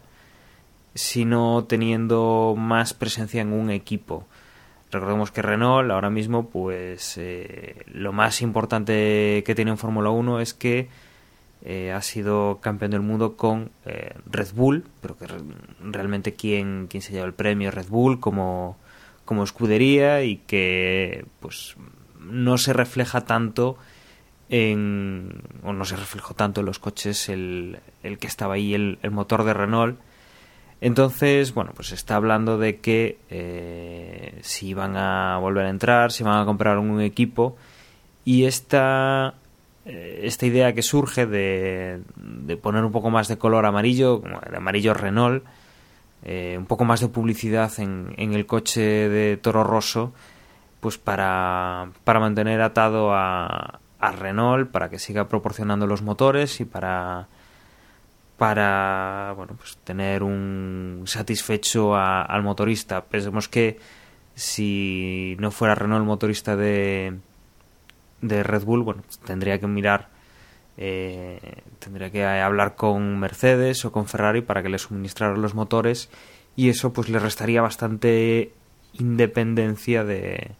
sino 0.94 1.64
teniendo 1.64 2.54
más 2.56 2.94
presencia 2.94 3.42
en 3.42 3.52
un 3.52 3.70
equipo. 3.70 4.26
Recordemos 4.90 5.30
que 5.30 5.42
Renault 5.42 5.90
ahora 5.90 6.10
mismo, 6.10 6.48
pues 6.48 7.16
eh, 7.18 7.84
lo 7.86 8.12
más 8.12 8.42
importante 8.42 9.42
que 9.44 9.54
tiene 9.54 9.70
en 9.70 9.78
Fórmula 9.78 10.10
1 10.10 10.40
es 10.40 10.52
que 10.52 10.88
eh, 11.64 11.92
ha 11.92 12.02
sido 12.02 12.60
campeón 12.60 12.90
del 12.90 13.00
mundo 13.00 13.36
con 13.36 13.70
Red 13.84 14.48
Bull, 14.54 14.84
pero 15.00 15.16
que 15.16 15.26
realmente 15.80 16.34
quien, 16.34 16.88
quien 16.88 17.02
se 17.02 17.12
lleva 17.12 17.26
el 17.26 17.34
premio 17.34 17.70
Red 17.70 17.88
Bull 17.88 18.20
como, 18.20 18.76
como 19.24 19.44
escudería 19.44 20.22
y 20.24 20.36
que 20.38 21.24
pues 21.40 21.76
no 22.20 22.58
se 22.58 22.72
refleja 22.72 23.22
tanto 23.22 23.78
en, 24.52 25.42
o 25.64 25.72
no 25.72 25.84
se 25.86 25.96
reflejó 25.96 26.34
tanto 26.34 26.60
en 26.60 26.66
los 26.66 26.78
coches 26.78 27.30
el, 27.30 27.80
el 28.02 28.18
que 28.18 28.26
estaba 28.26 28.54
ahí, 28.54 28.74
el, 28.74 28.98
el 29.02 29.10
motor 29.10 29.44
de 29.44 29.54
Renault. 29.54 29.98
Entonces, 30.82 31.54
bueno, 31.54 31.72
pues 31.74 31.90
está 31.92 32.16
hablando 32.16 32.58
de 32.58 32.78
que 32.78 33.18
eh, 33.30 34.38
si 34.42 34.74
van 34.74 34.96
a 34.96 35.38
volver 35.38 35.64
a 35.64 35.70
entrar, 35.70 36.12
si 36.12 36.22
van 36.22 36.38
a 36.38 36.44
comprar 36.44 36.76
un 36.78 37.00
equipo 37.00 37.56
y 38.26 38.44
esta, 38.44 39.34
eh, 39.86 40.20
esta 40.24 40.44
idea 40.44 40.74
que 40.74 40.82
surge 40.82 41.24
de, 41.24 42.02
de, 42.16 42.56
poner 42.58 42.84
un 42.84 42.92
poco 42.92 43.08
más 43.08 43.28
de 43.28 43.38
color 43.38 43.64
amarillo, 43.64 44.22
amarillo 44.54 44.92
Renault, 44.92 45.44
eh, 46.24 46.56
un 46.58 46.66
poco 46.66 46.84
más 46.84 47.00
de 47.00 47.08
publicidad 47.08 47.72
en, 47.78 48.12
en, 48.18 48.34
el 48.34 48.44
coche 48.44 48.82
de 48.82 49.38
Toro 49.38 49.64
Rosso, 49.64 50.12
pues 50.80 50.98
para, 50.98 51.88
para 52.04 52.20
mantener 52.20 52.60
atado 52.60 53.14
a, 53.14 53.80
a 54.02 54.10
Renault, 54.10 54.70
para 54.70 54.90
que 54.90 54.98
siga 54.98 55.28
proporcionando 55.28 55.86
los 55.86 56.02
motores 56.02 56.60
y 56.60 56.64
para 56.64 57.28
para 58.36 59.32
bueno 59.36 59.54
pues 59.56 59.78
tener 59.84 60.24
un 60.24 61.04
satisfecho 61.06 61.94
a, 61.94 62.22
al 62.22 62.42
motorista. 62.42 63.04
Pensemos 63.04 63.48
que 63.48 63.78
si 64.34 65.36
no 65.38 65.52
fuera 65.52 65.76
Renault 65.76 66.00
el 66.00 66.06
motorista 66.06 66.56
de 66.56 67.16
de 68.22 68.42
Red 68.42 68.64
Bull 68.64 68.82
bueno 68.82 69.02
pues 69.02 69.20
tendría 69.20 69.60
que 69.60 69.68
mirar 69.68 70.08
eh, 70.78 71.62
tendría 71.78 72.10
que 72.10 72.24
hablar 72.24 72.74
con 72.74 73.20
Mercedes 73.20 73.84
o 73.84 73.92
con 73.92 74.08
Ferrari 74.08 74.40
para 74.40 74.62
que 74.64 74.68
le 74.68 74.78
suministraran 74.78 75.40
los 75.40 75.54
motores 75.54 76.10
y 76.56 76.70
eso 76.70 76.92
pues 76.92 77.08
le 77.08 77.20
restaría 77.20 77.62
bastante 77.62 78.52
independencia 78.94 80.02
de, 80.02 80.52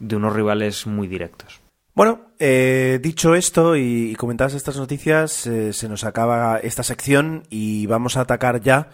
de 0.00 0.16
unos 0.16 0.32
rivales 0.32 0.86
muy 0.86 1.06
directos 1.08 1.57
bueno, 1.98 2.30
eh, 2.38 3.00
dicho 3.02 3.34
esto 3.34 3.74
y, 3.74 4.14
comentadas 4.14 4.54
estas 4.54 4.76
noticias, 4.76 5.48
eh, 5.48 5.72
se 5.72 5.88
nos 5.88 6.04
acaba 6.04 6.58
esta 6.58 6.84
sección 6.84 7.42
y 7.50 7.88
vamos 7.88 8.16
a 8.16 8.20
atacar 8.20 8.60
ya, 8.60 8.90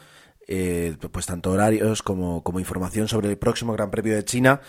eh, 0.49 0.97
pues 1.13 1.27
tanto 1.27 1.51
horarios 1.51 2.03
como, 2.03 2.43
información 2.59 3.07
sobre 3.07 3.29
el 3.29 3.37
próximo 3.37 3.75
Gran 3.75 3.91
Premio 3.91 4.15
de 4.15 4.25
China. 4.25 4.63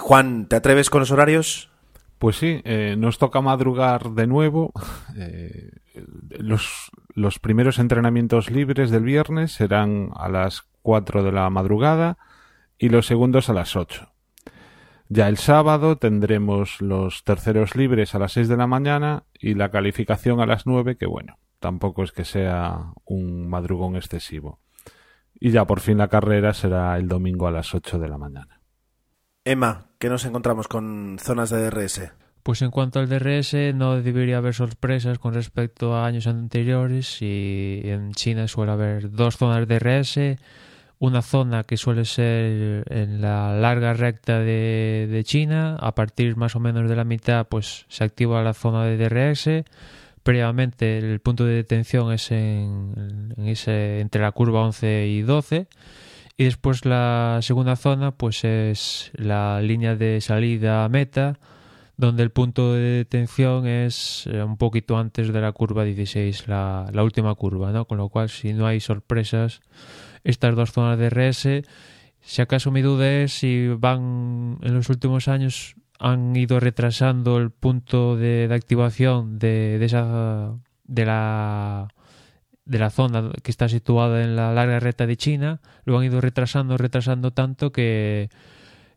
Juan, 0.00 0.48
¿te 0.48 0.56
atreves 0.56 0.90
con 0.90 1.00
los 1.00 1.12
horarios? 1.12 1.70
Pues 2.18 2.36
sí, 2.36 2.62
nos 2.98 3.16
toca 3.16 3.40
madrugar 3.40 4.10
de 4.10 4.26
nuevo. 4.26 4.74
los, 6.28 6.90
los 7.14 7.38
primeros 7.38 7.78
entrenamientos 7.78 8.50
libres 8.50 8.90
del 8.90 9.04
viernes 9.04 9.52
serán 9.52 10.10
a 10.14 10.28
las 10.28 10.64
4 10.82 11.22
de 11.22 11.32
la 11.32 11.48
madrugada 11.48 12.18
y 12.76 12.90
los 12.90 13.06
segundos 13.06 13.48
a 13.48 13.54
las 13.54 13.76
8. 13.76 14.13
Ya 15.08 15.28
el 15.28 15.36
sábado 15.36 15.98
tendremos 15.98 16.80
los 16.80 17.24
terceros 17.24 17.76
libres 17.76 18.14
a 18.14 18.18
las 18.18 18.32
6 18.32 18.48
de 18.48 18.56
la 18.56 18.66
mañana 18.66 19.24
y 19.38 19.54
la 19.54 19.70
calificación 19.70 20.40
a 20.40 20.46
las 20.46 20.66
9, 20.66 20.96
que 20.96 21.06
bueno, 21.06 21.38
tampoco 21.60 22.02
es 22.02 22.12
que 22.12 22.24
sea 22.24 22.92
un 23.04 23.48
madrugón 23.48 23.96
excesivo. 23.96 24.60
Y 25.34 25.50
ya 25.50 25.66
por 25.66 25.80
fin 25.80 25.98
la 25.98 26.08
carrera 26.08 26.54
será 26.54 26.96
el 26.96 27.08
domingo 27.08 27.46
a 27.46 27.50
las 27.50 27.74
8 27.74 27.98
de 27.98 28.08
la 28.08 28.18
mañana. 28.18 28.60
Emma, 29.44 29.88
¿qué 29.98 30.08
nos 30.08 30.24
encontramos 30.24 30.68
con 30.68 31.18
zonas 31.20 31.50
de 31.50 31.70
DRS? 31.70 32.12
Pues 32.42 32.62
en 32.62 32.70
cuanto 32.70 32.98
al 32.98 33.08
DRS, 33.08 33.54
no 33.74 34.00
debería 34.00 34.38
haber 34.38 34.54
sorpresas 34.54 35.18
con 35.18 35.34
respecto 35.34 35.94
a 35.94 36.06
años 36.06 36.26
anteriores 36.26 37.20
y 37.20 37.80
en 37.84 38.12
China 38.12 38.48
suele 38.48 38.72
haber 38.72 39.10
dos 39.10 39.36
zonas 39.36 39.66
de 39.66 39.78
DRS 39.78 40.18
una 41.04 41.20
zona 41.20 41.64
que 41.64 41.76
suele 41.76 42.06
ser 42.06 42.84
en 42.90 43.20
la 43.20 43.54
larga 43.54 43.92
recta 43.92 44.38
de, 44.38 45.22
China. 45.24 45.76
A 45.78 45.94
partir 45.94 46.36
más 46.36 46.56
o 46.56 46.60
menos 46.60 46.88
de 46.88 46.96
la 46.96 47.04
mitad, 47.04 47.46
pues 47.46 47.84
se 47.88 48.04
activa 48.04 48.42
la 48.42 48.54
zona 48.54 48.84
de 48.84 48.96
DRS. 48.96 49.64
Previamente 50.22 50.96
el 50.96 51.20
punto 51.20 51.44
de 51.44 51.56
detención 51.56 52.10
es 52.10 52.30
en, 52.30 53.34
en 53.36 53.48
ese, 53.48 54.00
entre 54.00 54.22
la 54.22 54.32
curva 54.32 54.62
11 54.62 55.06
y 55.08 55.20
12. 55.20 55.66
Y 56.38 56.44
después 56.44 56.86
la 56.86 57.38
segunda 57.42 57.76
zona, 57.76 58.12
pues 58.12 58.42
es 58.44 59.12
la 59.14 59.60
línea 59.60 59.96
de 59.96 60.22
salida 60.22 60.88
meta, 60.88 61.38
donde 61.98 62.22
el 62.22 62.30
punto 62.30 62.72
de 62.72 62.80
detención 62.80 63.66
es 63.66 64.26
eh, 64.26 64.42
un 64.42 64.56
poquito 64.56 64.96
antes 64.96 65.32
de 65.32 65.40
la 65.40 65.52
curva 65.52 65.84
16, 65.84 66.48
la, 66.48 66.86
la 66.92 67.04
última 67.04 67.34
curva, 67.34 67.72
¿no? 67.72 67.84
Con 67.84 67.98
lo 67.98 68.08
cual, 68.08 68.30
si 68.30 68.54
no 68.54 68.66
hay 68.66 68.80
sorpresas, 68.80 69.60
estas 70.24 70.56
dos 70.56 70.72
zonas 70.72 70.98
de 70.98 71.10
RS. 71.10 71.62
Si 72.20 72.42
acaso 72.42 72.70
mi 72.70 72.82
duda 72.82 73.08
es 73.22 73.32
si 73.32 73.68
van 73.68 74.58
en 74.62 74.74
los 74.74 74.88
últimos 74.88 75.28
años 75.28 75.76
han 75.98 76.34
ido 76.34 76.58
retrasando 76.58 77.38
el 77.38 77.50
punto 77.50 78.16
de, 78.16 78.48
de 78.48 78.54
activación 78.54 79.38
de, 79.38 79.78
de, 79.78 79.84
esa 79.84 80.54
de 80.84 81.06
la 81.06 81.88
de 82.64 82.78
la 82.78 82.90
zona 82.90 83.30
que 83.42 83.50
está 83.50 83.68
situada 83.68 84.24
en 84.24 84.36
la 84.36 84.52
larga 84.54 84.80
recta 84.80 85.06
de 85.06 85.16
China, 85.16 85.60
lo 85.84 85.98
han 85.98 86.04
ido 86.04 86.20
retrasando, 86.20 86.78
retrasando 86.78 87.30
tanto 87.32 87.72
que 87.72 88.30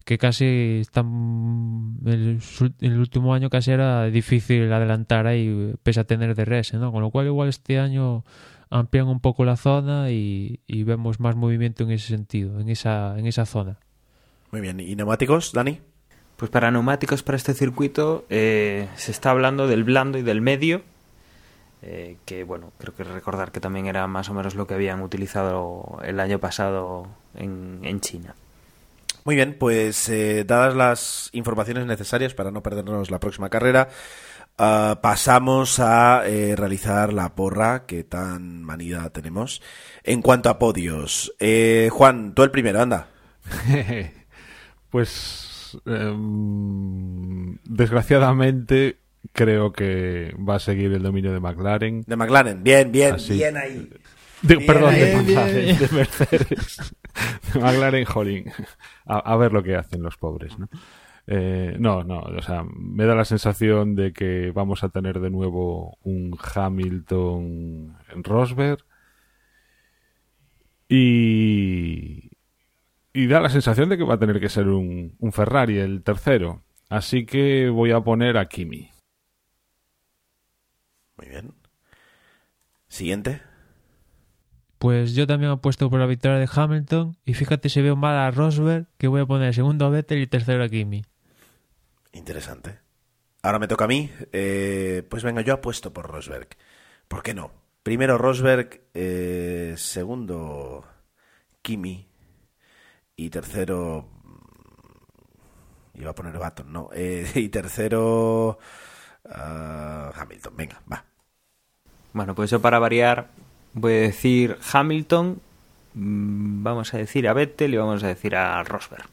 que 0.08 0.18
casi 0.18 0.80
están 0.80 1.98
el, 2.06 2.40
el 2.80 2.98
último 2.98 3.34
año 3.34 3.50
casi 3.50 3.72
era 3.72 4.06
difícil 4.06 4.72
adelantar 4.72 5.28
ahí 5.28 5.74
pese 5.84 6.00
a 6.00 6.06
tener 6.06 6.34
DRS, 6.34 6.76
¿no? 6.76 6.94
Con 6.94 7.02
lo 7.02 7.12
cual 7.12 7.26
igual 7.26 7.50
este 7.50 7.78
año 7.78 8.24
amplían 8.70 9.08
un 9.08 9.20
poco 9.20 9.46
la 9.46 9.58
zona 9.58 10.12
y, 10.12 10.62
y, 10.68 10.84
vemos 10.84 11.20
más 11.20 11.36
movimiento 11.36 11.84
en 11.84 11.92
ese 11.92 12.08
sentido, 12.08 12.60
en 12.60 12.70
esa, 12.70 13.18
en 13.18 13.26
esa 13.26 13.46
zona. 13.46 13.78
Muy 14.52 14.62
bien, 14.62 14.80
¿y 14.80 14.96
neumáticos, 14.96 15.52
Dani? 15.54 15.80
Pues 16.38 16.52
para 16.52 16.70
neumáticos 16.72 17.24
para 17.24 17.36
este 17.36 17.54
circuito 17.54 18.26
eh, 18.30 18.88
se 18.96 19.12
está 19.12 19.32
hablando 19.32 19.68
del 19.68 19.84
blando 19.84 20.18
y 20.18 20.22
del 20.22 20.42
medio, 20.42 20.84
eh, 21.82 22.18
que 22.26 22.44
bueno, 22.44 22.72
creo 22.78 22.96
que 22.96 23.04
recordar 23.04 23.52
que 23.52 23.60
también 23.60 23.88
era 23.88 24.06
más 24.08 24.30
o 24.30 24.34
menos 24.34 24.56
lo 24.56 24.68
que 24.68 24.76
habían 24.76 25.02
utilizado 25.02 26.00
el 26.04 26.20
año 26.20 26.40
pasado 26.40 27.08
en, 27.36 27.80
en 27.84 28.02
China. 28.02 28.36
Muy 29.28 29.36
bien, 29.36 29.58
pues 29.60 30.08
eh, 30.08 30.46
dadas 30.46 30.74
las 30.74 31.30
informaciones 31.34 31.86
necesarias 31.86 32.34
para 32.34 32.50
no 32.50 32.64
perdernos 32.64 33.12
la 33.12 33.20
próxima 33.20 33.50
carrera, 33.50 33.90
Uh, 34.60 35.00
pasamos 35.02 35.80
a 35.80 36.24
eh, 36.26 36.56
realizar 36.56 37.14
la 37.14 37.36
porra 37.36 37.86
que 37.86 38.04
tan 38.04 38.64
manida 38.64 39.08
tenemos. 39.12 39.62
En 40.04 40.24
cuanto 40.24 40.50
a 40.50 40.58
podios, 40.58 41.32
eh, 41.40 41.90
Juan, 41.92 42.34
tú 42.34 42.42
el 42.42 42.50
primero, 42.50 42.82
anda. 42.82 43.08
pues 44.90 45.78
eh, 45.86 46.14
desgraciadamente 47.66 48.98
creo 49.32 49.72
que 49.74 50.34
va 50.38 50.56
a 50.56 50.60
seguir 50.60 50.92
el 50.92 51.04
dominio 51.04 51.32
de 51.34 51.40
McLaren. 51.40 52.04
De 52.08 52.16
McLaren, 52.16 52.64
bien, 52.64 52.92
bien, 52.92 53.14
Así. 53.14 53.34
bien 53.34 53.58
ahí. 53.58 53.88
De, 54.42 54.56
bien 54.56 54.66
perdón, 54.66 54.94
ahí, 54.96 55.02
de 55.02 55.16
McLaren, 55.18 55.66
bien. 55.66 55.78
de 55.78 55.88
Mercedes. 55.90 56.96
de 57.54 57.60
McLaren, 57.60 58.06
jolín. 58.06 58.52
A, 59.06 59.20
a 59.20 59.38
ver 59.38 59.54
lo 59.54 59.62
que 59.62 59.76
hacen 59.76 60.02
los 60.02 60.18
pobres, 60.18 60.58
¿no? 60.58 60.68
Eh, 61.30 61.76
no, 61.78 62.06
no, 62.06 62.22
o 62.22 62.42
sea, 62.42 62.64
me 62.64 63.06
da 63.06 63.14
la 63.14 63.26
sensación 63.26 63.96
de 63.96 64.14
que 64.14 64.52
vamos 64.52 64.86
a 64.86 64.90
tener 64.90 65.20
de 65.20 65.30
nuevo 65.30 65.98
un 66.04 66.38
Hamilton 66.56 67.98
en 68.14 68.24
Rosberg 68.24 68.80
y, 70.88 72.32
y 73.12 73.28
da 73.28 73.42
la 73.42 73.50
sensación 73.50 73.90
de 73.90 73.98
que 73.98 74.06
va 74.06 74.14
a 74.14 74.20
tener 74.20 74.40
que 74.40 74.48
ser 74.48 74.70
un, 74.70 75.16
un 75.20 75.32
Ferrari 75.34 75.78
el 75.80 76.02
tercero. 76.02 76.64
Así 76.90 77.26
que 77.26 77.68
voy 77.70 77.92
a 77.92 78.00
poner 78.00 78.38
a 78.38 78.48
Kimi. 78.48 78.90
Muy 81.18 81.28
bien. 81.28 81.54
Siguiente. 82.88 83.42
Pues 84.78 85.14
yo 85.14 85.28
también 85.28 85.52
apuesto 85.52 85.90
por 85.90 86.00
la 86.00 86.06
victoria 86.06 86.38
de 86.38 86.50
Hamilton 86.50 87.18
y 87.26 87.34
fíjate 87.34 87.68
si 87.68 87.82
veo 87.82 87.98
mal 87.98 88.16
a 88.16 88.32
Rosberg 88.32 88.88
que 88.98 89.08
voy 89.08 89.22
a 89.22 89.26
poner 89.26 89.54
segundo 89.54 89.86
a 89.86 89.90
Vettel 89.90 90.22
y 90.22 90.28
tercero 90.28 90.64
a 90.64 90.70
Kimi. 90.70 91.04
Interesante. 92.18 92.80
Ahora 93.44 93.60
me 93.60 93.68
toca 93.68 93.86
a 93.86 93.88
mí. 93.88 94.12
Eh, 94.32 95.04
pues 95.10 95.24
venga, 95.24 95.42
yo 95.42 95.54
apuesto 95.54 95.94
por 95.94 96.10
Rosberg. 96.10 96.50
¿Por 97.08 97.24
qué 97.24 97.34
no? 97.34 97.52
Primero 97.84 98.18
Rosberg, 98.18 98.82
eh, 98.94 99.76
segundo 99.78 100.84
Kimi 101.62 102.08
y 103.16 103.30
tercero 103.30 104.10
iba 105.94 106.12
a 106.12 106.16
poner 106.16 106.38
Baton, 106.38 106.72
no. 106.72 106.90
Eh, 106.94 107.30
y 107.36 107.50
tercero 107.50 108.60
uh, 109.26 110.12
Hamilton. 110.14 110.58
Venga, 110.58 110.82
va. 110.92 111.06
Bueno, 112.14 112.36
pues 112.36 112.50
yo 112.50 112.60
para 112.62 112.80
variar 112.80 113.28
voy 113.74 113.94
a 113.94 113.98
decir 113.98 114.58
Hamilton, 114.74 115.40
mm, 115.94 116.64
vamos 116.64 116.94
a 116.94 116.98
decir 116.98 117.28
a 117.28 117.34
Vettel 117.34 117.76
y 117.76 117.78
vamos 117.78 118.04
a 118.04 118.08
decir 118.08 118.36
a 118.36 118.64
Rosberg. 118.64 119.08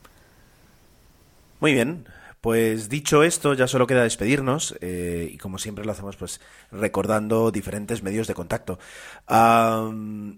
Muy 1.61 1.73
bien, 1.73 2.07
pues 2.45 2.91
dicho 2.91 3.23
esto, 3.23 3.55
ya 3.55 3.67
solo 3.67 3.87
queda 3.87 4.03
despedirnos 4.03 4.77
eh, 4.83 5.31
y 5.33 5.39
como 5.39 5.57
siempre 5.57 5.83
lo 5.87 5.93
hacemos 5.93 6.17
pues 6.17 6.43
recordando 6.71 7.51
diferentes 7.51 8.03
medios 8.03 8.27
de 8.27 8.35
contacto. 8.35 8.79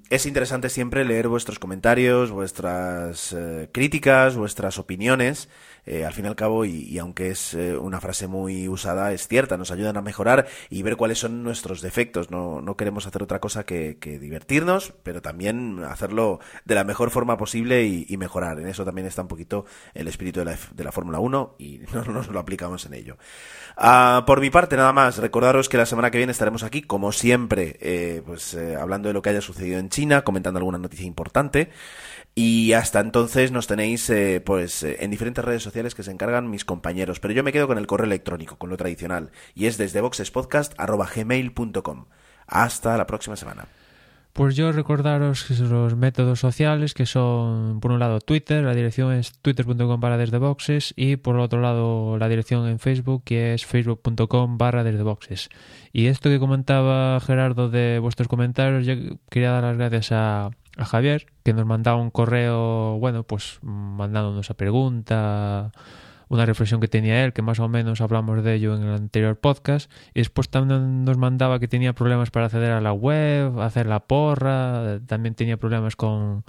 Es 0.09 0.24
interesante 0.24 0.68
siempre 0.68 1.04
leer 1.04 1.26
vuestros 1.26 1.59
comentarios, 1.59 2.30
vuestras 2.30 3.32
eh, 3.32 3.70
críticas, 3.72 4.36
vuestras 4.36 4.78
opiniones 4.78 5.48
eh, 5.87 6.05
al 6.05 6.12
fin 6.12 6.24
y 6.24 6.28
al 6.28 6.34
cabo, 6.34 6.64
y, 6.64 6.99
aunque 6.99 7.30
es 7.30 7.55
eh, 7.55 7.76
una 7.76 8.01
frase 8.01 8.26
muy 8.26 8.68
usada, 8.68 9.12
es 9.12 9.28
cierta, 9.28 9.57
nos 9.57 9.70
ayudan 9.70 9.97
a 9.97 10.03
mejorar 10.03 10.49
y 10.68 10.82
ver 10.82 10.97
cuáles 10.97 11.20
son 11.20 11.45
nuestros 11.45 11.80
defectos. 11.80 12.30
No, 12.30 12.61
no 12.61 12.76
queremos 12.76 13.07
hacer 13.07 13.22
otra 13.22 13.39
cosa 13.39 13.64
que, 13.64 13.97
divertirnos, 14.01 14.95
pero 15.03 15.22
también 15.22 15.84
hacerlo 15.84 16.41
de 16.64 16.74
la 16.74 16.84
mejor 16.84 17.11
forma 17.11 17.37
posible 17.37 17.87
y, 17.87 18.16
mejorar. 18.16 18.59
En 18.59 18.66
eso 18.66 18.84
también 18.84 19.07
está 19.07 19.22
un 19.22 19.28
poquito 19.28 19.66
el 19.93 20.09
espíritu 20.09 20.41
de 20.41 20.47
la, 20.47 20.59
de 20.74 20.84
la 20.84 20.91
Fórmula 20.91 21.20
1 21.20 21.57
y 21.59 21.80
no 21.95 22.05
nos 22.05 22.28
lo 22.28 22.41
aplicamos 22.41 22.84
en 22.87 22.95
ello. 22.95 23.18
Ah, 23.76 24.24
por 24.26 24.41
mi 24.41 24.51
parte, 24.51 24.76
nada 24.76 24.93
más, 24.93 25.18
recordaros 25.18 25.68
que 25.68 25.76
la 25.76 25.87
semana 25.87 26.11
que 26.11 26.18
viene 26.18 26.32
estaremos 26.32 26.62
aquí, 26.62 26.82
como 26.82 27.12
siempre, 27.12 27.76
eh, 27.80 28.22
pues 28.24 28.57
hablando 28.57 29.09
de 29.09 29.12
lo 29.12 29.22
que 29.22 29.30
haya 29.30 29.41
sucedido 29.41 29.78
en 29.78 29.91
China, 29.91 30.22
comentando 30.22 30.59
alguna 30.59 30.78
noticia 30.78 31.07
importante. 31.07 31.70
Y 32.39 32.74
hasta 32.74 33.01
entonces 33.01 33.51
nos 33.51 33.66
tenéis 33.66 34.11
eh, 34.11 34.43
pues 34.45 34.82
eh, 34.82 34.99
en 35.01 35.11
diferentes 35.11 35.43
redes 35.43 35.62
sociales 35.62 35.95
que 35.95 36.03
se 36.03 36.11
encargan 36.11 36.51
mis 36.51 36.66
compañeros. 36.66 37.18
Pero 37.18 37.32
yo 37.32 37.43
me 37.43 37.51
quedo 37.51 37.66
con 37.66 37.78
el 37.78 37.87
correo 37.87 38.05
electrónico, 38.05 38.59
con 38.59 38.68
lo 38.68 38.76
tradicional. 38.76 39.30
Y 39.55 39.64
es 39.64 39.78
desde 39.78 40.03
boxespodcast.gmail.com. 40.03 42.05
Hasta 42.47 42.99
la 42.99 43.07
próxima 43.07 43.37
semana. 43.37 43.64
Pues 44.34 44.55
yo 44.55 44.70
recordaros 44.70 45.49
los 45.61 45.97
métodos 45.97 46.41
sociales 46.41 46.93
que 46.93 47.07
son, 47.07 47.80
por 47.80 47.91
un 47.91 48.01
lado, 48.01 48.20
Twitter, 48.20 48.62
la 48.62 48.74
dirección 48.74 49.14
es 49.14 49.32
twitter.com 49.39 49.99
barra 49.99 50.18
desde 50.18 50.37
boxes 50.37 50.93
y 50.95 51.16
por 51.16 51.39
otro 51.39 51.62
lado 51.62 52.18
la 52.18 52.28
dirección 52.28 52.68
en 52.68 52.78
Facebook 52.78 53.22
que 53.24 53.55
es 53.55 53.64
facebook.com 53.64 54.59
barra 54.59 54.84
desde 54.84 55.03
boxes. 55.03 55.49
Y 55.91 56.09
esto 56.09 56.28
que 56.28 56.39
comentaba 56.39 57.18
Gerardo 57.20 57.70
de 57.70 57.99
vuestros 57.99 58.28
comentarios, 58.28 58.84
yo 58.84 58.93
quería 59.30 59.53
dar 59.53 59.64
las 59.64 59.78
gracias 59.78 60.12
a 60.12 60.51
a 60.77 60.85
Javier, 60.85 61.27
que 61.43 61.53
nos 61.53 61.66
mandaba 61.66 62.01
un 62.01 62.11
correo, 62.11 62.99
bueno, 62.99 63.22
pues 63.24 63.59
mandándonos 63.62 64.51
a 64.51 64.55
pregunta, 64.55 65.72
una 66.29 66.45
reflexión 66.45 66.81
que 66.81 66.89
tenía 66.89 67.24
él, 67.24 67.33
que 67.33 67.43
más 67.43 67.61
o 67.61 67.68
menos 67.68 68.01
hablamos 68.01 68.43
de 68.43 68.55
ello 68.55 68.77
en 68.77 68.83
el 68.83 68.95
anterior 68.95 69.39
podcast, 69.39 69.91
y 70.14 70.20
después 70.20 70.49
también 70.49 71.05
nos 71.05 71.16
mandaba 71.16 71.59
que 71.59 71.68
tenía 71.68 71.95
problemas 71.95 72.31
para 72.31 72.47
acceder 72.47 72.72
a 72.72 72.81
la 72.81 72.93
web, 72.93 73.61
hacer 73.61 73.87
la 73.87 74.01
porra, 74.01 75.01
también 75.07 75.35
tenía 75.35 75.57
problemas 75.57 75.97
con, 75.97 76.45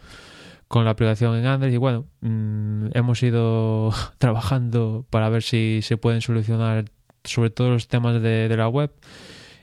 con 0.68 0.84
la 0.84 0.92
aplicación 0.92 1.36
en 1.38 1.46
Android, 1.46 1.74
y 1.74 1.78
bueno, 1.78 2.06
mm, 2.22 2.88
hemos 2.94 3.24
ido 3.24 3.92
trabajando 4.18 5.06
para 5.10 5.30
ver 5.30 5.44
si 5.44 5.80
se 5.84 5.98
pueden 5.98 6.22
solucionar 6.22 6.86
sobre 7.24 7.50
todo 7.50 7.72
los 7.72 7.88
temas 7.88 8.22
de, 8.22 8.48
de 8.48 8.58
la 8.58 8.68
web 8.68 8.92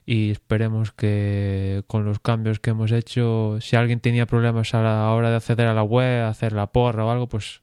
y 0.06 0.30
esperemos 0.30 0.92
que 0.92 1.82
con 1.86 2.04
los 2.04 2.18
cambios 2.18 2.60
que 2.60 2.70
hemos 2.70 2.92
hecho, 2.92 3.58
si 3.60 3.76
alguien 3.76 4.00
tenía 4.00 4.26
problemas 4.26 4.74
a 4.74 4.82
la 4.82 5.10
hora 5.10 5.30
de 5.30 5.36
acceder 5.36 5.66
a 5.66 5.74
la 5.74 5.82
web, 5.82 6.24
hacer 6.24 6.52
la 6.52 6.66
porra 6.66 7.04
o 7.04 7.10
algo, 7.10 7.28
pues 7.28 7.62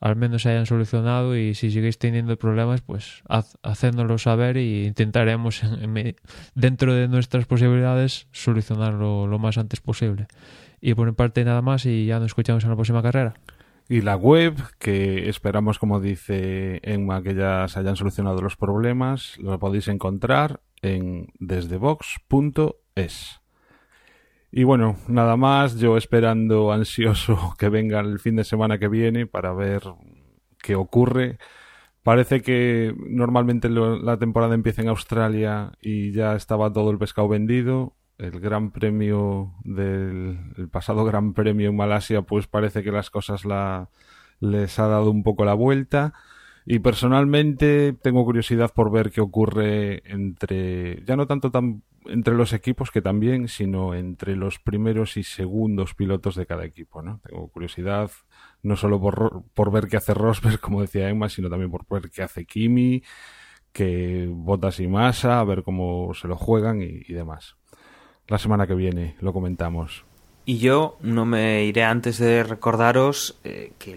al 0.00 0.16
menos 0.16 0.42
se 0.42 0.50
hayan 0.50 0.66
solucionado 0.66 1.36
y 1.36 1.54
si 1.54 1.70
seguís 1.70 1.96
teniendo 1.96 2.36
problemas, 2.36 2.80
pues 2.82 3.22
haz, 3.28 3.56
saber 4.18 4.56
y 4.56 4.86
intentaremos 4.86 5.62
dentro 6.54 6.92
de 6.92 7.08
nuestras 7.08 7.46
posibilidades 7.46 8.26
solucionarlo 8.32 9.28
lo 9.28 9.38
más 9.38 9.58
antes 9.58 9.80
posible. 9.80 10.26
Y 10.80 10.94
por 10.94 11.06
mi 11.06 11.12
parte 11.12 11.44
nada 11.44 11.62
más 11.62 11.86
y 11.86 12.04
ya 12.06 12.18
nos 12.18 12.26
escuchamos 12.26 12.64
en 12.64 12.70
la 12.70 12.76
próxima 12.76 13.00
carrera. 13.00 13.34
Y 13.92 14.00
la 14.00 14.16
web, 14.16 14.54
que 14.78 15.28
esperamos, 15.28 15.78
como 15.78 16.00
dice 16.00 16.80
Emma, 16.82 17.22
que 17.22 17.34
ya 17.34 17.68
se 17.68 17.78
hayan 17.78 17.94
solucionado 17.94 18.40
los 18.40 18.56
problemas, 18.56 19.36
lo 19.38 19.58
podéis 19.58 19.86
encontrar 19.88 20.62
en 20.80 21.26
desdebox.es. 21.38 23.42
Y 24.50 24.64
bueno, 24.64 24.96
nada 25.08 25.36
más, 25.36 25.76
yo 25.76 25.98
esperando 25.98 26.72
ansioso 26.78 27.54
que 27.58 27.68
venga 27.68 28.00
el 28.00 28.18
fin 28.18 28.36
de 28.36 28.44
semana 28.44 28.78
que 28.78 28.88
viene 28.88 29.26
para 29.26 29.52
ver 29.52 29.82
qué 30.62 30.74
ocurre. 30.74 31.36
Parece 32.02 32.40
que 32.40 32.94
normalmente 32.96 33.68
la 33.68 34.16
temporada 34.16 34.54
empieza 34.54 34.80
en 34.80 34.88
Australia 34.88 35.72
y 35.82 36.12
ya 36.12 36.34
estaba 36.34 36.72
todo 36.72 36.92
el 36.92 36.96
pescado 36.96 37.28
vendido. 37.28 37.94
El 38.18 38.40
gran 38.40 38.70
premio 38.70 39.54
del 39.64 40.38
el 40.56 40.68
pasado 40.68 41.04
gran 41.04 41.32
premio 41.32 41.70
en 41.70 41.76
Malasia, 41.76 42.22
pues 42.22 42.46
parece 42.46 42.82
que 42.82 42.92
las 42.92 43.10
cosas 43.10 43.44
la, 43.44 43.88
les 44.40 44.78
ha 44.78 44.86
dado 44.86 45.10
un 45.10 45.22
poco 45.22 45.44
la 45.44 45.54
vuelta. 45.54 46.12
Y 46.64 46.78
personalmente 46.78 47.92
tengo 47.92 48.24
curiosidad 48.24 48.70
por 48.72 48.92
ver 48.92 49.10
qué 49.10 49.20
ocurre 49.20 50.02
entre, 50.04 51.02
ya 51.04 51.16
no 51.16 51.26
tanto 51.26 51.50
tan, 51.50 51.82
entre 52.06 52.34
los 52.34 52.52
equipos 52.52 52.90
que 52.92 53.02
también, 53.02 53.48
sino 53.48 53.94
entre 53.94 54.36
los 54.36 54.60
primeros 54.60 55.16
y 55.16 55.24
segundos 55.24 55.94
pilotos 55.94 56.36
de 56.36 56.46
cada 56.46 56.64
equipo, 56.64 57.02
¿no? 57.02 57.20
Tengo 57.26 57.48
curiosidad 57.48 58.10
no 58.62 58.76
solo 58.76 59.00
por, 59.00 59.44
por 59.54 59.72
ver 59.72 59.88
qué 59.88 59.96
hace 59.96 60.14
Rosberg, 60.14 60.60
como 60.60 60.82
decía 60.82 61.08
Emma, 61.08 61.28
sino 61.28 61.50
también 61.50 61.70
por 61.70 61.84
ver 61.88 62.10
qué 62.10 62.22
hace 62.22 62.44
Kimi, 62.46 63.02
que 63.72 64.28
Botas 64.30 64.78
y 64.80 64.86
Massa, 64.86 65.40
a 65.40 65.44
ver 65.44 65.64
cómo 65.64 66.14
se 66.14 66.28
lo 66.28 66.36
juegan 66.36 66.80
y 66.80 67.12
demás. 67.12 67.56
La 68.32 68.38
semana 68.38 68.66
que 68.66 68.74
viene 68.74 69.14
lo 69.20 69.34
comentamos. 69.34 70.06
Y 70.46 70.56
yo 70.56 70.96
no 71.02 71.26
me 71.26 71.64
iré 71.64 71.84
antes 71.84 72.16
de 72.16 72.42
recordaros 72.44 73.38
eh, 73.44 73.74
que 73.78 73.92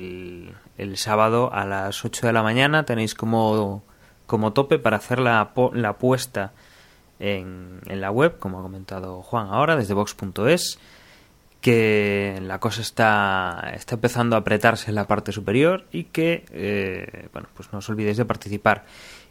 el, 0.78 0.98
sábado 0.98 1.54
a 1.54 1.64
las 1.64 2.04
8 2.04 2.28
de 2.28 2.34
la 2.34 2.44
mañana 2.44 2.84
tenéis 2.84 3.16
como, 3.16 3.82
como 4.26 4.52
tope 4.52 4.78
para 4.78 4.98
hacer 4.98 5.20
la, 5.20 5.54
la 5.72 5.88
apuesta 5.88 6.52
en, 7.18 7.80
en, 7.86 8.02
la 8.02 8.12
web, 8.12 8.38
como 8.38 8.60
ha 8.60 8.62
comentado 8.62 9.22
Juan 9.22 9.48
ahora, 9.52 9.78
desde 9.78 9.94
box.es, 9.94 10.80
que 11.62 12.38
la 12.42 12.60
cosa 12.60 12.82
está, 12.82 13.72
está 13.74 13.96
empezando 13.96 14.36
a 14.36 14.40
apretarse 14.40 14.92
en 14.92 14.96
la 14.96 15.08
parte 15.08 15.32
superior 15.32 15.86
y 15.94 16.04
que, 16.04 16.44
eh, 16.52 17.30
bueno, 17.32 17.48
pues 17.54 17.72
no 17.72 17.80
os 17.80 17.90
olvidéis 17.90 18.18
de 18.18 18.26
participar. 18.26 18.84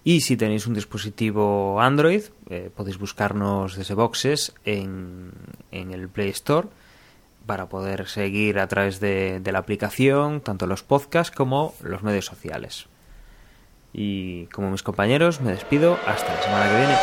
Y 0.04 0.20
si 0.20 0.36
tenéis 0.36 0.66
un 0.66 0.74
dispositivo 0.74 1.80
Android, 1.80 2.24
eh, 2.50 2.70
podéis 2.74 2.98
buscarnos 2.98 3.74
desde 3.74 3.94
boxes 3.94 4.54
en, 4.66 5.32
en 5.72 5.92
el 5.92 6.10
Play 6.10 6.28
Store 6.28 6.68
para 7.46 7.68
poder 7.68 8.08
seguir 8.08 8.58
a 8.58 8.68
través 8.68 9.00
de, 9.00 9.40
la 9.44 9.58
aplicación 9.58 10.40
tanto 10.40 10.66
los 10.66 10.82
podcasts 10.82 11.34
como 11.34 11.74
los 11.82 12.02
medios 12.02 12.26
sociales. 12.26 12.86
Y 13.92 14.46
como 14.46 14.70
mis 14.70 14.82
compañeros, 14.82 15.40
me 15.40 15.52
despido 15.52 15.98
hasta 16.06 16.34
la 16.34 16.42
semana 16.42 16.68
que 16.68 16.76
viene. 16.76 16.96